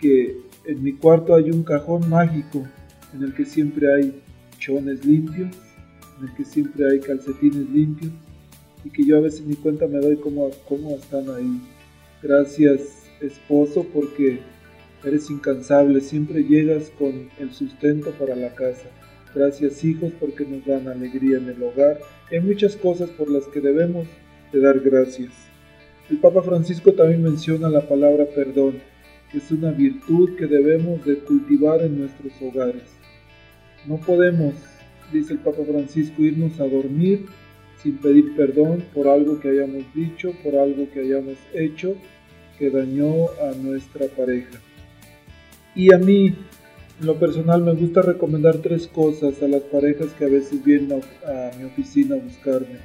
que 0.00 0.38
en 0.64 0.82
mi 0.82 0.94
cuarto 0.94 1.34
hay 1.34 1.50
un 1.50 1.62
cajón 1.62 2.08
mágico 2.08 2.64
en 3.14 3.22
el 3.22 3.34
que 3.34 3.44
siempre 3.44 3.92
hay 3.92 4.22
chones 4.58 5.04
limpios, 5.04 5.54
en 6.18 6.28
el 6.28 6.34
que 6.34 6.44
siempre 6.44 6.90
hay 6.90 7.00
calcetines 7.00 7.68
limpios? 7.70 8.12
y 8.84 8.90
que 8.90 9.04
yo 9.04 9.18
a 9.18 9.20
veces 9.20 9.46
ni 9.46 9.54
cuenta 9.54 9.86
me 9.86 9.98
doy 9.98 10.16
cómo, 10.16 10.50
cómo 10.68 10.96
están 10.96 11.28
ahí. 11.30 11.60
Gracias 12.22 13.06
esposo 13.20 13.86
porque 13.92 14.40
eres 15.04 15.30
incansable, 15.30 16.00
siempre 16.00 16.44
llegas 16.44 16.90
con 16.98 17.28
el 17.38 17.52
sustento 17.52 18.10
para 18.12 18.34
la 18.34 18.54
casa. 18.54 18.88
Gracias 19.34 19.84
hijos 19.84 20.12
porque 20.20 20.44
nos 20.44 20.66
dan 20.66 20.88
alegría 20.88 21.38
en 21.38 21.48
el 21.48 21.62
hogar. 21.62 22.00
Hay 22.30 22.40
muchas 22.40 22.76
cosas 22.76 23.10
por 23.10 23.30
las 23.30 23.44
que 23.46 23.60
debemos 23.60 24.06
de 24.52 24.60
dar 24.60 24.80
gracias. 24.80 25.32
El 26.10 26.18
Papa 26.18 26.42
Francisco 26.42 26.92
también 26.92 27.22
menciona 27.22 27.68
la 27.68 27.88
palabra 27.88 28.26
perdón, 28.34 28.74
que 29.30 29.38
es 29.38 29.50
una 29.50 29.70
virtud 29.70 30.36
que 30.36 30.46
debemos 30.46 31.04
de 31.06 31.18
cultivar 31.18 31.82
en 31.82 31.98
nuestros 31.98 32.32
hogares. 32.42 33.01
No 33.86 33.96
podemos, 33.96 34.54
dice 35.12 35.32
el 35.32 35.40
Papa 35.40 35.62
Francisco, 35.64 36.22
irnos 36.22 36.60
a 36.60 36.66
dormir 36.66 37.26
sin 37.82 37.98
pedir 37.98 38.36
perdón 38.36 38.84
por 38.94 39.08
algo 39.08 39.40
que 39.40 39.48
hayamos 39.48 39.82
dicho, 39.94 40.32
por 40.44 40.54
algo 40.56 40.88
que 40.92 41.00
hayamos 41.00 41.36
hecho 41.52 41.96
que 42.58 42.70
dañó 42.70 43.28
a 43.42 43.56
nuestra 43.56 44.06
pareja. 44.06 44.60
Y 45.74 45.92
a 45.92 45.98
mí, 45.98 46.34
en 47.00 47.06
lo 47.06 47.18
personal, 47.18 47.62
me 47.62 47.74
gusta 47.74 48.02
recomendar 48.02 48.58
tres 48.58 48.86
cosas 48.86 49.42
a 49.42 49.48
las 49.48 49.62
parejas 49.62 50.08
que 50.16 50.26
a 50.26 50.28
veces 50.28 50.62
vienen 50.62 51.00
a, 51.26 51.56
mi 51.58 51.64
oficina 51.64 52.14
a 52.14 52.18
buscarme. 52.18 52.78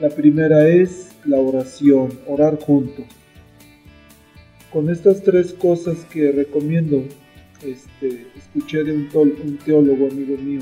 La 0.00 0.08
primera 0.08 0.66
es 0.68 1.10
la 1.26 1.38
oración, 1.38 2.18
orar 2.26 2.58
juntos. 2.58 3.04
Con 4.72 4.88
estas 4.88 5.22
tres 5.22 5.52
cosas 5.52 5.98
que 6.10 6.32
recomiendo, 6.32 7.04
este, 7.64 8.26
escuché 8.36 8.84
de 8.84 8.92
un, 8.92 9.58
teólogo 9.64 10.08
amigo 10.08 10.36
mío 10.38 10.60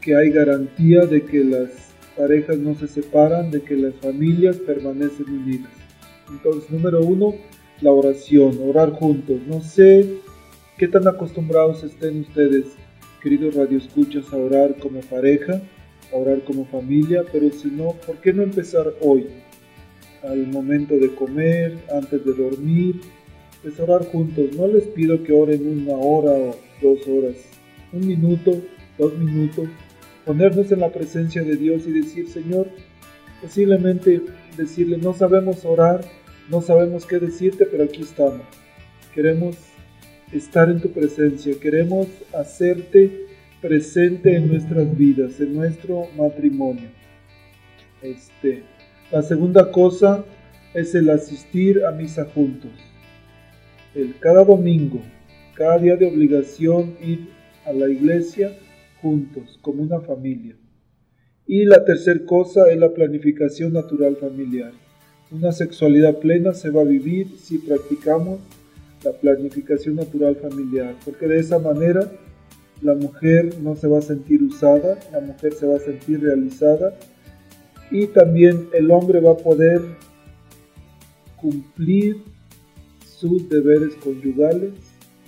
que 0.00 0.16
hay 0.16 0.30
garantía 0.30 1.06
de 1.06 1.22
que 1.24 1.44
las 1.44 1.94
parejas 2.16 2.58
no 2.58 2.74
se 2.74 2.88
separan, 2.88 3.50
de 3.50 3.62
que 3.62 3.76
las 3.76 3.94
familias 3.96 4.56
permanecen 4.56 5.28
unidas. 5.30 5.70
Entonces, 6.28 6.70
número 6.70 7.00
uno, 7.02 7.34
la 7.80 7.92
oración, 7.92 8.58
orar 8.64 8.90
juntos. 8.90 9.40
No 9.46 9.60
sé 9.60 10.18
qué 10.76 10.88
tan 10.88 11.06
acostumbrados 11.06 11.84
estén 11.84 12.20
ustedes, 12.20 12.66
queridos 13.22 13.54
radioescuchas, 13.54 14.32
a 14.32 14.36
orar 14.36 14.76
como 14.78 15.00
pareja, 15.02 15.62
a 16.12 16.16
orar 16.16 16.42
como 16.42 16.66
familia, 16.66 17.24
pero 17.32 17.50
si 17.50 17.68
no, 17.68 17.92
¿por 18.04 18.16
qué 18.16 18.32
no 18.32 18.42
empezar 18.42 18.92
hoy? 19.00 19.28
Al 20.24 20.48
momento 20.48 20.94
de 20.96 21.14
comer, 21.14 21.78
antes 21.92 22.24
de 22.24 22.32
dormir, 22.32 23.00
es 23.64 23.78
orar 23.80 24.04
juntos. 24.06 24.54
No 24.56 24.66
les 24.66 24.84
pido 24.84 25.22
que 25.22 25.32
oren 25.32 25.66
una 25.66 25.94
hora 25.94 26.32
o 26.32 26.56
dos 26.80 27.06
horas, 27.06 27.36
un 27.92 28.06
minuto, 28.06 28.60
dos 28.98 29.16
minutos, 29.18 29.68
ponernos 30.24 30.70
en 30.72 30.80
la 30.80 30.90
presencia 30.90 31.42
de 31.42 31.56
Dios 31.56 31.86
y 31.86 31.92
decir, 31.92 32.28
Señor, 32.28 32.68
posiblemente 33.40 34.22
decirle, 34.56 34.98
no 34.98 35.14
sabemos 35.14 35.64
orar, 35.64 36.04
no 36.48 36.60
sabemos 36.60 37.06
qué 37.06 37.18
decirte, 37.18 37.66
pero 37.66 37.84
aquí 37.84 38.02
estamos. 38.02 38.42
Queremos 39.14 39.56
estar 40.32 40.70
en 40.70 40.80
tu 40.80 40.90
presencia, 40.90 41.54
queremos 41.60 42.08
hacerte 42.32 43.26
presente 43.60 44.36
en 44.36 44.48
nuestras 44.48 44.96
vidas, 44.96 45.40
en 45.40 45.54
nuestro 45.54 46.08
matrimonio. 46.16 46.88
Este, 48.00 48.64
la 49.10 49.22
segunda 49.22 49.70
cosa 49.70 50.24
es 50.74 50.94
el 50.94 51.10
asistir 51.10 51.84
a 51.84 51.92
misa 51.92 52.24
juntos. 52.24 52.72
El 53.94 54.18
cada 54.18 54.44
domingo, 54.44 55.00
cada 55.54 55.78
día 55.78 55.96
de 55.96 56.06
obligación 56.06 56.96
ir 57.02 57.28
a 57.66 57.72
la 57.72 57.88
iglesia 57.88 58.56
juntos, 59.02 59.58
como 59.60 59.82
una 59.82 60.00
familia. 60.00 60.56
Y 61.46 61.64
la 61.64 61.84
tercera 61.84 62.24
cosa 62.24 62.70
es 62.70 62.78
la 62.78 62.94
planificación 62.94 63.74
natural 63.74 64.16
familiar. 64.16 64.72
Una 65.30 65.52
sexualidad 65.52 66.18
plena 66.18 66.54
se 66.54 66.70
va 66.70 66.82
a 66.82 66.84
vivir 66.84 67.36
si 67.38 67.58
practicamos 67.58 68.40
la 69.04 69.12
planificación 69.12 69.96
natural 69.96 70.36
familiar, 70.36 70.94
porque 71.04 71.26
de 71.26 71.40
esa 71.40 71.58
manera 71.58 72.10
la 72.80 72.94
mujer 72.94 73.58
no 73.60 73.76
se 73.76 73.88
va 73.88 73.98
a 73.98 74.02
sentir 74.02 74.42
usada, 74.42 74.98
la 75.12 75.20
mujer 75.20 75.52
se 75.52 75.66
va 75.66 75.76
a 75.76 75.80
sentir 75.80 76.22
realizada 76.22 76.94
y 77.90 78.06
también 78.06 78.68
el 78.72 78.90
hombre 78.90 79.20
va 79.20 79.32
a 79.32 79.36
poder 79.36 79.82
cumplir 81.36 82.31
sus 83.22 83.48
deberes 83.48 83.94
conyugales 84.02 84.72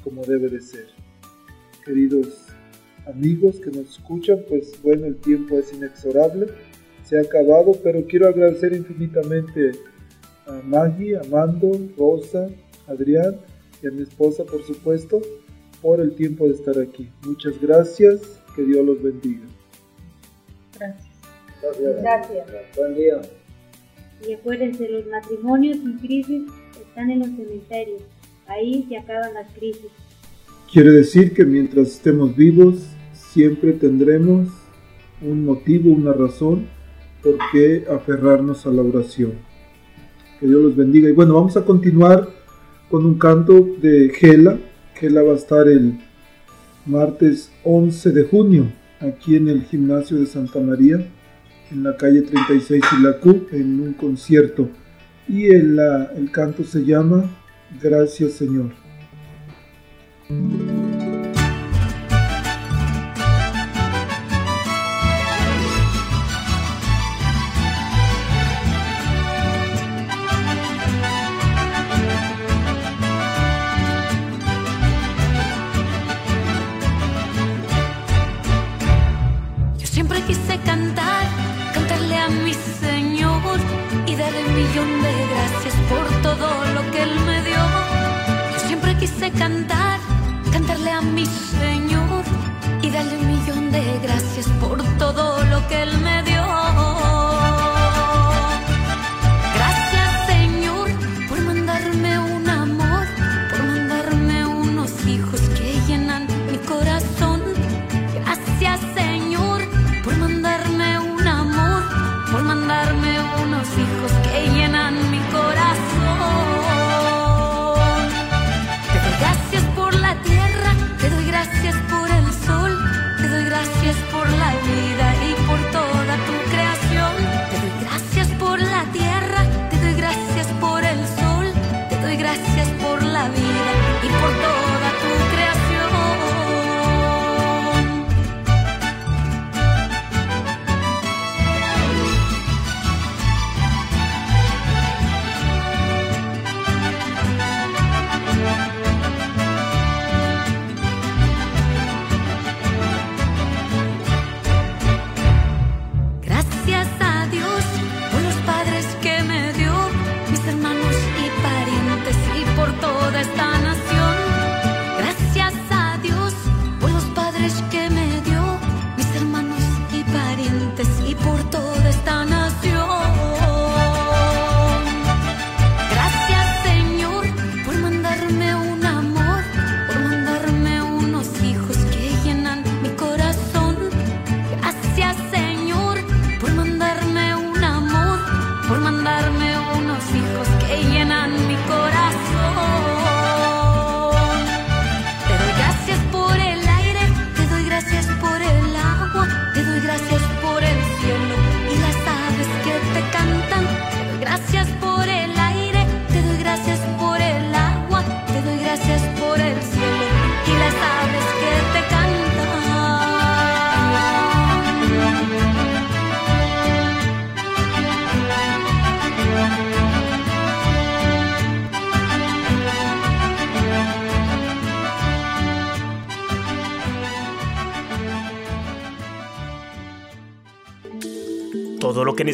como 0.03 0.24
debe 0.24 0.49
de 0.49 0.61
ser. 0.61 0.88
Queridos 1.84 2.49
amigos 3.07 3.61
que 3.61 3.70
nos 3.70 3.88
escuchan, 3.88 4.40
pues 4.49 4.82
bueno, 4.82 5.07
el 5.07 5.14
tiempo 5.14 5.57
es 5.61 5.72
inexorable, 5.72 6.49
se 7.05 7.16
ha 7.16 7.20
acabado, 7.20 7.72
pero 7.84 8.05
quiero 8.05 8.26
agradecer 8.26 8.72
infinitamente 8.72 9.72
a 10.47 10.61
Maggie, 10.64 11.16
a 11.16 11.22
Mando, 11.30 11.70
Rosa, 11.97 12.49
Adrián 12.88 13.36
y 13.80 13.86
a 13.86 13.92
mi 13.92 14.03
esposa, 14.03 14.42
por 14.42 14.64
supuesto, 14.64 15.22
por 15.80 16.01
el 16.01 16.16
tiempo 16.16 16.49
de 16.49 16.55
estar 16.55 16.76
aquí. 16.80 17.09
Muchas 17.24 17.62
gracias, 17.62 18.40
que 18.57 18.62
Dios 18.62 18.84
los 18.84 19.01
bendiga. 19.01 19.47
Gracias. 20.80 21.14
Gracias. 22.03 22.47
Buen 22.76 22.95
día. 22.97 23.22
Y 24.26 24.32
acuérdense, 24.32 24.88
los 24.88 25.07
matrimonios 25.07 25.76
sin 25.78 25.99
crisis 25.99 26.42
están 26.95 27.11
en 27.11 27.18
los 27.18 27.28
cementerios. 27.30 28.03
Ahí 28.47 28.86
se 28.88 28.97
acaban 28.97 29.34
las 29.34 29.53
crisis. 29.53 29.90
Quiere 30.72 30.92
decir 30.92 31.34
que 31.34 31.45
mientras 31.45 31.88
estemos 31.88 32.36
vivos, 32.36 32.86
siempre 33.12 33.72
tendremos 33.72 34.49
un 35.20 35.45
motivo, 35.45 35.90
una 35.90 36.12
razón 36.12 36.68
por 37.20 37.36
qué 37.51 37.84
aferrarnos 37.90 38.64
a 38.64 38.70
la 38.70 38.82
oración. 38.82 39.32
Que 40.38 40.47
Dios 40.47 40.62
los 40.62 40.76
bendiga. 40.76 41.09
Y 41.09 41.12
bueno, 41.12 41.34
vamos 41.34 41.57
a 41.57 41.64
continuar 41.64 42.28
con 42.88 43.05
un 43.05 43.18
canto 43.18 43.66
de 43.82 44.11
Gela. 44.11 44.57
Gela 44.95 45.22
va 45.24 45.32
a 45.32 45.36
estar 45.36 45.66
el 45.66 45.99
martes 46.86 47.51
11 47.64 48.12
de 48.12 48.22
junio 48.22 48.66
aquí 49.01 49.34
en 49.34 49.49
el 49.49 49.64
gimnasio 49.64 50.16
de 50.16 50.26
Santa 50.26 50.61
María, 50.61 51.05
en 51.72 51.82
la 51.82 51.97
calle 51.97 52.22
36 52.22 52.84
Ilacú, 53.01 53.49
en 53.51 53.80
un 53.80 53.95
concierto 53.95 54.68
y 55.29 55.47
el, 55.47 55.79
el 56.16 56.31
canto 56.31 56.64
se 56.64 56.85
llama 56.85 57.25
Gracias 57.83 58.33
Señor. 58.35 58.72
Yo 79.79 79.87
Siempre 79.87 80.20
quise 80.22 80.59
cantar, 80.64 81.27
cantarle 81.72 82.16
a 82.16 82.29
mi 82.29 82.53
Señor 82.55 83.59
y 84.07 84.16
dar 84.16 84.35
el 84.35 84.53
millón 84.53 85.03
de... 85.03 85.14
Él 87.03 87.14
me 87.26 87.42
dio. 87.42 87.62
Yo 88.53 88.59
siempre 88.66 88.97
quise 88.97 89.30
cantar, 89.32 89.99
cantarle 90.53 90.90
a 90.90 91.01
mi 91.01 91.26
Señor 91.26 92.24
y 92.82 92.90
darle 92.90 93.16
un 93.18 93.26
millón 93.26 93.72
de 93.72 93.82
gracias 94.03 94.47
por 94.61 94.82
todo 94.99 95.45
lo 95.45 95.66
que 95.68 95.82
Él 95.82 95.99
me 95.99 96.22
dio. 96.22 96.34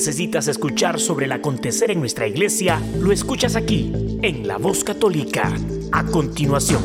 Necesitas 0.01 0.49
escuchar 0.49 0.99
sobre 0.99 1.27
el 1.27 1.33
acontecer 1.33 1.91
en 1.91 2.01
nuestra 2.01 2.27
iglesia 2.27 2.81
lo 3.03 3.13
escuchas 3.13 3.55
aquí, 3.55 3.93
en 4.23 4.49
La 4.49 4.57
Voz 4.57 4.83
Católica. 4.83 5.55
A 5.93 6.07
continuación. 6.07 6.83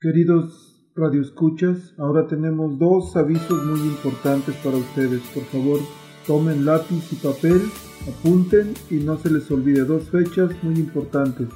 Queridos 0.00 0.90
radioescuchas, 0.96 1.92
ahora 1.98 2.26
tenemos 2.26 2.78
dos 2.78 3.14
avisos 3.14 3.62
muy 3.66 3.80
importantes 3.80 4.54
para 4.64 4.78
ustedes. 4.78 5.20
Por 5.34 5.44
favor, 5.44 5.80
tomen 6.26 6.64
lápiz 6.64 7.12
y 7.12 7.16
papel, 7.16 7.60
apunten 8.08 8.72
y 8.88 8.94
no 8.94 9.18
se 9.18 9.30
les 9.30 9.50
olvide 9.50 9.84
dos 9.84 10.08
fechas 10.08 10.50
muy 10.62 10.76
importantes. 10.76 11.48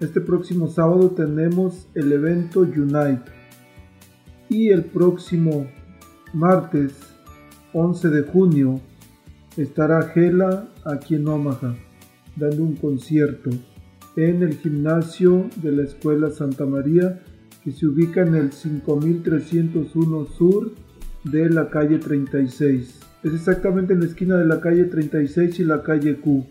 Este 0.00 0.20
próximo 0.20 0.68
sábado 0.68 1.10
tenemos 1.10 1.86
el 1.94 2.10
evento 2.10 2.60
Unite 2.60 3.30
y 4.48 4.70
el 4.70 4.84
próximo 4.84 5.68
martes 6.32 6.94
11 7.72 8.10
de 8.10 8.22
junio 8.22 8.80
estará 9.56 10.02
Gela 10.08 10.68
aquí 10.84 11.14
en 11.14 11.28
Omaha 11.28 11.76
dando 12.34 12.64
un 12.64 12.74
concierto 12.74 13.50
en 14.16 14.42
el 14.42 14.56
gimnasio 14.56 15.48
de 15.62 15.70
la 15.70 15.84
Escuela 15.84 16.30
Santa 16.30 16.66
María 16.66 17.22
que 17.62 17.70
se 17.70 17.86
ubica 17.86 18.22
en 18.22 18.34
el 18.34 18.52
5301 18.52 20.26
sur 20.26 20.72
de 21.22 21.48
la 21.50 21.70
calle 21.70 21.98
36. 21.98 23.00
Es 23.22 23.32
exactamente 23.32 23.92
en 23.92 24.00
la 24.00 24.06
esquina 24.06 24.36
de 24.36 24.44
la 24.44 24.60
calle 24.60 24.84
36 24.84 25.60
y 25.60 25.64
la 25.64 25.82
calle 25.82 26.16
Q, 26.16 26.44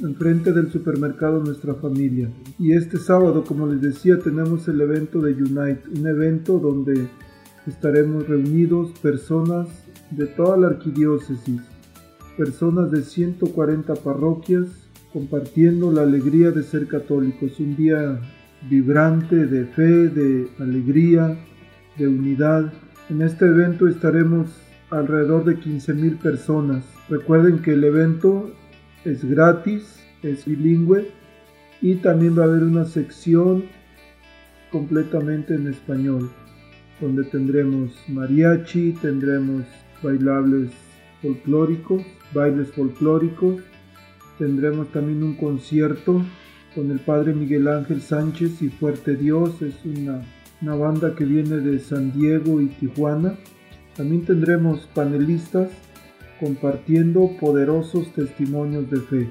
enfrente 0.00 0.52
del 0.52 0.70
supermercado 0.70 1.42
Nuestra 1.42 1.74
Familia. 1.74 2.30
Y 2.58 2.72
este 2.72 2.98
sábado, 2.98 3.44
como 3.44 3.66
les 3.66 3.80
decía, 3.80 4.18
tenemos 4.18 4.68
el 4.68 4.80
evento 4.80 5.20
de 5.20 5.32
Unite, 5.34 5.82
un 5.94 6.06
evento 6.06 6.58
donde 6.58 7.08
estaremos 7.66 8.26
reunidos 8.28 8.92
personas 9.00 9.68
de 10.10 10.26
toda 10.26 10.56
la 10.56 10.68
arquidiócesis, 10.68 11.60
personas 12.36 12.90
de 12.90 13.02
140 13.02 13.94
parroquias, 13.96 14.66
compartiendo 15.12 15.90
la 15.90 16.02
alegría 16.02 16.50
de 16.50 16.62
ser 16.62 16.86
católicos. 16.86 17.58
Un 17.58 17.76
día 17.76 18.20
vibrante 18.68 19.46
de 19.46 19.64
fe, 19.66 20.08
de 20.08 20.48
alegría, 20.58 21.38
de 21.96 22.08
unidad. 22.08 22.72
En 23.10 23.22
este 23.22 23.46
evento 23.46 23.88
estaremos 23.88 24.48
alrededor 24.90 25.44
de 25.44 25.58
15.000 25.58 26.18
personas. 26.18 26.84
Recuerden 27.08 27.60
que 27.60 27.72
el 27.72 27.84
evento 27.84 28.50
es 29.04 29.24
gratis, 29.24 30.02
es 30.22 30.44
bilingüe 30.44 31.08
y 31.80 31.96
también 31.96 32.38
va 32.38 32.42
a 32.42 32.46
haber 32.46 32.62
una 32.62 32.84
sección 32.84 33.64
completamente 34.70 35.54
en 35.54 35.68
español, 35.68 36.30
donde 37.00 37.24
tendremos 37.24 37.92
mariachi, 38.08 38.92
tendremos 39.00 39.64
bailables 40.02 40.70
folclóricos, 41.22 42.02
bailes 42.34 42.70
folclóricos, 42.72 43.62
tendremos 44.38 44.90
también 44.92 45.22
un 45.22 45.34
concierto 45.34 46.22
con 46.74 46.90
el 46.90 47.00
padre 47.00 47.32
Miguel 47.34 47.68
Ángel 47.68 48.00
Sánchez 48.00 48.62
y 48.62 48.68
Fuerte 48.68 49.16
Dios, 49.16 49.62
es 49.62 49.74
una, 49.84 50.22
una 50.60 50.74
banda 50.74 51.14
que 51.14 51.24
viene 51.24 51.56
de 51.56 51.78
San 51.78 52.12
Diego 52.12 52.60
y 52.60 52.66
Tijuana. 52.66 53.36
También 53.96 54.24
tendremos 54.24 54.86
panelistas 54.94 55.70
compartiendo 56.38 57.30
poderosos 57.40 58.12
testimonios 58.12 58.90
de 58.90 59.00
fe. 59.00 59.28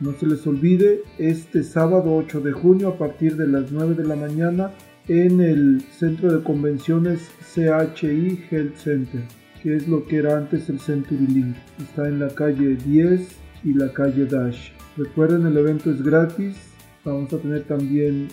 No 0.00 0.12
se 0.14 0.26
les 0.26 0.46
olvide, 0.46 1.02
este 1.18 1.62
sábado 1.62 2.14
8 2.16 2.40
de 2.40 2.52
junio 2.52 2.88
a 2.88 2.98
partir 2.98 3.36
de 3.36 3.46
las 3.46 3.70
9 3.70 3.94
de 3.94 4.04
la 4.04 4.16
mañana 4.16 4.72
en 5.08 5.40
el 5.40 5.80
Centro 5.90 6.32
de 6.32 6.42
Convenciones 6.42 7.30
CHI 7.54 8.44
Health 8.50 8.76
Center, 8.76 9.22
que 9.62 9.76
es 9.76 9.86
lo 9.86 10.04
que 10.06 10.16
era 10.16 10.36
antes 10.36 10.68
el 10.68 10.80
Century 10.80 11.26
Link. 11.26 11.56
Está 11.80 12.08
en 12.08 12.18
la 12.18 12.28
calle 12.30 12.76
10 12.76 13.28
y 13.64 13.74
la 13.74 13.92
calle 13.92 14.26
Dash. 14.26 14.70
Recuerden, 14.96 15.46
el 15.46 15.56
evento 15.56 15.90
es 15.90 16.02
gratis. 16.02 16.56
Vamos 17.04 17.32
a 17.32 17.38
tener 17.38 17.62
también 17.64 18.28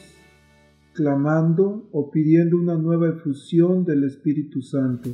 clamando 0.93 1.89
o 1.93 2.11
pidiendo 2.11 2.57
una 2.57 2.75
nueva 2.77 3.09
efusión 3.09 3.85
del 3.85 4.03
Espíritu 4.05 4.63
Santo, 4.63 5.11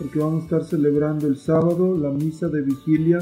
porque 0.00 0.18
vamos 0.18 0.42
a 0.42 0.44
estar 0.44 0.64
celebrando 0.64 1.26
el 1.26 1.36
sábado 1.36 1.96
la 1.96 2.10
misa 2.10 2.48
de 2.48 2.62
vigilia 2.62 3.18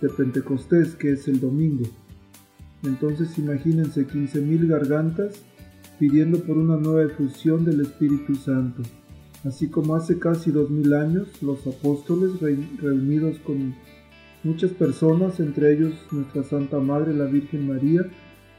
de 0.00 0.08
Pentecostés, 0.08 0.94
que 0.94 1.10
es 1.12 1.26
el 1.26 1.40
domingo. 1.40 1.84
Entonces 2.84 3.36
imagínense 3.38 4.06
15.000 4.06 4.68
gargantas 4.68 5.42
pidiendo 5.98 6.38
por 6.40 6.56
una 6.56 6.76
nueva 6.76 7.02
efusión 7.02 7.64
del 7.64 7.80
Espíritu 7.80 8.36
Santo, 8.36 8.82
así 9.44 9.68
como 9.68 9.96
hace 9.96 10.18
casi 10.18 10.52
dos 10.52 10.70
mil 10.70 10.92
años 10.92 11.42
los 11.42 11.66
apóstoles 11.66 12.40
reunidos 12.80 13.38
con 13.40 13.74
muchas 14.42 14.72
personas, 14.72 15.40
entre 15.40 15.72
ellos 15.72 15.94
nuestra 16.12 16.42
Santa 16.44 16.78
Madre, 16.78 17.14
la 17.14 17.24
Virgen 17.24 17.68
María, 17.68 18.02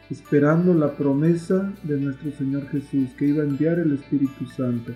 esperando 0.09 0.73
la 0.73 0.95
promesa 0.95 1.73
de 1.83 1.99
nuestro 1.99 2.31
Señor 2.31 2.67
Jesús, 2.69 3.09
que 3.17 3.27
iba 3.27 3.43
a 3.43 3.47
enviar 3.47 3.79
el 3.79 3.93
Espíritu 3.93 4.45
Santo. 4.45 4.91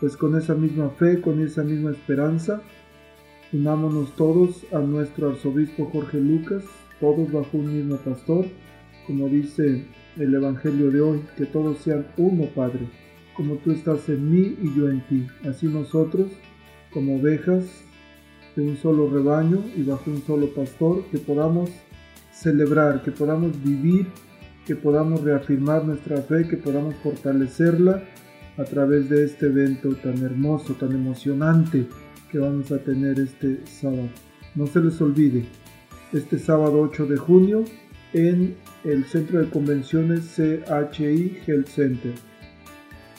Pues 0.00 0.16
con 0.16 0.36
esa 0.36 0.54
misma 0.54 0.90
fe, 0.90 1.22
con 1.22 1.40
esa 1.40 1.62
misma 1.62 1.90
esperanza, 1.90 2.60
unámonos 3.52 4.14
todos 4.14 4.66
a 4.72 4.78
nuestro 4.80 5.30
arzobispo 5.30 5.86
Jorge 5.86 6.20
Lucas, 6.20 6.64
todos 7.00 7.32
bajo 7.32 7.56
un 7.56 7.74
mismo 7.74 7.96
pastor, 7.96 8.44
como 9.06 9.28
dice 9.28 9.86
el 10.18 10.34
Evangelio 10.34 10.90
de 10.90 11.00
hoy, 11.00 11.22
que 11.38 11.46
todos 11.46 11.78
sean 11.78 12.06
uno, 12.18 12.44
Padre, 12.54 12.88
como 13.34 13.54
tú 13.56 13.70
estás 13.70 14.06
en 14.10 14.30
mí 14.30 14.56
y 14.62 14.74
yo 14.76 14.90
en 14.90 15.00
ti. 15.06 15.26
Así 15.48 15.66
nosotros, 15.66 16.30
como 16.92 17.16
ovejas 17.16 17.64
de 18.54 18.62
un 18.68 18.76
solo 18.76 19.08
rebaño 19.08 19.64
y 19.74 19.82
bajo 19.82 20.10
un 20.10 20.22
solo 20.22 20.48
pastor, 20.48 21.04
que 21.10 21.18
podamos 21.18 21.70
celebrar, 22.32 23.02
que 23.02 23.12
podamos 23.12 23.52
vivir, 23.62 24.08
que 24.66 24.76
podamos 24.76 25.22
reafirmar 25.22 25.86
nuestra 25.86 26.18
fe, 26.18 26.46
que 26.46 26.58
podamos 26.58 26.94
fortalecerla 26.96 28.02
a 28.56 28.64
través 28.64 29.08
de 29.08 29.24
este 29.24 29.46
evento 29.46 29.94
tan 29.96 30.22
hermoso, 30.22 30.74
tan 30.74 30.92
emocionante 30.92 31.86
que 32.30 32.38
vamos 32.38 32.72
a 32.72 32.78
tener 32.78 33.20
este 33.20 33.60
sábado. 33.66 34.08
No 34.54 34.66
se 34.66 34.80
les 34.80 35.00
olvide, 35.00 35.44
este 36.12 36.38
sábado 36.38 36.80
8 36.80 37.06
de 37.06 37.16
junio 37.16 37.64
en 38.12 38.56
el 38.84 39.04
Centro 39.04 39.40
de 39.40 39.50
Convenciones 39.50 40.34
CHI 40.34 41.38
Health 41.46 41.68
Center. 41.68 42.12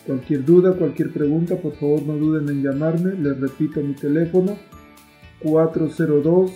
Cualquier 0.05 0.45
duda, 0.45 0.73
cualquier 0.73 1.11
pregunta, 1.11 1.57
por 1.57 1.75
favor 1.75 2.01
no 2.03 2.15
duden 2.15 2.49
en 2.49 2.63
llamarme. 2.63 3.13
Les 3.13 3.39
repito 3.39 3.81
mi 3.81 3.93
teléfono 3.93 4.57
402 5.43 6.51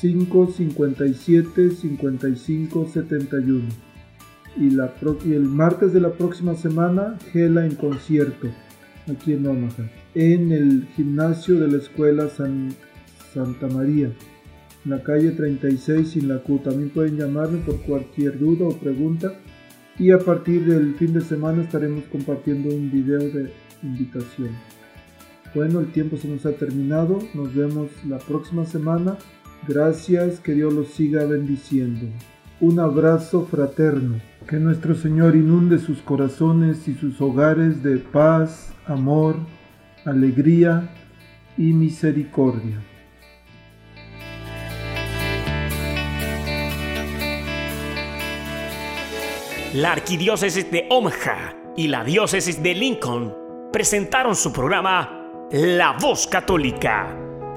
557 0.00 1.70
5571. 1.70 3.89
Y, 4.56 4.68
el 5.32 5.42
martes 5.42 5.92
de 5.92 6.00
la 6.00 6.12
próxima 6.12 6.54
semana, 6.54 7.16
Gela 7.32 7.64
en 7.64 7.76
concierto, 7.76 8.48
aquí 9.10 9.34
en 9.34 9.46
Omaha, 9.46 9.90
en 10.14 10.52
el 10.52 10.88
gimnasio 10.96 11.60
de 11.60 11.68
la 11.68 11.78
Escuela 11.78 12.28
San, 12.28 12.74
Santa 13.32 13.68
María 13.68 14.10
la 14.84 15.02
calle 15.02 15.32
36 15.32 16.08
sin 16.08 16.28
la 16.28 16.38
Q. 16.38 16.60
También 16.60 16.90
pueden 16.90 17.16
llamarme 17.16 17.58
por 17.58 17.80
cualquier 17.82 18.38
duda 18.38 18.66
o 18.66 18.76
pregunta 18.76 19.34
y 19.98 20.10
a 20.10 20.18
partir 20.18 20.64
del 20.64 20.94
fin 20.94 21.12
de 21.12 21.20
semana 21.20 21.62
estaremos 21.62 22.04
compartiendo 22.04 22.74
un 22.74 22.90
video 22.90 23.20
de 23.20 23.52
invitación. 23.82 24.50
Bueno, 25.54 25.80
el 25.80 25.92
tiempo 25.92 26.16
se 26.16 26.28
nos 26.28 26.46
ha 26.46 26.52
terminado. 26.52 27.18
Nos 27.34 27.54
vemos 27.54 27.90
la 28.06 28.18
próxima 28.18 28.64
semana. 28.64 29.18
Gracias, 29.68 30.40
que 30.40 30.54
Dios 30.54 30.72
los 30.72 30.88
siga 30.88 31.24
bendiciendo. 31.26 32.06
Un 32.60 32.78
abrazo 32.78 33.46
fraterno. 33.46 34.20
Que 34.46 34.56
nuestro 34.56 34.94
Señor 34.94 35.34
inunde 35.34 35.78
sus 35.78 36.02
corazones 36.02 36.88
y 36.88 36.94
sus 36.94 37.20
hogares 37.20 37.82
de 37.82 37.96
paz, 37.96 38.74
amor, 38.86 39.36
alegría 40.04 40.90
y 41.56 41.72
misericordia. 41.72 42.82
La 49.74 49.92
Arquidiócesis 49.92 50.70
de 50.70 50.86
Omaha 50.90 51.54
y 51.76 51.88
la 51.88 52.04
Diócesis 52.04 52.62
de 52.62 52.74
Lincoln 52.74 53.32
presentaron 53.72 54.34
su 54.34 54.52
programa 54.52 55.48
La 55.52 55.96
Voz 55.98 56.26
Católica, 56.26 57.16